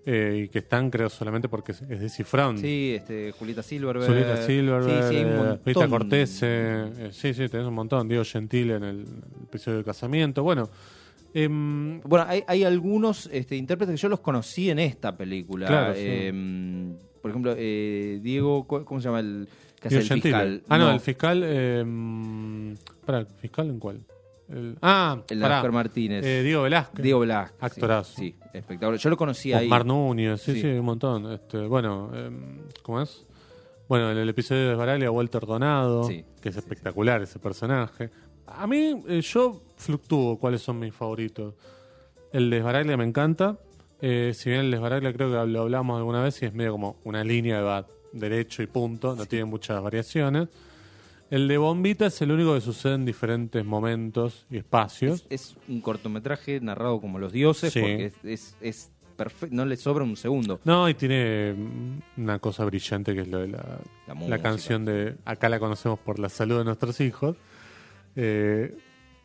Eh, 0.04 0.42
y 0.46 0.48
que 0.48 0.58
están, 0.58 0.90
creo, 0.90 1.08
solamente 1.08 1.48
porque 1.48 1.70
es 1.70 1.82
es 1.82 2.00
de 2.00 2.08
Cifrón. 2.08 2.58
Sí, 2.58 2.94
este, 2.96 3.30
Julieta 3.38 3.62
Silverberg. 3.62 4.04
Zulita 4.04 4.36
Silverberg, 4.38 5.04
Sí, 5.04 5.14
sí, 5.14 5.22
eh. 5.24 5.58
Rita 5.64 5.86
Cortés, 5.88 6.40
eh, 6.42 7.08
sí, 7.12 7.32
sí, 7.32 7.48
tenés 7.48 7.68
un 7.68 7.74
montón. 7.74 8.08
Diego 8.08 8.24
Gentile 8.24 8.74
en 8.74 8.82
el 8.82 9.04
episodio 9.44 9.78
de 9.78 9.84
casamiento. 9.84 10.42
Bueno, 10.42 10.68
em, 11.34 12.00
Bueno, 12.02 12.26
hay, 12.28 12.42
hay 12.46 12.64
algunos 12.64 13.28
este, 13.32 13.56
intérpretes 13.56 13.94
que 13.96 14.02
yo 14.02 14.08
los 14.08 14.20
conocí 14.20 14.70
en 14.70 14.78
esta 14.78 15.16
película. 15.16 15.66
Claro, 15.66 15.94
sí. 15.94 16.00
Eh, 16.04 16.92
por 17.20 17.30
ejemplo, 17.30 17.54
eh, 17.56 18.18
Diego, 18.22 18.64
¿cu- 18.66 18.84
¿cómo 18.84 19.00
se 19.00 19.06
llama 19.08 19.20
el 19.20 19.48
que 19.80 19.88
hace 19.88 19.98
el 19.98 20.02
fiscal? 20.20 20.62
Ah, 20.68 20.78
no, 20.78 20.90
el 20.90 21.00
fiscal. 21.00 21.42
Eh, 21.44 22.74
para, 23.06 23.18
¿el 23.20 23.26
fiscal 23.26 23.68
en 23.70 23.78
cuál? 23.78 24.00
El- 24.48 24.76
ah, 24.82 25.22
El 25.30 25.40
pará. 25.40 25.56
Oscar 25.58 25.72
Martínez. 25.72 26.24
Eh, 26.26 26.42
Diego 26.42 26.62
Velázquez. 26.62 27.02
Diego 27.02 27.20
Velázquez. 27.20 27.58
sí. 27.58 27.64
Actorazo. 27.66 28.20
Sí, 28.20 28.34
espectacular. 28.52 28.98
Yo 29.00 29.10
lo 29.10 29.16
conocí 29.16 29.52
ahí. 29.52 29.64
Osmar 29.66 29.86
Núñez, 29.86 30.40
sí, 30.42 30.54
Sí. 30.54 30.60
sí, 30.62 30.66
un 30.68 30.84
montón. 30.84 31.32
Este, 31.32 31.58
bueno, 31.66 32.10
em, 32.14 32.58
¿cómo 32.82 33.00
es? 33.00 33.24
Bueno, 33.88 34.10
en 34.10 34.18
el 34.18 34.28
episodio 34.28 34.68
de 34.70 34.74
Baraglia, 34.74 35.10
Walter 35.10 35.44
Donado, 35.46 36.04
Sí, 36.04 36.24
que 36.40 36.48
es 36.48 36.54
sí, 36.54 36.58
espectacular 36.58 37.22
ese 37.22 37.38
personaje. 37.38 38.10
A 38.46 38.66
mí, 38.66 39.02
eh, 39.08 39.20
yo 39.22 39.62
fluctúo 39.76 40.38
cuáles 40.38 40.62
son 40.62 40.78
mis 40.78 40.94
favoritos. 40.94 41.54
El 42.32 42.50
de 42.50 42.60
Baraglia 42.62 42.96
me 42.96 43.04
encanta. 43.04 43.58
Eh, 44.00 44.32
si 44.34 44.50
bien 44.50 44.62
el 44.62 44.70
de 44.72 45.12
creo 45.12 45.30
que 45.30 45.46
lo 45.50 45.60
hablamos 45.62 45.96
alguna 45.98 46.22
vez 46.22 46.42
y 46.42 46.46
es 46.46 46.52
medio 46.54 46.72
como 46.72 46.96
una 47.04 47.22
línea 47.22 47.58
de 47.58 47.62
va 47.62 47.86
derecho 48.12 48.62
y 48.62 48.66
punto, 48.66 49.14
no 49.16 49.26
tiene 49.26 49.44
muchas 49.44 49.80
variaciones. 49.82 50.48
El 51.30 51.48
de 51.48 51.56
Bombita 51.56 52.06
es 52.06 52.20
el 52.20 52.30
único 52.30 52.52
que 52.54 52.60
sucede 52.60 52.94
en 52.94 53.04
diferentes 53.06 53.64
momentos 53.64 54.44
y 54.50 54.58
espacios. 54.58 55.24
Es, 55.30 55.52
es 55.52 55.56
un 55.68 55.80
cortometraje 55.80 56.60
narrado 56.60 57.00
como 57.00 57.18
los 57.18 57.32
dioses 57.32 57.72
Sí. 57.72 57.80
porque 57.80 58.04
es, 58.06 58.14
es, 58.24 58.56
es 58.60 58.90
perfecto, 59.16 59.54
no 59.56 59.64
le 59.64 59.76
sobra 59.76 60.04
un 60.04 60.16
segundo. 60.16 60.60
No, 60.64 60.88
y 60.90 60.94
tiene 60.94 61.54
mm, 61.54 62.20
una 62.22 62.38
cosa 62.38 62.64
brillante 62.66 63.14
que 63.14 63.20
es 63.22 63.28
lo 63.28 63.38
de 63.38 63.48
la, 63.48 63.58
La 63.58 63.78
la 64.08 64.14
música. 64.14 64.38
canción 64.42 64.84
de 64.84 65.14
Acá 65.24 65.48
la 65.48 65.58
conocemos 65.58 65.98
por 66.00 66.18
la 66.18 66.28
salud 66.28 66.58
de 66.58 66.64
nuestros 66.64 67.00
hijos. 67.00 67.36
Eh, 68.16 68.76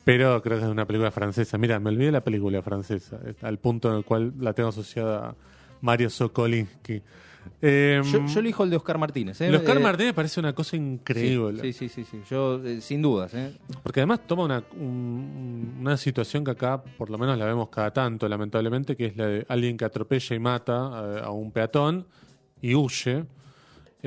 pero 0.04 0.42
creo 0.42 0.58
que 0.60 0.64
es 0.66 0.70
una 0.72 0.86
película 0.86 1.12
francesa. 1.12 1.58
Mira, 1.58 1.80
me 1.80 1.90
olvidé 1.90 2.12
la 2.12 2.24
película 2.24 2.62
francesa, 2.62 3.20
al 3.42 3.60
punto 3.60 3.90
en 3.90 3.98
el 3.98 4.06
cual 4.06 4.34
la 4.40 4.54
tengo 4.54 4.70
asociada 4.70 5.30
a 5.30 5.36
Mario 5.82 6.10
Sokolinsky. 6.10 7.02
Eh, 7.62 8.02
Yo, 8.12 8.26
yo 8.26 8.40
elijo 8.42 8.64
el 8.66 8.70
de 8.70 8.76
Oscar 8.78 8.98
Martínez. 8.98 9.40
¿eh? 9.42 9.48
el 9.48 9.56
Oscar 9.56 9.78
Eh, 9.78 9.80
Martínez 9.80 10.14
parece 10.14 10.40
una 10.40 10.54
cosa 10.54 10.76
increíble. 10.76 11.62
Sí, 11.62 11.72
sí, 11.74 11.88
sí, 11.90 12.04
sí. 12.04 12.22
Yo, 12.30 12.62
sin 12.82 13.02
dudas. 13.02 13.34
Porque 13.84 14.02
además 14.02 14.22
toma 14.28 14.44
una, 14.44 14.64
un- 14.78 15.78
una 15.80 15.96
situación 15.98 16.44
que 16.44 16.52
acá 16.52 16.82
por 16.84 17.10
lo 17.10 17.18
menos 17.18 17.38
la 17.38 17.46
vemos 17.46 17.70
cada 17.70 17.92
tanto, 17.92 18.28
lamentablemente, 18.28 18.96
que 18.98 19.08
es 19.08 19.18
la 19.18 19.28
de 19.28 19.46
alguien 19.50 19.78
que 19.78 19.86
atropella 19.86 20.36
y 20.36 20.40
mata 20.40 20.74
a, 20.76 21.20
a 21.26 21.32
un 21.32 21.52
peatón 21.52 22.06
y 22.62 22.76
huye 22.76 23.24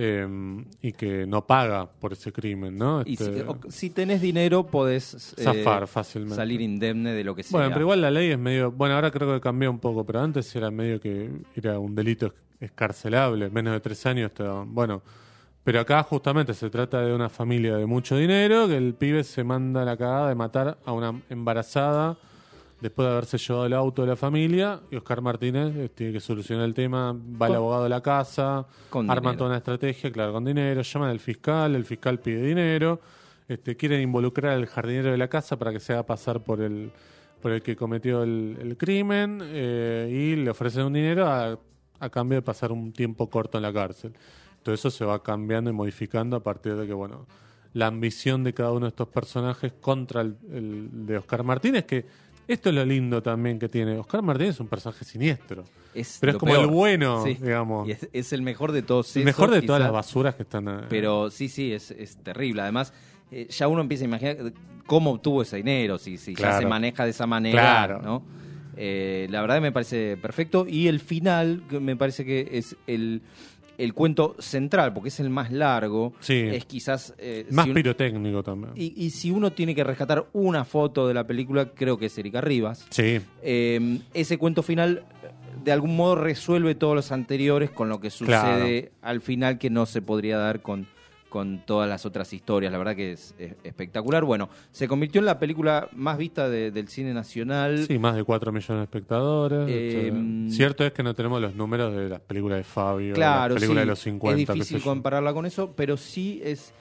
eh, 0.03 0.65
y 0.81 0.93
que 0.93 1.27
no 1.27 1.47
paga 1.47 1.87
por 1.91 2.13
ese 2.15 2.33
crimen, 2.33 2.79
¿no? 2.79 3.03
Y 3.03 3.17
si, 3.17 3.25
Este, 3.25 3.43
o- 3.43 3.59
si 3.69 3.91
tenés 3.91 4.21
dinero, 4.23 4.67
podés 4.67 5.35
eh, 5.37 5.43
Zafar 5.43 5.87
fácilmente. 5.87 6.37
salir 6.37 6.61
indemne 6.63 7.13
de 7.13 7.23
lo 7.23 7.35
que 7.35 7.43
sea. 7.43 7.59
bueno, 7.59 7.69
pero 7.73 7.83
igual 7.83 8.01
la 8.01 8.11
ley 8.11 8.31
es 8.31 8.39
medio... 8.39 8.71
Bueno, 8.73 8.95
ahora 8.95 9.11
creo 9.11 9.35
que 9.35 9.41
cambió 9.41 9.71
un 9.71 9.79
poco, 9.79 10.05
pero 10.07 10.21
antes 10.21 10.55
era 10.57 10.71
medio 10.71 11.01
que 11.01 11.31
era 11.55 11.79
un 11.79 11.95
delito 11.95 12.33
escarcelable, 12.61 13.51
menos 13.51 13.75
de 13.75 13.81
tres 13.81 14.05
años. 14.07 14.33
te. 14.33 14.43
Bueno, 14.67 15.03
pero 15.65 15.81
acá 15.81 16.03
justamente 16.03 16.55
se 16.55 16.71
trata 16.71 17.03
de 17.03 17.15
una 17.15 17.29
familia 17.29 17.77
de 17.77 17.85
mucho 17.85 18.17
dinero, 18.17 18.67
que 18.69 18.77
el 18.79 18.95
pibe 18.95 19.23
se 19.25 19.45
manda 19.45 19.85
la 19.85 19.97
cagada 19.97 20.29
de 20.31 20.35
matar 20.35 20.79
a 20.87 20.93
una 20.93 21.21
embarazada 21.29 22.17
después 22.81 23.07
de 23.07 23.13
haberse 23.13 23.39
llevado 23.39 23.67
el 23.67 23.73
auto 23.75 24.03
de 24.03 24.09
la 24.09 24.17
familia, 24.17 24.81
y 24.91 24.97
Oscar 24.97 25.21
Martínez 25.21 25.75
eh, 25.77 25.89
tiene 25.95 26.13
que 26.13 26.21
solucionar 26.21 26.65
el 26.65 26.75
tema, 26.75 27.13
va 27.13 27.49
el 27.49 27.55
abogado 27.55 27.85
de 27.85 27.91
la 27.91 28.01
casa, 28.01 28.67
Con 28.89 29.11
arman 29.11 29.33
dinero. 29.33 29.39
toda 29.39 29.51
una 29.51 29.59
estrategia, 29.59 30.11
claro, 30.11 30.33
con 30.33 30.45
dinero, 30.45 30.83
llaman 30.83 31.11
al 31.11 31.21
fiscal, 31.21 31.75
el 31.75 31.85
fiscal 31.85 32.19
pide 32.21 32.43
dinero, 32.43 33.01
este, 33.49 33.77
quieren 33.77 34.01
involucrar 34.01 34.53
al 34.53 34.67
jardinero 34.67 35.11
de 35.11 35.19
la 35.19 35.29
casa 35.29 35.59
para 35.59 35.73
que 35.73 35.81
se 35.81 35.93
haga 35.93 36.05
pasar 36.05 36.43
por 36.43 36.61
el 36.61 36.91
por 37.41 37.53
el 37.53 37.63
que 37.63 37.75
cometió 37.75 38.23
el, 38.23 38.59
el 38.61 38.77
crimen 38.77 39.41
eh, 39.43 40.09
y 40.11 40.37
le 40.37 40.51
ofrecen 40.51 40.85
un 40.85 40.93
dinero 40.93 41.27
a, 41.27 41.59
a 41.99 42.11
cambio 42.11 42.37
de 42.37 42.43
pasar 42.43 42.71
un 42.71 42.93
tiempo 42.93 43.31
corto 43.31 43.57
en 43.57 43.63
la 43.63 43.73
cárcel. 43.73 44.13
Todo 44.63 44.75
eso 44.75 44.91
se 44.91 45.07
va 45.07 45.23
cambiando 45.23 45.71
y 45.71 45.73
modificando 45.73 46.37
a 46.37 46.43
partir 46.43 46.77
de 46.77 46.87
que, 46.87 46.93
bueno, 46.93 47.27
la 47.73 47.87
ambición 47.87 48.45
de 48.45 48.53
cada 48.53 48.73
uno 48.73 48.81
de 48.81 48.89
estos 48.91 49.09
personajes 49.09 49.73
contra 49.81 50.21
el, 50.21 50.37
el 50.53 51.07
de 51.07 51.17
Oscar 51.17 51.43
Martínez, 51.43 51.87
que 51.87 52.05
esto 52.53 52.69
es 52.71 52.75
lo 52.75 52.85
lindo 52.85 53.23
también 53.23 53.59
que 53.59 53.69
tiene. 53.69 53.97
Oscar 53.99 54.23
Martínez 54.23 54.55
es 54.55 54.61
un 54.61 54.69
personaje 54.69 55.05
siniestro, 55.05 55.65
Es 55.95 56.19
pero 56.21 56.33
es 56.33 56.39
como 56.39 56.53
peor. 56.53 56.65
el 56.65 56.71
bueno, 56.71 57.25
Sí. 57.25 57.35
digamos. 57.41 57.89
Y 57.89 57.93
es, 57.93 58.09
es 58.13 58.33
el 58.33 58.43
mejor 58.43 58.73
de 58.73 58.83
todos. 58.83 59.17
el 59.17 59.25
mejor 59.25 59.51
de 59.51 59.63
todas 59.63 59.81
las 59.83 59.93
basuras 59.93 60.35
que 60.35 60.43
están... 60.43 60.69
eh, 60.69 60.81
Pero 60.89 61.31
sí, 61.31 61.49
sí, 61.49 61.73
es, 61.73 61.91
es 61.91 62.17
terrible. 62.23 62.63
Además, 62.63 62.93
eh, 63.31 63.47
ya 63.51 63.69
uno 63.69 63.81
empieza 63.81 64.05
a 64.05 64.09
imaginar 64.09 64.37
cómo 64.87 65.11
obtuvo 65.13 65.43
ese 65.43 65.57
dinero, 65.59 65.99
si, 65.99 66.17
si 66.19 66.35
ya 66.35 66.59
se 66.59 66.67
maneja 66.67 67.05
de 67.05 67.11
esa 67.11 67.27
manera, 67.27 67.61
Claro. 67.61 68.03
¿no? 68.03 68.23
Eh, 68.77 69.27
la 69.31 69.41
verdad 69.43 69.61
me 69.61 69.73
parece 69.73 70.17
perfecto. 70.17 70.67
Y 70.69 70.89
el 70.89 71.01
final, 71.01 71.63
me 71.81 71.97
parece 71.97 72.25
que 72.25 72.49
es 72.53 72.77
el, 72.87 73.23
el 73.83 73.95
cuento 73.95 74.37
central, 74.39 74.93
porque 74.93 75.09
es 75.09 75.21
el 75.21 75.31
más 75.31 75.51
largo, 75.51 76.13
Sí. 76.21 76.35
es 76.39 76.65
quizás... 76.67 77.15
eh, 77.19 77.47
más 77.51 77.67
si 77.67 77.73
pirotécnico 77.73 78.43
también. 78.43 78.73
y, 78.77 78.93
y 78.97 79.11
si 79.11 79.31
uno 79.31 79.53
tiene 79.53 79.75
que 79.75 79.83
rescatar 79.85 80.27
una 80.33 80.65
foto 80.65 81.09
de 81.09 81.15
la 81.15 81.27
película, 81.27 81.71
creo 81.75 81.97
que 81.99 82.07
es 82.07 82.19
Erika 82.19 82.41
Rivas. 82.41 82.87
Sí, 82.91 83.21
Eh, 83.43 83.99
ese 84.15 84.39
cuento 84.39 84.63
final 84.63 85.05
de 85.65 85.73
algún 85.73 85.95
modo 85.97 86.15
resuelve 86.15 86.75
todos 86.75 86.95
los 86.95 87.13
anteriores 87.13 87.71
con 87.71 87.89
lo 87.89 88.01
que 88.01 88.09
sucede 88.11 88.93
al 89.03 89.21
final 89.21 89.59
que 89.59 89.69
no 89.71 89.85
se 89.87 90.01
podría 90.01 90.39
dar 90.39 90.63
con, 90.63 90.87
con 91.31 91.65
todas 91.65 91.89
las 91.89 92.05
otras 92.05 92.31
historias. 92.35 92.71
La 92.71 92.77
verdad 92.77 92.95
que 92.95 93.13
es, 93.13 93.35
es 93.39 93.55
espectacular. 93.65 94.25
Bueno, 94.25 94.51
se 94.73 94.87
convirtió 94.87 95.21
en 95.21 95.25
la 95.25 95.39
película 95.39 95.89
más 95.95 96.19
vista 96.19 96.51
de- 96.51 96.71
del 96.71 96.89
cine 96.89 97.15
nacional. 97.15 97.87
sí, 97.87 97.99
más 97.99 98.17
de 98.17 98.25
4 98.25 98.53
millones 98.53 98.81
de 98.81 98.85
espectadores. 98.85 99.69
Eh, 99.71 100.09
este, 100.09 100.51
cierto 100.55 100.85
es 100.85 100.93
que 100.93 101.03
no 101.03 101.15
tenemos 101.15 101.41
los 101.41 101.55
números 101.55 101.95
de 101.97 102.09
las 102.11 102.21
películas 102.21 102.59
de 102.59 102.65
Fabio, 102.65 103.15
Claro, 103.15 103.55
las 103.55 103.63
películas 103.63 103.83
sí, 103.83 103.87
de 103.87 103.91
los 103.93 103.99
50. 104.01 104.53
es 104.53 104.59
difícil 104.59 104.83
compararla 104.83 105.33
con 105.33 105.47
eso, 105.47 105.73
pero 105.75 105.97
sí 105.97 106.41
es 106.45 106.75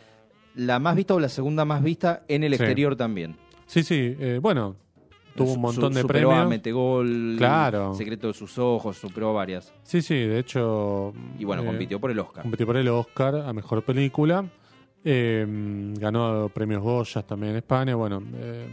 la 0.55 0.79
más 0.79 0.95
vista 0.95 1.13
o 1.13 1.19
la 1.19 1.29
segunda 1.29 1.63
más 1.63 1.81
vista 1.83 2.23
en 2.27 2.43
el 2.43 2.51
Sí. 2.55 2.63
exterior 2.63 2.95
también. 2.95 3.37
Sí, 3.67 3.83
sí, 3.83 4.15
eh, 4.19 4.39
bueno, 4.41 4.75
tuvo 5.35 5.53
un 5.53 5.61
montón 5.61 5.91
Su- 5.91 5.95
de 5.95 6.01
superó 6.01 6.29
premios. 6.29 6.45
a 6.45 6.49
Metegol, 6.49 7.35
Claro. 7.37 7.93
Secreto 7.93 8.27
de 8.27 8.33
sus 8.33 8.57
ojos, 8.57 8.97
superó 8.97 9.33
varias. 9.33 9.73
Sí, 9.83 10.01
sí, 10.01 10.15
de 10.15 10.39
hecho. 10.39 11.13
Y 11.37 11.45
bueno, 11.45 11.63
eh, 11.63 11.65
compitió 11.65 11.99
por 11.99 12.11
el 12.11 12.19
Oscar. 12.19 12.43
compitió 12.43 12.65
por 12.65 12.77
el 12.77 12.87
Oscar 12.89 13.35
a 13.35 13.53
mejor 13.53 13.83
película. 13.83 14.45
Eh, 15.03 15.45
ganó 15.97 16.49
premios 16.53 16.81
Goyas 16.81 17.25
también 17.25 17.51
en 17.51 17.57
España. 17.57 17.95
Bueno, 17.95 18.21
eh, 18.35 18.67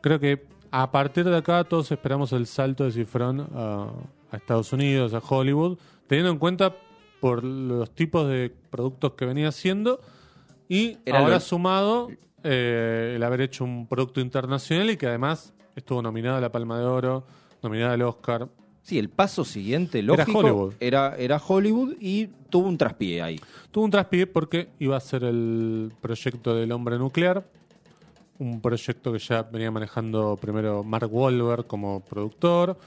creo 0.00 0.18
que 0.18 0.46
a 0.70 0.90
partir 0.90 1.24
de 1.24 1.36
acá 1.36 1.64
todos 1.64 1.90
esperamos 1.92 2.32
el 2.32 2.46
salto 2.46 2.84
de 2.84 2.92
Cifrón 2.92 3.46
a, 3.54 3.88
a 4.30 4.36
Estados 4.36 4.72
Unidos, 4.72 5.12
a 5.14 5.18
Hollywood, 5.18 5.78
teniendo 6.06 6.32
en 6.32 6.38
cuenta 6.38 6.74
por 7.20 7.44
los 7.44 7.90
tipos 7.94 8.28
de 8.28 8.52
productos 8.70 9.12
que 9.12 9.24
venía 9.26 9.48
haciendo 9.48 10.00
y 10.68 10.98
Era 11.04 11.18
ahora 11.20 11.34
lo- 11.34 11.40
sumado 11.40 12.08
eh, 12.42 13.12
el 13.16 13.22
haber 13.22 13.40
hecho 13.42 13.64
un 13.64 13.86
producto 13.86 14.20
internacional 14.20 14.90
y 14.90 14.96
que 14.96 15.06
además 15.06 15.54
estuvo 15.76 16.02
nominado 16.02 16.36
a 16.36 16.40
la 16.40 16.50
Palma 16.50 16.78
de 16.78 16.84
Oro, 16.84 17.24
nominado 17.62 17.92
al 17.92 18.02
Oscar. 18.02 18.48
Sí, 18.82 18.98
el 18.98 19.08
paso 19.08 19.44
siguiente, 19.44 20.02
lógico, 20.02 20.38
Hollywood. 20.38 20.74
Era, 20.78 21.16
era 21.16 21.38
Hollywood 21.38 21.94
y 22.00 22.26
tuvo 22.50 22.68
un 22.68 22.76
traspié 22.76 23.22
ahí. 23.22 23.40
Tuvo 23.70 23.84
un 23.84 23.90
traspié 23.90 24.26
porque 24.26 24.68
iba 24.78 24.96
a 24.96 25.00
ser 25.00 25.24
el 25.24 25.92
proyecto 26.00 26.54
del 26.54 26.70
hombre 26.70 26.98
nuclear, 26.98 27.44
un 28.38 28.60
proyecto 28.60 29.12
que 29.12 29.18
ya 29.18 29.42
venía 29.42 29.70
manejando 29.70 30.36
primero 30.40 30.84
Mark 30.84 31.08
Wahlberg 31.10 31.66
como 31.66 32.00
productor, 32.00 32.78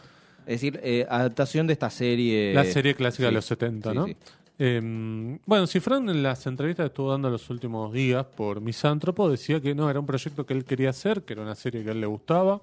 Es 0.46 0.62
decir, 0.62 0.80
eh, 0.84 1.06
adaptación 1.10 1.66
de 1.66 1.74
esta 1.74 1.90
serie. 1.90 2.54
la 2.54 2.64
serie 2.66 2.94
clásica 2.94 3.26
de 3.28 3.32
los 3.32 3.46
70, 3.46 3.90
sí, 3.90 3.96
¿no? 3.96 4.06
sí. 4.06 4.16
Eh, 4.60 5.40
bueno, 5.46 5.68
Cifrón 5.68 6.10
en 6.10 6.24
las 6.24 6.48
entrevistas 6.48 6.86
que 6.86 6.88
estuvo 6.88 7.12
dando 7.12 7.30
los 7.30 7.50
últimos 7.50 7.94
días 7.94 8.26
por 8.26 8.60
Misántropo 8.60 9.30
decía 9.30 9.62
que 9.62 9.76
no, 9.76 9.90
era 9.90 10.00
un 10.00 10.06
proyecto 10.06 10.46
que 10.46 10.54
él 10.54 10.66
quería 10.66 10.90
hacer, 10.90 11.24
que 11.24 11.34
era 11.34 11.44
una 11.44 11.56
serie 11.56 11.84
que 11.84 11.90
a 11.90 11.92
él 11.92 12.02
le 12.02 12.08
gustaba. 12.08 12.62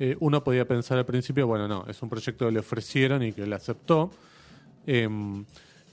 Eh, 0.00 0.16
uno 0.18 0.42
podía 0.42 0.66
pensar 0.66 0.98
al 0.98 1.06
principio, 1.06 1.46
bueno, 1.46 1.68
no, 1.68 1.84
es 1.86 2.02
un 2.02 2.08
proyecto 2.08 2.46
que 2.46 2.52
le 2.52 2.58
ofrecieron 2.58 3.22
y 3.22 3.32
que 3.32 3.42
él 3.42 3.52
aceptó. 3.52 4.10
Eh, 4.86 5.08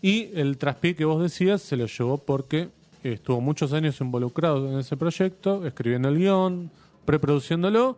y 0.01 0.31
el 0.33 0.57
traspié 0.57 0.95
que 0.95 1.05
vos 1.05 1.21
decías 1.21 1.61
se 1.61 1.77
lo 1.77 1.85
llevó 1.85 2.17
porque 2.17 2.69
estuvo 3.03 3.41
muchos 3.41 3.73
años 3.73 3.99
involucrado 4.01 4.71
en 4.71 4.79
ese 4.79 4.97
proyecto, 4.97 5.65
escribiendo 5.65 6.09
el 6.09 6.17
guion, 6.17 6.71
preproduciéndolo 7.05 7.97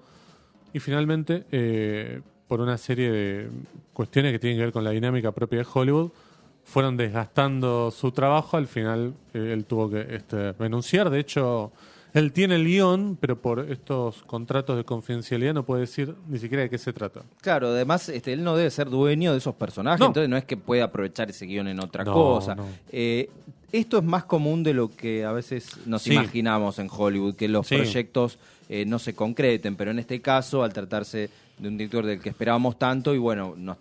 y 0.74 0.80
finalmente, 0.80 1.45
eh, 1.51 2.22
por 2.47 2.62
una 2.62 2.78
serie 2.78 3.12
de 3.12 3.49
cuestiones 3.93 4.32
que 4.32 4.39
tienen 4.39 4.57
que 4.57 4.66
ver 4.66 4.74
con 4.74 4.84
la 4.84 4.91
dinámica 4.91 5.32
propia 5.32 5.60
de 5.60 5.68
Hollywood, 5.72 6.12
fueron 6.64 6.97
desgastando 6.97 7.91
su 7.91 8.12
trabajo. 8.12 8.57
Al 8.57 8.68
final, 8.68 9.14
eh, 9.34 9.51
él 9.53 9.66
tuvo 9.66 9.89
que 9.89 10.16
este, 10.16 10.53
renunciar. 10.53 11.10
De 11.10 11.20
hecho, 11.20 11.72
él 12.14 12.32
tiene 12.34 12.55
el 12.55 12.66
guion, 12.66 13.18
pero 13.20 13.41
por 13.41 13.60
estos 13.72 14.24
contratos 14.24 14.78
de 14.78 14.84
confidencialidad 14.84 15.53
no 15.53 15.64
puede 15.64 15.82
decir 15.82 16.16
ni 16.28 16.38
siquiera 16.39 16.64
de 16.64 16.70
qué 16.70 16.78
se 16.78 16.91
trata. 16.93 17.22
Claro, 17.41 17.68
además 17.70 18.10
este, 18.10 18.34
él 18.34 18.43
no 18.43 18.55
debe 18.55 18.70
ser 18.72 18.89
dueño 18.89 19.32
de 19.32 19.38
esos 19.38 19.55
personajes, 19.55 19.99
No. 19.99 20.07
entonces 20.07 20.30
no 20.30 20.38
es 20.38 20.45
que 20.45 20.57
pueda 20.57 20.86
aprovechar 20.86 21.30
ese 21.30 21.45
guion 21.45 21.68
en 21.68 21.80
otra 21.80 22.03
No, 22.03 22.14
cosa. 22.14 22.55
no. 22.55 22.66
Eh, 22.91 23.30
esto 23.72 23.99
es 23.99 24.03
más 24.03 24.26
común 24.26 24.64
de 24.64 24.74
lo 24.74 24.89
que 24.89 25.24
a 25.26 25.32
veces 25.32 25.78
nos 25.86 26.01
Sí. 26.01 26.14
imaginamos 26.14 26.80
en 26.80 26.88
Hollywood, 26.91 27.36
que 27.36 27.47
los 27.47 27.68
Sí. 27.68 27.76
proyectos 27.76 28.39
eh, 28.72 28.86
no 28.86 28.99
se 28.99 29.16
concreten, 29.16 29.76
pero 29.76 29.89
en 29.91 29.97
este 29.99 30.22
caso, 30.22 30.62
al 30.64 30.72
tratarse 30.74 31.30
de 31.57 31.68
un 31.68 31.76
director 31.78 32.05
del 32.05 32.20
que 32.20 32.30
esperábamos 32.30 32.78
tanto, 32.78 33.16
y 33.16 33.18
bueno, 33.18 33.55
nos- 33.57 33.78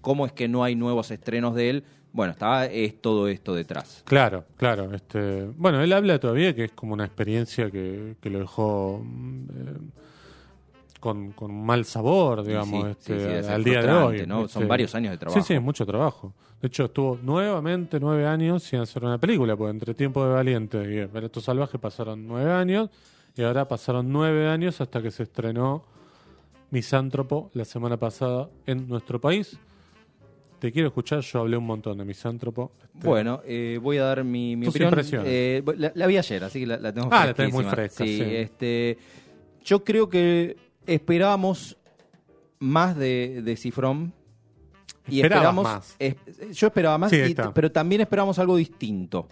¿cómo 0.00 0.26
es 0.26 0.32
que 0.32 0.48
no 0.48 0.64
hay 0.64 0.74
nuevos 0.74 1.10
estrenos 1.10 1.54
de 1.54 1.70
él? 1.70 1.84
Bueno, 2.18 2.32
estaba 2.32 2.66
es 2.66 3.00
todo 3.00 3.28
esto 3.28 3.54
detrás. 3.54 4.02
Claro, 4.04 4.42
claro. 4.56 4.92
Este, 4.92 5.44
bueno, 5.56 5.80
él 5.80 5.92
habla 5.92 6.18
todavía 6.18 6.52
que 6.52 6.64
es 6.64 6.72
como 6.72 6.94
una 6.94 7.04
experiencia 7.04 7.70
que, 7.70 8.16
que 8.20 8.28
lo 8.28 8.40
dejó 8.40 9.04
mm, 9.04 9.44
eh, 9.44 9.78
con, 10.98 11.30
con 11.30 11.54
mal 11.64 11.84
sabor, 11.84 12.42
digamos, 12.42 12.86
sí, 12.86 12.90
este, 12.90 13.40
sí, 13.40 13.46
sí, 13.46 13.52
al 13.52 13.62
día 13.62 13.82
de 13.82 13.92
hoy. 13.92 14.26
¿no? 14.26 14.48
Son 14.48 14.62
Este, 14.62 14.68
varios 14.68 14.96
años 14.96 15.12
de 15.12 15.18
trabajo. 15.18 15.40
Sí, 15.40 15.54
sí, 15.54 15.60
mucho 15.60 15.86
trabajo. 15.86 16.32
De 16.60 16.66
hecho, 16.66 16.86
estuvo 16.86 17.20
nuevamente 17.22 18.00
nueve 18.00 18.26
años 18.26 18.64
sin 18.64 18.80
hacer 18.80 19.04
una 19.04 19.18
película, 19.18 19.56
porque 19.56 19.70
entre 19.70 19.94
Tiempo 19.94 20.26
de 20.26 20.32
Valiente 20.34 20.76
y 20.92 21.04
Veneto 21.06 21.40
Salvaje 21.40 21.78
pasaron 21.78 22.26
nueve 22.26 22.50
años, 22.50 22.90
y 23.36 23.44
ahora 23.44 23.68
pasaron 23.68 24.10
nueve 24.10 24.48
años 24.48 24.80
hasta 24.80 25.00
que 25.00 25.12
se 25.12 25.22
estrenó 25.22 25.84
Misántropo 26.72 27.52
la 27.54 27.64
semana 27.64 27.96
pasada 27.96 28.48
en 28.66 28.88
nuestro 28.88 29.20
país. 29.20 29.56
Te 30.58 30.72
quiero 30.72 30.88
escuchar, 30.88 31.20
yo 31.20 31.40
hablé 31.40 31.56
un 31.56 31.66
montón 31.66 31.98
de 31.98 32.04
Misántropo. 32.04 32.72
Este, 32.94 33.06
Bueno, 33.06 33.40
eh, 33.44 33.78
voy 33.80 33.98
a 33.98 34.04
dar 34.04 34.24
mi, 34.24 34.56
mi 34.56 34.66
opinión. 34.66 34.92
Eh, 35.24 35.62
la, 35.76 35.92
la 35.94 36.06
vi 36.06 36.16
ayer, 36.18 36.42
así 36.42 36.60
que 36.60 36.66
la, 36.66 36.78
la 36.78 36.92
tengo 36.92 37.08
Ah, 37.12 37.26
la 37.26 37.34
tenés 37.34 37.52
muy 37.52 37.64
fresca, 37.64 38.04
Sí, 38.04 38.16
sí. 38.18 38.22
Este, 38.24 38.98
yo 39.64 39.84
creo 39.84 40.08
que 40.08 40.56
esperábamos 40.86 41.76
más 42.58 42.96
de, 42.96 43.40
de 43.44 43.56
Cifrón. 43.56 44.12
Y 45.10 45.20
Esperabas 45.20 45.44
esperamos. 45.48 45.64
más. 45.64 45.96
es- 45.98 46.56
yo 46.58 46.66
esperaba 46.66 46.98
más, 46.98 47.10
Sí, 47.10 47.16
y- 47.16 47.34
pero 47.54 47.70
también 47.72 48.00
esperamos 48.02 48.38
algo 48.38 48.56
distinto 48.56 49.26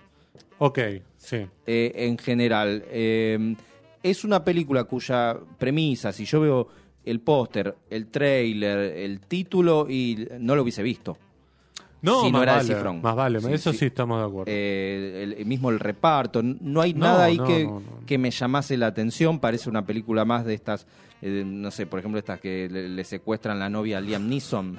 Ok, 0.59 0.79
sí. 1.19 1.45
eh, 1.67 1.93
en 1.97 2.17
general. 2.17 2.83
Eh, 2.89 3.55
es 4.03 4.25
una 4.25 4.43
película 4.45 4.85
cuya 4.85 5.37
premisa, 5.59 6.13
si 6.13 6.25
yo 6.25 6.41
veo 6.41 6.69
el 7.07 7.21
póster, 7.21 7.75
el 7.89 8.09
trailer, 8.09 8.79
el 8.99 9.21
título, 9.21 9.87
y 9.89 10.29
no 10.39 10.55
lo 10.55 10.63
hubiese 10.63 10.83
visto. 10.83 11.17
No, 12.03 12.21
Si 12.21 12.27
no 12.31 12.39
más 12.39 12.43
era 12.43 12.53
de 12.53 12.59
vale, 12.59 12.75
Cifrón. 12.75 13.01
Más 13.03 13.17
vale, 13.17 13.41
Sí, 13.41 13.53
eso 13.53 13.73
sí. 13.73 13.79
sí. 13.79 13.85
estamos 13.87 14.21
de 14.21 14.27
acuerdo. 14.27 14.45
Eh, 14.53 15.23
el, 15.25 15.33
el 15.33 15.47
mismo 15.47 15.71
el 15.71 15.81
reparto, 15.81 16.43
no 16.43 16.83
hay 16.83 16.93
No, 16.93 17.07
nada 17.07 17.25
ahí 17.25 17.39
no, 17.39 17.47
que, 17.47 17.65
no, 17.65 17.81
no. 17.81 18.07
que 18.07 18.19
me 18.19 18.31
llamase 18.31 18.77
la 18.77 18.89
atención, 18.89 19.41
parece 19.41 19.71
una 19.71 19.87
película 19.87 20.25
más 20.25 20.45
de 20.45 20.55
estas, 20.55 20.87
eh, 21.23 21.43
no 21.47 21.71
sé, 21.71 21.87
por 21.87 21.99
ejemplo, 21.99 22.19
estas 22.19 22.39
que 22.41 22.69
le, 22.71 22.89
le 22.91 23.05
secuestran 23.05 23.59
la 23.59 23.71
novia 23.71 23.99
a 23.99 24.01
Liam 24.03 24.29
Neeson, 24.29 24.79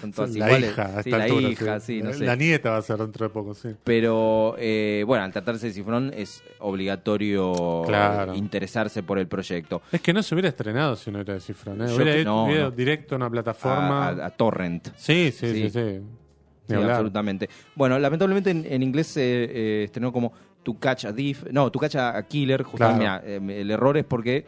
son 0.00 0.12
todas 0.12 0.30
la 0.36 0.46
iguales. 0.46 0.70
hija, 0.70 0.82
a 0.84 1.02
Sí, 1.02 1.08
esta 1.10 1.18
la 1.18 1.24
altura, 1.24 1.48
hija, 1.48 1.80
sí, 1.80 2.02
no 2.02 2.12
sé. 2.12 2.24
La 2.24 2.36
nieta 2.36 2.70
va 2.70 2.76
a 2.78 2.82
ser 2.82 2.98
dentro 2.98 3.26
de 3.26 3.30
poco, 3.32 3.54
sí. 3.54 3.68
Pero 3.84 4.54
eh, 4.58 5.04
bueno, 5.06 5.24
al 5.24 5.32
tratarse 5.32 5.66
de 5.68 5.72
Cifrón 5.72 6.12
es 6.14 6.42
obligatorio 6.58 7.82
Claro. 7.86 8.34
interesarse 8.34 9.02
por 9.02 9.18
el 9.18 9.26
proyecto. 9.28 9.82
Es 9.92 10.00
que 10.00 10.12
no 10.12 10.22
se 10.22 10.34
hubiera 10.34 10.48
estrenado 10.48 10.96
si 10.96 11.10
no 11.10 11.20
era 11.20 11.34
de 11.34 11.40
Cifrón. 11.40 11.82
¿eh? 11.82 11.92
Hubiera 11.94 12.16
ido- 12.16 12.46
no, 12.48 12.70
directo 12.70 13.14
a 13.14 13.16
una 13.16 13.30
plataforma. 13.30 14.08
a- 14.08 14.26
a 14.26 14.30
Torrent. 14.30 14.88
Sí, 14.96 15.32
sí, 15.32 15.70
Sí. 15.70 15.70
sí, 15.70 16.74
absolutamente. 16.74 17.48
Bueno, 17.74 17.98
lamentablemente 17.98 18.50
en, 18.50 18.66
en 18.68 18.82
inglés 18.82 19.06
se 19.08 19.22
eh, 19.22 19.84
estrenó 19.84 20.12
como 20.12 20.32
To 20.62 20.74
Catch 20.78 21.06
a 21.06 21.14
Thief. 21.14 21.44
No, 21.50 21.70
To 21.70 21.78
Catch 21.78 21.96
a 21.96 22.22
Killer. 22.26 22.62
Justamente, 22.62 23.04
Claro. 23.04 23.26
eh, 23.26 23.60
el 23.60 23.70
error 23.70 23.96
es 23.96 24.04
porque 24.04 24.46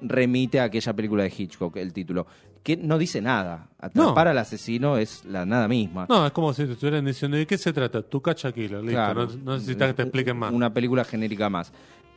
remite 0.00 0.60
a 0.60 0.64
aquella 0.64 0.92
película 0.94 1.22
de 1.24 1.32
Hitchcock, 1.36 1.76
el 1.76 1.92
título, 1.92 2.26
que 2.62 2.76
no 2.76 2.98
dice 2.98 3.20
nada. 3.22 3.68
Atrapar 3.78 4.28
al 4.28 4.38
asesino 4.38 4.96
es 4.98 5.24
la 5.24 5.46
nada 5.46 5.66
misma. 5.68 6.06
No, 6.08 6.26
es 6.26 6.32
como 6.32 6.52
si 6.52 6.64
te 6.66 6.72
estuvieran 6.72 7.04
diciendo, 7.04 7.36
¿de 7.36 7.46
qué 7.46 7.56
se 7.56 7.72
trata? 7.72 8.02
Tu 8.02 8.20
cacha 8.20 8.52
killer, 8.52 8.80
listo. 8.82 8.90
Claro. 8.90 9.26
No, 9.26 9.36
no 9.44 9.52
necesitas 9.54 9.88
que 9.88 9.94
te 9.94 10.02
expliquen 10.02 10.36
más. 10.36 10.52
Una 10.52 10.72
película 10.72 11.04
genérica 11.04 11.48
más. 11.48 11.72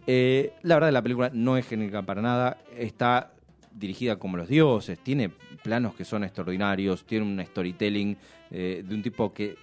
Eh, 0.05 0.53
la 0.63 0.75
verdad, 0.75 0.91
la 0.91 1.01
película 1.01 1.29
no 1.33 1.55
es 1.57 1.65
genérica 1.65 2.01
para 2.01 2.21
nada. 2.21 2.57
Está 2.77 3.31
dirigida 3.73 4.17
como 4.17 4.35
los 4.37 4.49
dioses. 4.49 4.99
Tiene 4.99 5.31
planos 5.63 5.95
que 5.95 6.03
son 6.03 6.23
extraordinarios. 6.25 7.05
Tiene 7.05 7.25
un 7.25 7.45
storytelling 7.45 8.17
eh, 8.51 8.83
de 8.85 8.95
un 8.95 9.01
tipo 9.01 9.33
que 9.33 9.55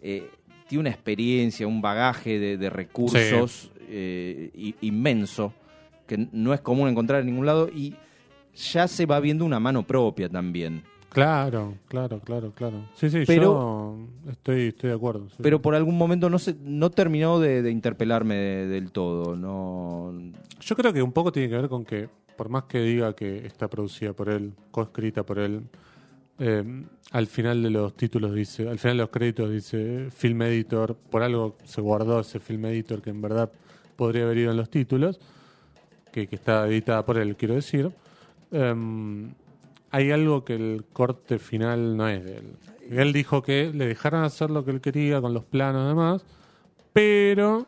eh, 0.00 0.30
tiene 0.68 0.80
una 0.82 0.90
experiencia, 0.90 1.66
un 1.66 1.82
bagaje 1.82 2.38
de, 2.38 2.56
de 2.58 2.70
recursos 2.70 3.72
eh, 3.88 4.50
i- 4.54 4.74
inmenso 4.82 5.52
que 6.06 6.28
no 6.30 6.54
es 6.54 6.60
común 6.60 6.88
encontrar 6.88 7.20
en 7.20 7.26
ningún 7.26 7.46
lado. 7.46 7.68
Y 7.68 7.94
ya 8.54 8.88
se 8.88 9.06
va 9.06 9.20
viendo 9.20 9.44
una 9.44 9.60
mano 9.60 9.82
propia 9.86 10.28
también. 10.28 10.82
Claro, 11.10 11.74
claro, 11.88 12.20
claro, 12.20 12.52
claro. 12.54 12.82
Sí, 12.94 13.08
sí, 13.08 13.22
Pero- 13.26 13.42
yo 13.42 14.30
estoy, 14.30 14.68
estoy 14.68 14.90
de 14.90 14.96
acuerdo. 14.96 15.28
sí. 15.30 15.36
Pero 15.42 15.60
por 15.62 15.74
algún 15.74 15.96
momento 15.96 16.28
no 16.28 16.38
se, 16.38 16.54
no 16.62 16.90
terminó 16.90 17.40
de, 17.40 17.62
de 17.62 17.70
interpelarme 17.70 18.34
de- 18.34 18.66
del 18.66 18.92
todo. 18.92 19.34
No, 19.34 20.12
Yo 20.60 20.76
creo 20.76 20.92
que 20.92 21.02
un 21.02 21.12
poco 21.12 21.32
tiene 21.32 21.48
que 21.48 21.56
ver 21.56 21.68
con 21.68 21.84
que, 21.84 22.08
por 22.36 22.50
más 22.50 22.64
que 22.64 22.80
diga 22.80 23.14
que 23.14 23.46
está 23.46 23.68
producida 23.68 24.12
por 24.12 24.28
él, 24.28 24.52
coescrita 24.70 25.24
por 25.24 25.38
él, 25.38 25.62
eh, 26.40 26.84
al 27.10 27.26
final 27.26 27.62
de 27.62 27.70
los 27.70 27.94
títulos 27.96 28.34
dice, 28.34 28.68
al 28.68 28.78
final 28.78 28.98
de 28.98 29.02
los 29.04 29.10
créditos 29.10 29.50
dice 29.50 30.08
film 30.10 30.42
editor, 30.42 30.94
por 30.94 31.22
algo 31.22 31.56
se 31.64 31.80
guardó 31.80 32.20
ese 32.20 32.38
film 32.38 32.66
editor 32.66 33.00
que 33.00 33.10
en 33.10 33.22
verdad 33.22 33.50
podría 33.96 34.24
haber 34.24 34.36
ido 34.38 34.50
en 34.50 34.58
los 34.58 34.68
títulos, 34.68 35.18
que, 36.12 36.26
que 36.28 36.36
está 36.36 36.68
editada 36.68 37.04
por 37.06 37.16
él, 37.18 37.34
quiero 37.34 37.54
decir. 37.54 37.90
Em, 38.50 39.32
hay 39.90 40.10
algo 40.10 40.44
que 40.44 40.54
el 40.54 40.84
corte 40.92 41.38
final 41.38 41.96
no 41.96 42.08
es 42.08 42.24
de 42.24 42.36
él. 42.38 42.52
Él 42.90 43.12
dijo 43.12 43.42
que 43.42 43.70
le 43.74 43.86
dejaran 43.86 44.24
hacer 44.24 44.50
lo 44.50 44.64
que 44.64 44.70
él 44.70 44.80
quería 44.80 45.20
con 45.20 45.34
los 45.34 45.44
planos 45.44 45.84
y 45.84 45.88
demás, 45.88 46.24
pero 46.92 47.66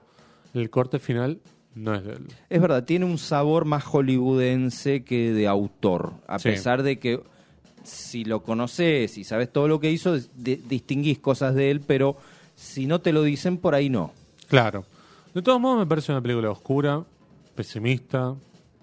el 0.55 0.71
corte 0.71 0.99
final 0.99 1.39
no 1.75 1.95
es 1.95 2.05
de 2.05 2.13
él. 2.15 2.27
Es 2.49 2.61
verdad, 2.61 2.85
tiene 2.85 3.05
un 3.05 3.19
sabor 3.19 3.65
más 3.65 3.85
hollywoodense 3.85 5.05
que 5.05 5.33
de 5.33 5.47
autor. 5.47 6.13
A 6.27 6.39
Sí. 6.39 6.49
pesar 6.51 6.83
de 6.83 6.99
que 6.99 7.21
si 7.83 8.25
lo 8.25 8.43
conoces 8.43 9.17
y 9.19 9.25
sabes 9.25 9.53
todo 9.53 9.69
lo 9.69 9.81
que 9.81 9.91
hizo, 9.91 10.15
de- 10.35 10.61
distinguís 10.69 11.19
cosas 11.19 11.55
de 11.55 11.71
él, 11.71 11.81
pero 11.81 12.17
si 12.55 12.87
no 12.87 13.01
te 13.01 13.13
lo 13.13 13.23
dicen, 13.23 13.57
por 13.59 13.75
ahí 13.75 13.89
no. 13.91 14.13
Claro. 14.49 14.85
De 15.35 15.43
todos 15.43 15.61
modos, 15.61 15.79
me 15.79 15.87
parece 15.87 16.13
una 16.13 16.21
película 16.21 16.51
oscura, 16.51 17.05
pesimista, 17.55 18.35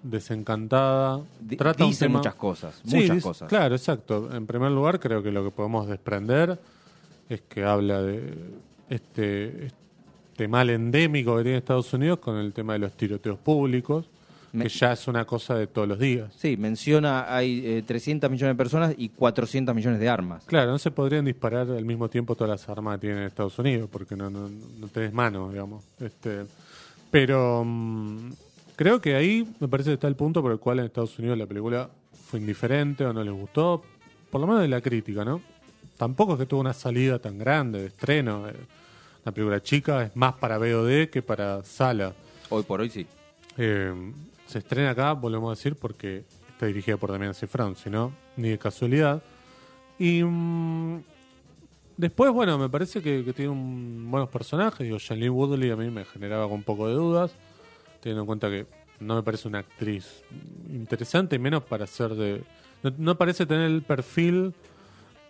desencantada. 0.02 1.20
Trata 1.56 1.84
un 1.84 1.90
dice 1.90 2.04
tema- 2.06 2.18
muchas 2.18 2.34
cosas, 2.34 2.80
Sí, 2.84 2.96
muchas 2.96 3.16
dice- 3.16 3.28
cosas. 3.28 3.48
Claro, 3.48 3.74
exacto. 3.74 4.28
En 4.34 4.46
primer 4.46 4.70
lugar, 4.70 5.00
creo 5.00 5.22
que 5.22 5.30
lo 5.30 5.44
que 5.44 5.50
podemos 5.50 5.88
desprender 5.88 6.58
es 7.28 7.42
que 7.42 7.64
habla 7.64 8.02
de 8.02 8.32
este, 8.88 9.66
este 10.32 10.48
mal 10.48 10.70
endémico 10.70 11.36
que 11.36 11.42
tiene 11.42 11.58
Estados 11.58 11.92
Unidos 11.92 12.18
con 12.20 12.36
el 12.36 12.52
tema 12.52 12.72
de 12.74 12.78
los 12.80 12.92
tiroteos 12.92 13.38
públicos, 13.38 14.06
Me- 14.52 14.62
que 14.64 14.70
ya 14.70 14.92
es 14.92 15.06
una 15.08 15.26
cosa 15.26 15.56
de 15.56 15.66
todos 15.66 15.86
los 15.86 15.98
días. 15.98 16.32
Sí, 16.34 16.56
menciona, 16.56 17.26
hay 17.34 17.62
eh, 17.66 17.82
300 17.86 18.30
millones 18.30 18.54
de 18.54 18.56
personas 18.56 18.94
y 18.96 19.10
400 19.10 19.74
millones 19.74 20.00
de 20.00 20.08
armas. 20.08 20.44
Claro, 20.46 20.70
no 20.70 20.78
se 20.78 20.90
podrían 20.90 21.24
disparar 21.26 21.70
al 21.70 21.84
mismo 21.84 22.08
tiempo 22.08 22.34
todas 22.34 22.48
las 22.58 22.68
armas 22.68 22.98
que 22.98 23.08
tiene 23.08 23.26
Estados 23.26 23.58
Unidos, 23.58 23.90
porque 23.92 24.16
no, 24.16 24.30
no, 24.30 24.48
no 24.48 24.88
tenés 24.88 25.12
mano, 25.12 25.50
digamos. 25.50 25.84
Este, 26.00 26.44
pero 27.10 27.62
mm, 27.66 28.30
creo 28.78 29.00
que 29.02 29.14
ahí 29.16 29.46
me 29.60 29.66
parece 29.68 29.90
que 29.90 29.94
está 29.94 30.06
el 30.08 30.14
punto 30.16 30.40
por 30.40 30.52
el 30.52 30.58
cual 30.58 30.78
en 30.78 30.86
Estados 30.86 31.18
Unidos 31.18 31.36
la 31.36 31.46
película 31.46 31.90
fue 32.28 32.38
indiferente 32.40 33.04
o 33.04 33.12
no 33.12 33.22
les 33.24 33.34
gustó, 33.34 33.82
por 34.30 34.40
lo 34.40 34.46
menos 34.46 34.62
de 34.62 34.68
la 34.68 34.80
crítica, 34.80 35.24
¿no? 35.24 35.42
Tampoco 35.96 36.34
es 36.34 36.38
que 36.38 36.46
tuvo 36.46 36.60
una 36.60 36.72
salida 36.72 37.18
tan 37.18 37.36
grande 37.38 37.80
de 37.80 37.86
estreno. 37.88 38.48
eh, 38.48 38.54
Una 39.24 39.32
película 39.32 39.60
chica 39.62 40.04
es 40.04 40.14
más 40.16 40.34
para 40.34 40.58
VOD 40.58 41.08
que 41.10 41.20
para 41.22 41.62
sala. 41.64 42.12
Hoy 42.50 42.62
por 42.62 42.80
hoy 42.80 42.88
sí. 42.88 43.04
Eh, 43.56 43.92
se 44.46 44.58
estrena 44.60 44.90
acá, 44.90 45.12
volvemos 45.12 45.48
a 45.48 45.56
decir, 45.56 45.74
porque 45.74 46.24
está 46.50 46.66
dirigida 46.66 46.96
por 46.96 47.10
Damián 47.10 47.34
Cifrón, 47.34 47.74
si 47.76 47.90
no, 47.90 48.12
ni 48.36 48.50
de 48.50 48.58
casualidad. 48.58 49.20
Y 49.98 50.22
mm, 50.22 51.02
después, 51.96 52.30
bueno, 52.32 52.56
me 52.58 52.68
parece 52.68 53.02
que, 53.02 53.24
que 53.24 53.32
tiene 53.32 53.50
un- 53.50 54.06
buenos 54.10 54.28
personajes. 54.30 54.78
Digo, 54.80 54.98
Shailene 54.98 55.30
Woodley 55.30 55.70
a 55.70 55.76
mí 55.76 55.90
me 55.90 56.04
generaba 56.04 56.46
un 56.46 56.62
poco 56.62 56.86
de 56.88 56.94
dudas, 56.94 57.32
teniendo 58.00 58.22
en 58.22 58.26
cuenta 58.26 58.48
que 58.48 58.66
no 59.00 59.14
me 59.16 59.22
parece 59.22 59.48
una 59.48 59.58
actriz 59.60 60.22
interesante, 60.70 61.36
y 61.36 61.38
menos 61.38 61.62
para 61.64 61.86
ser 61.86 62.10
de... 62.14 62.42
No, 62.82 62.92
no 62.98 63.18
parece 63.18 63.46
tener 63.46 63.70
el 63.70 63.82
perfil 63.82 64.54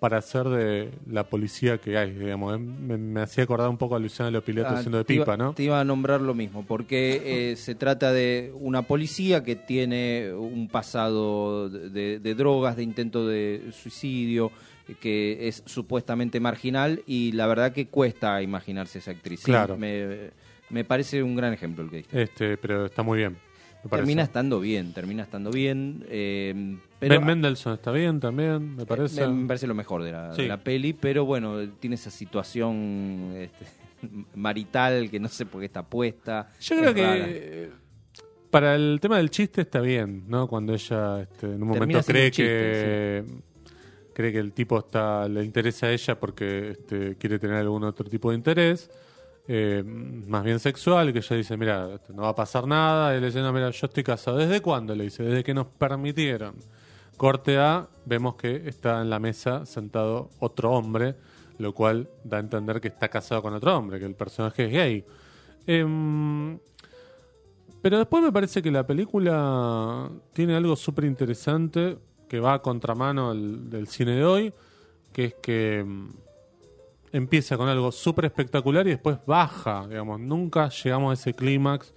para 0.01 0.23
ser 0.23 0.45
de 0.49 0.91
la 1.11 1.25
policía 1.25 1.79
que 1.79 1.99
hay, 1.99 2.13
digamos. 2.13 2.55
eh. 2.55 2.59
Me, 2.59 2.97
me 2.97 3.21
hacía 3.21 3.45
acordar 3.45 3.69
un 3.69 3.79
poco 3.79 3.97
a 3.97 3.99
Luciana 3.99 4.31
Lopilato 4.31 4.75
Ah, 4.75 4.81
siendo 4.81 5.03
de 5.03 5.13
iba- 5.13 5.25
pipa, 5.25 5.37
¿no? 5.37 5.55
Te 5.55 5.65
iba 5.65 5.81
a 5.81 5.85
nombrar 5.85 6.21
lo 6.21 6.35
mismo, 6.35 6.65
porque 6.65 7.51
eh, 7.51 7.57
se 7.57 7.75
trata 7.75 8.13
de 8.13 8.53
una 8.55 8.83
policía 8.83 9.43
que 9.43 9.57
tiene 9.57 10.33
un 10.33 10.69
pasado 10.69 11.69
de, 11.69 12.21
de 12.21 12.35
drogas, 12.35 12.77
de 12.77 12.85
intento 12.85 13.27
de 13.27 13.71
suicidio, 13.73 14.53
que 15.01 15.49
es 15.49 15.63
supuestamente 15.67 16.39
marginal 16.41 17.03
y 17.07 17.33
la 17.33 17.47
verdad 17.47 17.73
que 17.73 17.89
cuesta 17.89 18.41
imaginarse 18.41 19.01
esa 19.01 19.11
actriz. 19.11 19.41
Sí, 19.41 19.47
Claro. 19.47 19.77
me, 19.77 20.31
me 20.71 20.85
parece 20.85 21.23
un 21.23 21.35
gran 21.37 21.53
ejemplo 21.53 21.85
el 21.85 21.91
que 21.91 21.97
diste. 21.99 22.23
Este, 22.23 22.57
pero 22.57 22.87
está 22.87 23.03
muy 23.03 23.19
bien. 23.19 23.37
me. 23.85 23.89
Termina 23.91 24.23
estando 24.23 24.61
bien, 24.61 24.93
termina 24.93 25.23
estando 25.23 25.51
bien. 25.51 26.05
eh, 26.09 26.77
pero 26.99 27.15
Ben 27.15 27.25
Mendelssohn 27.25 27.75
está 27.75 27.93
bien 27.93 28.19
también, 28.21 28.75
me 28.77 28.85
parece. 28.87 29.27
me, 29.27 29.33
me 29.43 29.47
parece 29.47 29.67
lo 29.69 29.75
mejor 29.75 30.03
de 30.03 30.13
la, 30.13 30.29
de 30.31 30.35
Sí. 30.37 30.47
la 30.49 30.57
peli, 30.63 30.93
pero 30.93 31.25
bueno, 31.25 31.69
tiene 31.79 31.95
esa 31.95 32.11
situación 32.11 33.33
este, 33.37 33.67
marital 34.35 35.11
que 35.11 35.21
no 35.21 35.29
sé 35.29 35.47
por 35.47 35.61
qué 35.61 35.67
está 35.67 35.83
puesta. 35.85 36.51
Yo 36.61 36.75
es 36.75 36.81
creo 36.81 36.95
que 36.95 37.03
rara. 37.03 37.25
eh, 37.29 37.71
para 38.51 38.75
el 38.75 38.99
tema 39.01 39.19
del 39.19 39.31
chiste 39.31 39.61
está 39.61 39.81
bien, 39.81 40.25
¿no? 40.27 40.49
Cuando 40.49 40.73
ella 40.75 41.21
este, 41.23 41.47
en 41.47 41.63
un 41.63 41.73
Termina 41.73 41.75
momento 41.79 42.03
cree 42.07 42.31
chiste, 42.31 42.43
que 42.45 43.25
cree 44.15 44.33
que 44.33 44.39
el 44.39 44.53
tipo 44.53 44.79
está 44.79 45.29
le 45.29 45.45
interesa 45.45 45.87
a 45.87 45.93
ella 45.93 46.19
porque 46.19 46.71
este, 46.71 47.17
quiere 47.17 47.39
tener 47.39 47.57
algún 47.57 47.85
otro 47.85 48.09
tipo 48.09 48.31
de 48.31 48.37
interés, 48.37 48.91
eh, 49.51 49.83
más 49.83 50.45
bien 50.45 50.61
sexual, 50.61 51.11
que 51.11 51.21
ella 51.21 51.37
dice, 51.37 51.57
mira, 51.57 51.99
no 52.11 52.23
va 52.23 52.29
a 52.29 52.35
pasar 52.35 52.67
nada, 52.67 53.17
y 53.17 53.21
le 53.21 53.29
dice, 53.29 53.41
no, 53.41 53.51
mira, 53.51 53.71
yo 53.71 53.87
estoy 53.87 54.05
casado. 54.05 54.37
¿Desde 54.37 54.61
cuándo? 54.61 54.95
Le 54.95 55.05
dice, 55.05 55.23
desde 55.23 55.43
que 55.43 55.55
nos 55.55 55.67
permitieron. 55.67 56.55
Corte 57.17 57.57
A, 57.57 57.89
vemos 58.05 58.37
que 58.37 58.69
está 58.69 59.01
en 59.01 59.09
la 59.09 59.19
mesa 59.19 59.65
sentado 59.65 60.29
otro 60.39 60.73
hombre, 60.73 61.15
lo 61.57 61.73
cual 61.73 62.11
da 62.25 62.37
a 62.37 62.41
entender 62.41 62.79
que 62.81 62.89
está 62.89 63.09
casado 63.09 63.41
con 63.41 63.55
otro 63.55 63.75
hombre, 63.77 63.99
que 63.99 64.05
el 64.05 64.15
personaje 64.15 64.67
es 64.67 64.73
gay. 64.73 65.05
Em, 65.67 66.59
pero 67.81 67.99
después 67.99 68.23
me 68.23 68.33
parece 68.33 68.61
que 68.61 68.71
la 68.71 68.87
película 68.87 70.11
tiene 70.35 70.57
algo 70.57 70.77
súper 70.77 71.05
interesante 71.05 71.97
que 72.29 72.39
va 72.39 72.55
a 72.55 72.63
contramano 72.63 73.35
del 73.35 73.89
cine 73.89 74.13
de 74.13 74.25
hoy, 74.25 74.53
que 75.13 75.25
es 75.25 75.35
que 75.35 75.83
mm, 75.87 76.09
empieza 77.13 77.57
con 77.57 77.69
algo 77.69 77.93
súper 77.93 78.27
espectacular 78.27 78.87
y 78.87 78.91
después 78.91 79.19
baja, 79.27 79.87
digamos, 79.89 80.21
nunca 80.21 80.69
llegamos 80.69 81.11
a 81.11 81.21
ese 81.21 81.35
clímax 81.35 81.93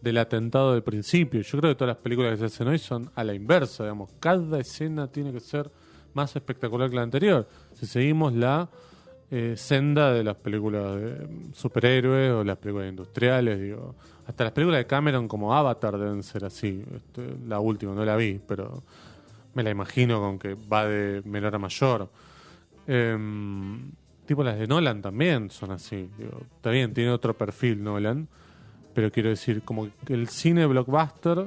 del 0.00 0.18
atentado 0.18 0.72
del 0.72 0.82
principio. 0.82 1.40
Yo 1.40 1.58
creo 1.58 1.72
que 1.72 1.74
todas 1.76 1.94
las 1.96 2.02
películas 2.02 2.32
que 2.32 2.38
se 2.38 2.44
hacen 2.46 2.68
hoy 2.68 2.78
son 2.78 3.10
a 3.14 3.24
la 3.24 3.34
inversa, 3.34 3.84
digamos, 3.84 4.10
cada 4.18 4.58
escena 4.58 5.08
tiene 5.08 5.32
que 5.32 5.40
ser 5.40 5.70
más 6.14 6.34
espectacular 6.36 6.90
que 6.90 6.96
la 6.96 7.02
anterior. 7.02 7.48
Si 7.74 7.86
seguimos 7.86 8.34
la 8.34 8.68
eh, 9.30 9.54
senda 9.56 10.12
de 10.12 10.24
las 10.24 10.36
películas 10.36 10.96
de 10.96 11.26
mm, 11.26 11.54
superhéroes 11.54 12.32
o 12.32 12.44
las 12.44 12.56
películas 12.56 12.88
industriales, 12.88 13.60
digo, 13.60 13.94
hasta 14.26 14.44
las 14.44 14.52
películas 14.52 14.78
de 14.78 14.86
Cameron 14.86 15.28
como 15.28 15.54
Avatar 15.54 15.98
deben 15.98 16.22
ser 16.22 16.44
así. 16.44 16.84
Este, 16.94 17.36
la 17.46 17.60
última 17.60 17.94
no 17.94 18.04
la 18.04 18.16
vi, 18.16 18.40
pero 18.46 18.82
me 19.54 19.62
la 19.62 19.70
imagino 19.70 20.20
con 20.20 20.38
que 20.38 20.54
va 20.54 20.86
de 20.86 21.22
menor 21.24 21.54
a 21.54 21.58
mayor. 21.58 22.10
Em, 22.86 23.92
tipo 24.30 24.44
las 24.44 24.56
de 24.60 24.68
Nolan 24.68 25.02
también 25.02 25.50
son 25.50 25.72
así. 25.72 26.08
Digo, 26.16 26.42
está 26.54 26.70
bien, 26.70 26.94
tiene 26.94 27.10
otro 27.10 27.36
perfil 27.36 27.82
Nolan, 27.82 28.28
pero 28.94 29.10
quiero 29.10 29.28
decir, 29.28 29.62
como 29.62 29.88
que 30.06 30.14
el 30.14 30.28
cine 30.28 30.66
blockbuster 30.66 31.46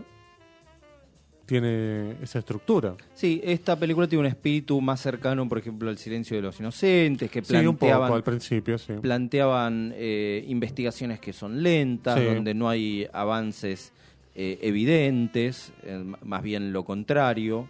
tiene 1.45 2.17
esa 2.21 2.39
estructura. 2.39 2.95
Sí, 3.13 3.39
esta 3.41 3.77
película 3.79 4.05
tiene 4.05 4.19
un 4.19 4.25
espíritu 4.25 4.81
más 4.81 4.99
cercano, 4.99 5.47
por 5.47 5.59
ejemplo, 5.59 5.89
al 5.89 5.97
Silencio 5.97 6.35
de 6.35 6.41
los 6.41 6.59
Inocentes, 6.59 7.31
que 7.31 7.41
Sí, 7.41 7.55
un 7.55 7.67
poco 7.67 7.77
planteaban, 7.77 8.11
al 8.11 8.23
principio, 8.23 8.77
sí. 8.77 8.93
planteaban 9.01 9.93
eh, 9.95 10.43
investigaciones 10.49 11.21
que 11.21 11.31
son 11.31 11.63
lentas, 11.63 12.19
Sí. 12.19 12.25
donde 12.25 12.53
no 12.53 12.67
hay 12.67 13.07
avances 13.13 13.93
eh, 14.35 14.59
evidentes, 14.61 15.71
eh, 15.83 16.03
más 16.25 16.43
bien 16.43 16.73
lo 16.73 16.83
contrario. 16.83 17.69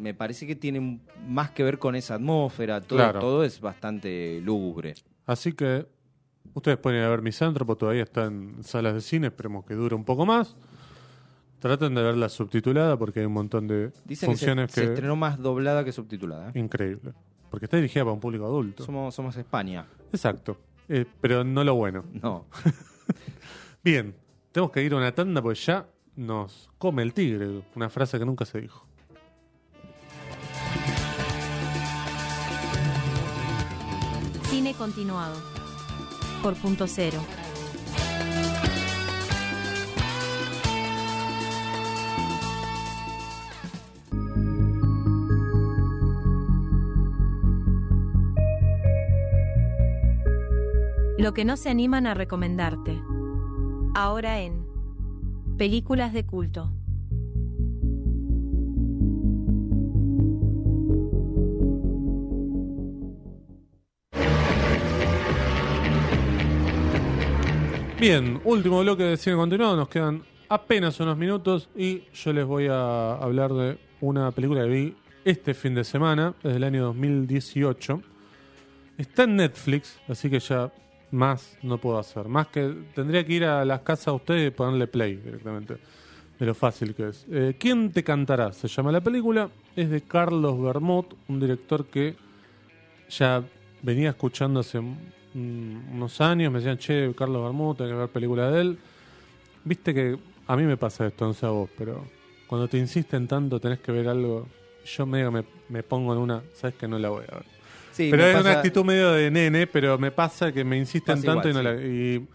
Me 0.00 0.14
parece 0.14 0.46
que 0.46 0.56
tiene 0.56 1.00
más 1.26 1.50
que 1.50 1.62
ver 1.62 1.78
con 1.78 1.94
esa 1.94 2.14
atmósfera, 2.14 2.80
todo, 2.80 2.98
Claro. 2.98 3.20
todo 3.20 3.44
es 3.44 3.60
bastante 3.60 4.40
lúgubre. 4.42 4.94
Así 5.26 5.52
que 5.52 5.86
ustedes 6.52 6.76
pueden 6.78 7.00
ir 7.00 7.04
a 7.06 7.08
ver 7.10 7.22
Misántropo, 7.22 7.76
todavía 7.76 8.02
está 8.02 8.24
en 8.26 8.62
salas 8.62 8.94
de 8.94 9.00
cine, 9.00 9.28
esperemos 9.28 9.64
que 9.64 9.74
dure 9.74 9.94
un 9.94 10.04
poco 10.04 10.26
más. 10.26 10.56
Traten 11.60 11.94
de 11.94 12.02
verla 12.02 12.28
subtitulada 12.28 12.98
porque 12.98 13.20
hay 13.20 13.26
un 13.26 13.32
montón 13.32 13.66
de 13.66 13.86
Dicen 14.04 14.04
que 14.06 14.16
se, 14.16 14.26
funciones 14.26 14.70
se 14.72 14.82
que... 14.82 14.88
estrenó 14.88 15.16
más 15.16 15.38
doblada 15.38 15.82
que 15.84 15.92
subtitulada. 15.92 16.50
¿eh? 16.50 16.58
Increíble. 16.58 17.12
Porque 17.50 17.66
está 17.66 17.76
dirigida 17.78 18.02
para 18.04 18.12
un 18.14 18.20
público 18.20 18.44
adulto. 18.44 18.84
Somos, 18.84 19.14
somos 19.14 19.36
España. 19.36 19.86
Exacto. 20.12 20.58
Eh, 20.88 21.06
pero 21.20 21.42
no 21.44 21.64
lo 21.64 21.74
bueno. 21.76 22.04
No. 22.22 22.46
Bien, 23.82 24.14
tenemos 24.52 24.70
que 24.72 24.82
ir 24.82 24.92
a 24.92 24.96
una 24.96 25.12
tanda 25.14 25.40
porque 25.42 25.58
ya 25.60 25.86
nos 26.16 26.70
come 26.78 27.02
el 27.02 27.12
tigre. 27.12 27.62
Una 27.74 27.88
frase 27.88 28.18
que 28.18 28.24
nunca 28.24 28.44
se 28.44 28.60
dijo. 28.60 28.86
Continuado. 34.78 35.34
Por 36.42 36.54
punto 36.54 36.86
cero. 36.86 37.20
Lo 51.16 51.32
que 51.32 51.44
no 51.44 51.56
se 51.56 51.70
animan 51.70 52.06
a 52.06 52.14
recomendarte. 52.14 53.00
Ahora 53.94 54.40
en 54.40 54.66
Películas 55.56 56.12
de 56.12 56.26
culto. 56.26 56.72
Bien, 68.04 68.38
último 68.44 68.82
bloque 68.82 69.02
de 69.02 69.16
cine 69.16 69.34
continuado. 69.34 69.76
Nos 69.76 69.88
quedan 69.88 70.22
apenas 70.50 71.00
unos 71.00 71.16
minutos 71.16 71.70
y 71.74 72.02
yo 72.12 72.34
les 72.34 72.44
voy 72.44 72.66
a 72.66 73.14
hablar 73.14 73.54
de 73.54 73.78
una 74.02 74.30
película 74.30 74.60
que 74.64 74.68
vi 74.68 74.96
este 75.24 75.54
fin 75.54 75.74
de 75.74 75.84
semana, 75.84 76.34
desde 76.42 76.58
el 76.58 76.64
año 76.64 76.84
2018. 76.84 78.02
Está 78.98 79.22
en 79.22 79.36
Netflix, 79.36 79.98
así 80.06 80.28
que 80.28 80.38
ya 80.38 80.70
más 81.12 81.56
no 81.62 81.78
puedo 81.78 81.98
hacer. 81.98 82.28
Más 82.28 82.48
que 82.48 82.74
tendría 82.94 83.24
que 83.24 83.32
ir 83.32 83.44
a 83.46 83.64
las 83.64 83.80
casas 83.80 84.04
de 84.04 84.12
ustedes 84.12 84.48
y 84.48 84.50
ponerle 84.50 84.86
play 84.86 85.16
directamente. 85.16 85.78
De 86.38 86.44
lo 86.44 86.54
fácil 86.54 86.94
que 86.94 87.08
es. 87.08 87.24
Eh, 87.30 87.56
¿Quién 87.58 87.90
te 87.90 88.04
cantará? 88.04 88.52
Se 88.52 88.68
llama 88.68 88.92
la 88.92 89.00
película. 89.00 89.48
Es 89.74 89.88
de 89.88 90.02
Carlos 90.02 90.60
Bermot, 90.60 91.16
un 91.28 91.40
director 91.40 91.86
que 91.86 92.16
ya 93.08 93.42
venía 93.80 94.10
escuchando 94.10 94.60
hace 94.60 94.82
unos 95.34 96.20
años. 96.20 96.52
Me 96.52 96.58
decían, 96.58 96.78
che, 96.78 97.12
Carlos 97.16 97.42
Bermud, 97.42 97.76
tengo 97.76 97.90
que 97.90 97.96
ver 97.96 98.08
películas 98.08 98.52
de 98.52 98.60
él. 98.60 98.78
Viste 99.64 99.92
que 99.94 100.16
a 100.46 100.56
mí 100.56 100.62
me 100.64 100.76
pasa 100.76 101.06
esto, 101.06 101.26
no 101.26 101.34
sé 101.34 101.46
a 101.46 101.50
vos, 101.50 101.70
pero 101.76 102.04
cuando 102.46 102.68
te 102.68 102.78
insisten 102.78 103.26
tanto 103.26 103.58
tenés 103.60 103.80
que 103.80 103.92
ver 103.92 104.08
algo. 104.08 104.46
Yo 104.84 105.06
medio 105.06 105.32
me, 105.32 105.44
me 105.70 105.82
pongo 105.82 106.12
en 106.12 106.18
una, 106.18 106.42
sabes 106.52 106.76
que 106.76 106.86
no 106.86 106.98
la 106.98 107.08
voy 107.08 107.24
a 107.30 107.36
ver. 107.36 107.44
Sí, 107.92 108.08
pero 108.10 108.24
me 108.24 108.32
es 108.32 108.40
una 108.40 108.50
actitud 108.52 108.84
medio 108.84 109.12
de 109.12 109.30
nene, 109.30 109.66
pero 109.66 109.96
me 109.98 110.10
pasa 110.10 110.52
que 110.52 110.62
me 110.64 110.76
insisten 110.76 111.16
Pasa 111.16 111.26
tanto 111.26 111.48
igual, 111.48 111.64
y 111.64 111.64
no 111.64 111.72
la. 111.72 111.86
Y, 111.86 112.28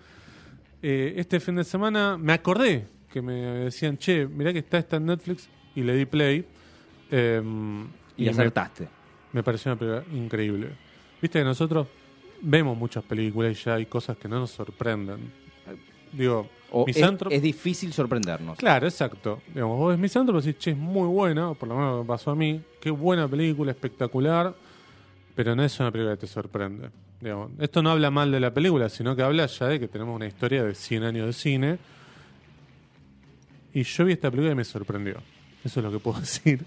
eh, 0.81 1.13
este 1.17 1.39
fin 1.39 1.55
de 1.55 1.63
semana 1.63 2.17
me 2.17 2.33
acordé 2.33 2.87
que 3.11 3.21
me 3.21 3.33
decían, 3.33 3.97
che, 3.97 4.25
mirá 4.25 4.51
que 4.53 4.59
está 4.59 4.77
esta 4.79 4.95
en 4.97 5.05
Netflix 5.07 5.47
y 5.75 5.83
le 5.83 5.93
di 5.95 6.05
play. 6.05 6.45
eh, 7.11 7.41
Y, 8.17 8.23
me- 8.25 8.29
acertaste. 8.31 8.87
me 9.33 9.43
pareció 9.43 9.71
una 9.71 9.79
película 9.79 10.03
increíble. 10.17 10.69
Viste 11.21 11.39
que 11.39 11.45
nosotros 11.45 11.87
vemos 12.41 12.77
muchas 12.77 13.03
películas 13.03 13.51
y 13.51 13.63
ya 13.63 13.75
hay 13.75 13.85
cosas 13.85 14.17
que 14.17 14.27
no 14.27 14.39
nos 14.39 14.51
sorprenden. 14.51 15.31
Digo, 16.11 16.49
O 16.71 16.85
es, 16.87 17.41
difícil 17.41 17.93
sorprendernos. 17.93 18.57
Claro, 18.57 18.87
exacto. 18.87 19.41
Digamos, 19.53 19.77
vos 19.77 19.89
ves 19.89 19.99
Misántropo 19.99 20.39
y 20.39 20.43
decís, 20.43 20.59
che, 20.59 20.71
es 20.71 20.77
muy 20.77 21.07
buena, 21.07 21.53
por 21.53 21.69
lo 21.69 21.75
menos 21.75 22.01
me 22.01 22.07
pasó 22.07 22.31
a 22.31 22.35
mí. 22.35 22.61
Qué 22.81 22.89
buena 22.89 23.27
película, 23.27 23.71
espectacular, 23.71 24.55
pero 25.35 25.55
no 25.55 25.63
es 25.63 25.79
una 25.79 25.91
película 25.91 26.15
que 26.15 26.21
te 26.21 26.27
sorprende. 26.27 26.89
Digamos, 27.21 27.51
esto 27.59 27.83
no 27.83 27.91
habla 27.91 28.09
mal 28.09 28.31
de 28.31 28.39
la 28.39 28.53
película, 28.53 28.89
sino 28.89 29.15
que 29.15 29.21
habla 29.21 29.45
ya 29.45 29.67
de 29.67 29.79
que 29.79 29.87
tenemos 29.87 30.15
una 30.15 30.25
historia 30.25 30.63
de 30.63 30.73
100 30.73 31.03
años 31.03 31.27
de 31.27 31.33
cine. 31.33 31.77
Y 33.73 33.83
yo 33.83 34.05
vi 34.05 34.13
esta 34.13 34.31
película 34.31 34.53
y 34.53 34.55
me 34.55 34.63
sorprendió. 34.63 35.17
Eso 35.63 35.79
es 35.79 35.83
lo 35.83 35.91
que 35.91 35.99
puedo 35.99 36.19
decir. 36.21 36.65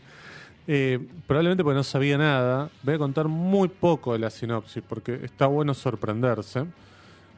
Eh, 0.67 1.01
probablemente 1.27 1.65
porque 1.65 1.77
no 1.77 1.85
sabía 1.85 2.19
nada. 2.19 2.71
Voy 2.83 2.95
a 2.95 2.99
contar 2.99 3.29
muy 3.29 3.69
poco 3.69 4.13
de 4.13 4.19
la 4.19 4.31
sinopsis, 4.31 4.83
porque 4.87 5.21
está 5.25 5.47
bueno 5.47 5.75
sorprenderse. 5.75 6.65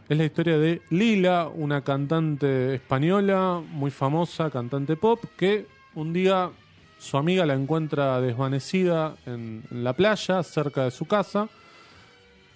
Es 0.08 0.18
la 0.18 0.24
historia 0.24 0.58
de 0.58 0.82
Lila, 0.90 1.48
una 1.48 1.80
cantante 1.80 2.74
española 2.74 3.62
muy 3.66 3.90
famosa, 3.90 4.50
cantante 4.50 4.96
pop, 4.96 5.24
que 5.36 5.66
un 5.94 6.12
día 6.12 6.50
su 6.98 7.16
amiga 7.16 7.46
la 7.46 7.54
encuentra 7.54 8.20
desvanecida 8.20 9.16
en, 9.24 9.62
la 9.70 9.94
playa, 9.94 10.42
cerca 10.42 10.84
de 10.84 10.90
su 10.90 11.06
casa, 11.06 11.48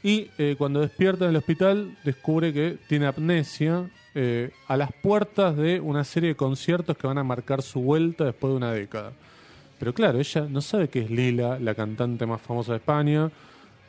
y 0.02 0.30
eh, 0.38 0.56
cuando 0.58 0.80
despierta 0.80 1.24
en 1.24 1.30
el 1.30 1.36
hospital 1.36 1.96
descubre 2.04 2.52
que 2.52 2.78
tiene 2.86 3.06
amnesia 3.06 3.90
eh, 4.14 4.50
a 4.68 4.76
las 4.76 4.92
puertas 4.92 5.56
de 5.56 5.80
una 5.80 6.04
serie 6.04 6.30
de 6.30 6.36
conciertos 6.36 6.96
que 6.96 7.06
van 7.06 7.18
a 7.18 7.24
marcar 7.24 7.62
su 7.62 7.80
vuelta 7.80 8.24
después 8.24 8.52
de 8.52 8.56
una 8.56 8.72
década. 8.72 9.12
Pero 9.78 9.94
claro, 9.94 10.18
ella 10.18 10.46
no 10.48 10.60
sabe 10.60 10.88
que 10.88 11.00
es 11.00 11.10
Lila, 11.10 11.58
la 11.58 11.74
cantante 11.74 12.26
más 12.26 12.40
famosa 12.40 12.72
de 12.72 12.78
España, 12.78 13.30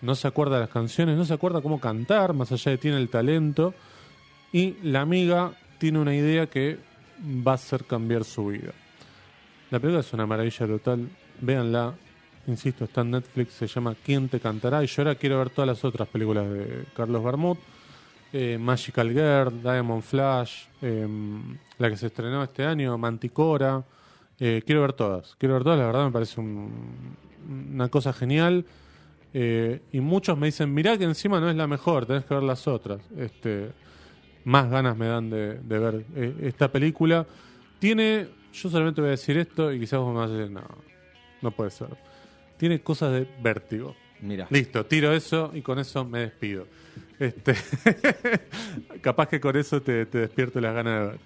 no 0.02 0.16
se 0.16 0.28
acuerda 0.28 0.56
de 0.56 0.62
las 0.62 0.70
canciones, 0.70 1.18
no 1.18 1.26
se 1.26 1.34
acuerda 1.34 1.62
cómo 1.62 1.80
cantar, 1.80 2.34
más 2.34 2.52
allá 2.52 2.72
de 2.72 2.78
tiene 2.78 2.98
el 2.98 3.10
talento, 3.10 3.74
y 4.52 4.76
la 4.84 5.02
amiga 5.02 5.52
tiene 5.78 6.00
una 6.00 6.16
idea 6.16 6.48
que 6.48 6.78
va 7.46 7.54
a 7.54 7.56
hacer 7.56 7.86
cambiar 7.86 8.24
su 8.24 8.48
vida. 8.48 8.72
La 9.72 9.80
película 9.80 10.02
es 10.02 10.14
una 10.14 10.26
maravilla 10.26 10.68
total, 10.68 11.10
véanla, 11.42 11.94
insisto, 12.48 12.86
está 12.86 13.02
en 13.02 13.12
Netflix, 13.12 13.54
se 13.54 13.68
llama 13.68 13.96
¿Quién 14.04 14.30
te 14.30 14.40
cantará? 14.40 14.84
Y 14.84 14.88
yo 14.88 15.02
ahora 15.02 15.16
quiero 15.16 15.38
ver 15.38 15.50
todas 15.50 15.68
las 15.68 15.84
otras 15.84 16.08
películas 16.08 16.50
de 16.50 16.86
Carlos 16.96 17.24
Bermud, 17.24 17.58
eh, 18.32 18.58
Magical 18.60 19.12
Girl, 19.12 19.62
Diamond 19.62 20.04
Flash, 20.04 20.66
eh, 20.82 21.08
la 21.78 21.90
que 21.90 21.98
se 21.98 22.08
estrenó 22.08 22.44
este 22.44 22.64
año, 22.64 22.98
Manticora, 22.98 23.84
eh, 24.40 24.64
quiero 24.66 24.82
ver 24.82 24.94
todas, 24.94 25.36
quiero 25.38 25.56
ver 25.56 25.64
todas, 25.64 25.80
la 25.80 25.86
verdad 25.88 26.06
me 26.06 26.12
parece 26.12 26.40
un- 26.40 27.16
una 27.74 27.90
cosa 27.90 28.14
genial. 28.14 28.66
Eh, 29.34 29.82
y 29.92 30.00
muchos 30.00 30.38
me 30.38 30.48
dicen, 30.48 30.74
mirá 30.74 30.98
que 30.98 31.04
encima 31.04 31.40
no 31.40 31.50
es 31.50 31.56
la 31.56 31.68
mejor, 31.68 32.06
tenés 32.06 32.26
que 32.26 32.34
ver 32.34 32.44
las 32.44 32.68
otras. 32.68 33.00
Este, 33.18 33.70
más 34.44 34.70
ganas 34.70 34.98
me 34.98 35.08
dan 35.08 35.30
de, 35.30 35.56
de 35.60 35.80
ver 35.80 36.06
eh, 36.16 36.36
esta 36.44 36.72
película. 36.72 37.28
Tiene, 37.80 38.28
yo 38.54 38.70
solamente 38.70 39.02
voy 39.02 39.10
a 39.10 39.12
decir 39.12 39.38
esto 39.38 39.72
y 39.72 39.80
quizás 39.80 40.00
vos 40.00 40.14
me 40.14 40.20
vas 40.20 40.30
a 40.32 40.34
decir, 40.34 40.52
no, 40.52 40.64
no 41.42 41.52
puede 41.52 41.70
ser. 41.72 41.90
Tiene 42.58 42.82
cosas 42.82 43.12
de 43.14 43.28
vértigo. 43.42 43.96
Mira. 44.22 44.48
Listo, 44.50 44.86
tiro 44.86 45.14
eso 45.14 45.52
y 45.54 45.62
con 45.62 45.80
eso 45.80 46.04
me 46.06 46.20
despido. 46.22 46.66
Este, 47.20 47.54
capaz 49.02 49.28
que 49.30 49.40
con 49.40 49.56
eso 49.56 49.82
te, 49.82 50.06
te 50.06 50.20
despierto 50.20 50.60
las 50.60 50.74
ganas 50.74 51.00
de 51.02 51.08
ver. 51.12 51.20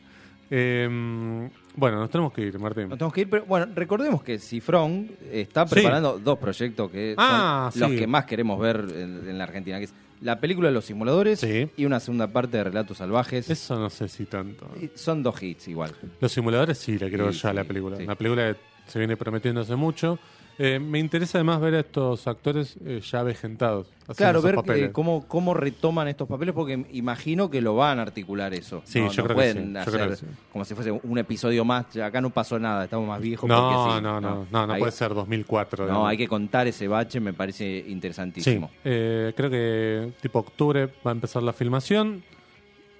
Eh, 0.55 1.49
bueno, 1.75 1.97
nos 1.99 2.09
tenemos 2.11 2.31
que 2.31 2.41
ir, 2.43 2.59
Martín. 2.59 2.87
Nos 2.89 2.97
tenemos 2.99 3.13
que 3.13 3.21
ir, 3.21 3.29
pero 3.29 3.45
bueno, 3.45 3.67
recordemos 3.73 4.21
que 4.21 4.37
Cifrón 4.37 5.09
está 5.31 5.65
Sí. 5.67 5.73
preparando 5.73 6.19
dos 6.19 6.37
proyectos 6.37 6.91
que 6.91 7.15
Ah, 7.17 7.71
son 7.73 7.81
los 7.81 7.91
sí. 7.91 7.97
que 7.97 8.05
más 8.07 8.25
queremos 8.25 8.59
ver 8.59 8.85
en, 8.95 9.27
en 9.29 9.37
la 9.39 9.45
Argentina, 9.45 9.79
que 9.79 9.85
es 9.85 9.93
la 10.21 10.39
película 10.39 10.67
de 10.67 10.73
los 10.75 10.85
simuladores 10.85 11.39
Sí. 11.39 11.69
y 11.75 11.85
una 11.85 11.99
segunda 11.99 12.27
parte 12.27 12.57
de 12.57 12.65
Relatos 12.65 12.97
Salvajes. 12.97 13.49
Eso 13.49 13.79
no 13.79 13.89
sé 13.89 14.07
si 14.07 14.25
tanto. 14.25 14.69
Son 14.93 15.23
dos 15.23 15.41
hits 15.41 15.67
igual. 15.69 15.91
Los 16.21 16.31
simuladores 16.31 16.77
sí, 16.77 16.99
la 16.99 17.09
quiero 17.09 17.25
ver 17.25 17.33
ya 17.33 17.51
la 17.51 17.63
película. 17.63 17.97
Una 17.97 18.15
película 18.15 18.53
que 18.53 18.59
se 18.91 18.99
viene 18.99 19.17
prometiendo 19.17 19.61
hace 19.61 19.75
mucho. 19.75 20.19
Eh, 20.59 20.79
me 20.79 20.99
interesa 20.99 21.39
además 21.39 21.59
ver 21.61 21.73
a 21.75 21.79
estos 21.79 22.27
actores 22.27 22.77
eh, 22.85 23.01
ya 23.03 23.21
avejentados. 23.21 23.87
haciendo 24.07 24.41
Claro, 24.41 24.63
ver 24.63 24.77
eh, 24.83 24.91
cómo, 24.91 25.27
cómo 25.27 25.53
retoman 25.55 26.07
estos 26.07 26.27
papeles, 26.27 26.53
porque 26.53 26.85
imagino 26.91 27.49
que 27.49 27.59
lo 27.61 27.75
van 27.75 27.97
a 27.97 28.03
articular 28.03 28.53
eso. 28.53 28.81
Sí, 28.85 28.99
no, 29.01 29.11
yo 29.11 29.23
no 29.23 29.23
creo 29.23 29.27
que 29.27 29.33
pueden 29.33 29.67
sí, 29.67 29.73
yo 29.73 29.79
hacer 29.79 29.93
creo 29.93 30.09
que 30.09 30.15
sí. 30.17 30.25
como 30.51 30.63
si 30.65 30.75
fuese 30.75 30.91
un 30.91 31.17
episodio 31.17 31.65
más. 31.65 31.95
Acá 31.97 32.21
no 32.21 32.29
pasó 32.29 32.59
nada, 32.59 32.83
estamos 32.83 33.07
más 33.07 33.19
viejos. 33.19 33.49
No, 33.49 33.55
porque 33.61 33.95
sí. 33.97 34.03
no, 34.03 34.21
no, 34.21 34.45
no, 34.51 34.67
no, 34.67 34.73
Hay- 34.73 34.79
puede 34.79 34.91
ser 34.91 35.13
2004. 35.15 35.85
No, 35.85 35.89
digamos. 35.89 36.09
hay 36.09 36.17
que 36.17 36.27
contar 36.27 36.67
ese 36.67 36.87
bache, 36.87 37.19
me 37.19 37.33
parece 37.33 37.83
Sí, 37.85 37.91
interesantísimo. 37.91 38.69
eh, 38.83 39.33
creo 39.35 39.49
que 39.49 40.11
tipo 40.21 40.39
octubre 40.39 40.85
va 41.05 41.11
a 41.11 41.13
empezar 41.13 41.41
la 41.41 41.53
filmación. 41.53 42.23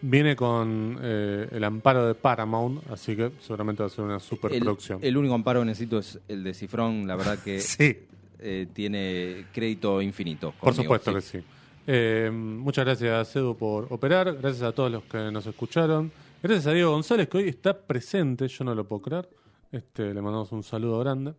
Viene 0.05 0.35
con 0.35 0.99
eh, 1.01 1.47
el 1.49 1.63
amparo 1.63 2.05
de 2.05 2.13
Paramount, 2.13 2.91
así 2.91 3.15
que 3.15 3.31
seguramente 3.39 3.83
va 3.83 3.87
a 3.87 3.89
ser 3.89 4.03
una 4.03 4.15
el, 4.15 4.19
superproducción. 4.19 4.99
el 5.01 5.15
único 5.15 5.33
amparo 5.33 5.61
que 5.61 5.67
necesito 5.67 5.97
es 5.99 6.19
el 6.27 6.43
de 6.43 6.53
Cifrón, 6.53 7.07
la 7.07 7.15
verdad 7.15 7.39
que 7.39 7.59
Sí, 7.61 7.99
eh, 8.39 8.67
tiene 8.73 9.45
crédito 9.53 10.01
infinito. 10.01 10.53
por 10.59 10.73
supuesto 10.73 11.11
sí. 11.11 11.15
que 11.15 11.21
sí. 11.21 11.45
Eh, 11.87 12.29
muchas 12.33 12.83
gracias, 12.83 13.33
Edu, 13.37 13.55
por 13.55 13.87
operar. 13.91 14.35
Gracias 14.41 14.63
a 14.63 14.73
todos 14.73 14.91
los 14.91 15.03
que 15.03 15.31
nos 15.31 15.45
escucharon. 15.47 16.11
Gracias 16.41 16.67
a 16.67 16.71
Diego 16.73 16.91
González, 16.91 17.29
que 17.29 17.37
hoy 17.37 17.47
está 17.47 17.77
presente. 17.77 18.49
Yo 18.49 18.65
no 18.65 18.75
lo 18.75 18.85
puedo 18.85 19.01
creer. 19.03 19.29
Este, 19.71 20.13
le 20.13 20.21
mandamos 20.21 20.51
un 20.51 20.63
saludo 20.63 20.99
grande. 20.99 21.33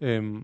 Eh, 0.00 0.42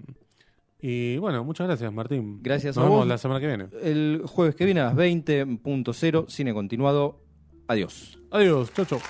y 0.80 1.18
bueno, 1.18 1.44
muchas 1.44 1.66
gracias, 1.66 1.92
Martín. 1.92 2.40
Gracias 2.42 2.76
Nos 2.76 2.82
a 2.82 2.86
vemos 2.86 3.00
vos. 3.00 3.08
la 3.08 3.18
semana 3.18 3.40
que 3.40 3.46
viene. 3.46 3.66
El 3.82 4.22
jueves 4.24 4.54
que 4.54 4.64
viene 4.64 4.80
a 4.80 4.84
las 4.86 4.94
20.0, 4.96 6.28
cine 6.28 6.54
continuado. 6.54 7.27
Adiós. 7.68 8.18
Adiós. 8.30 8.70
Chau, 8.74 8.84
chau. 8.86 9.02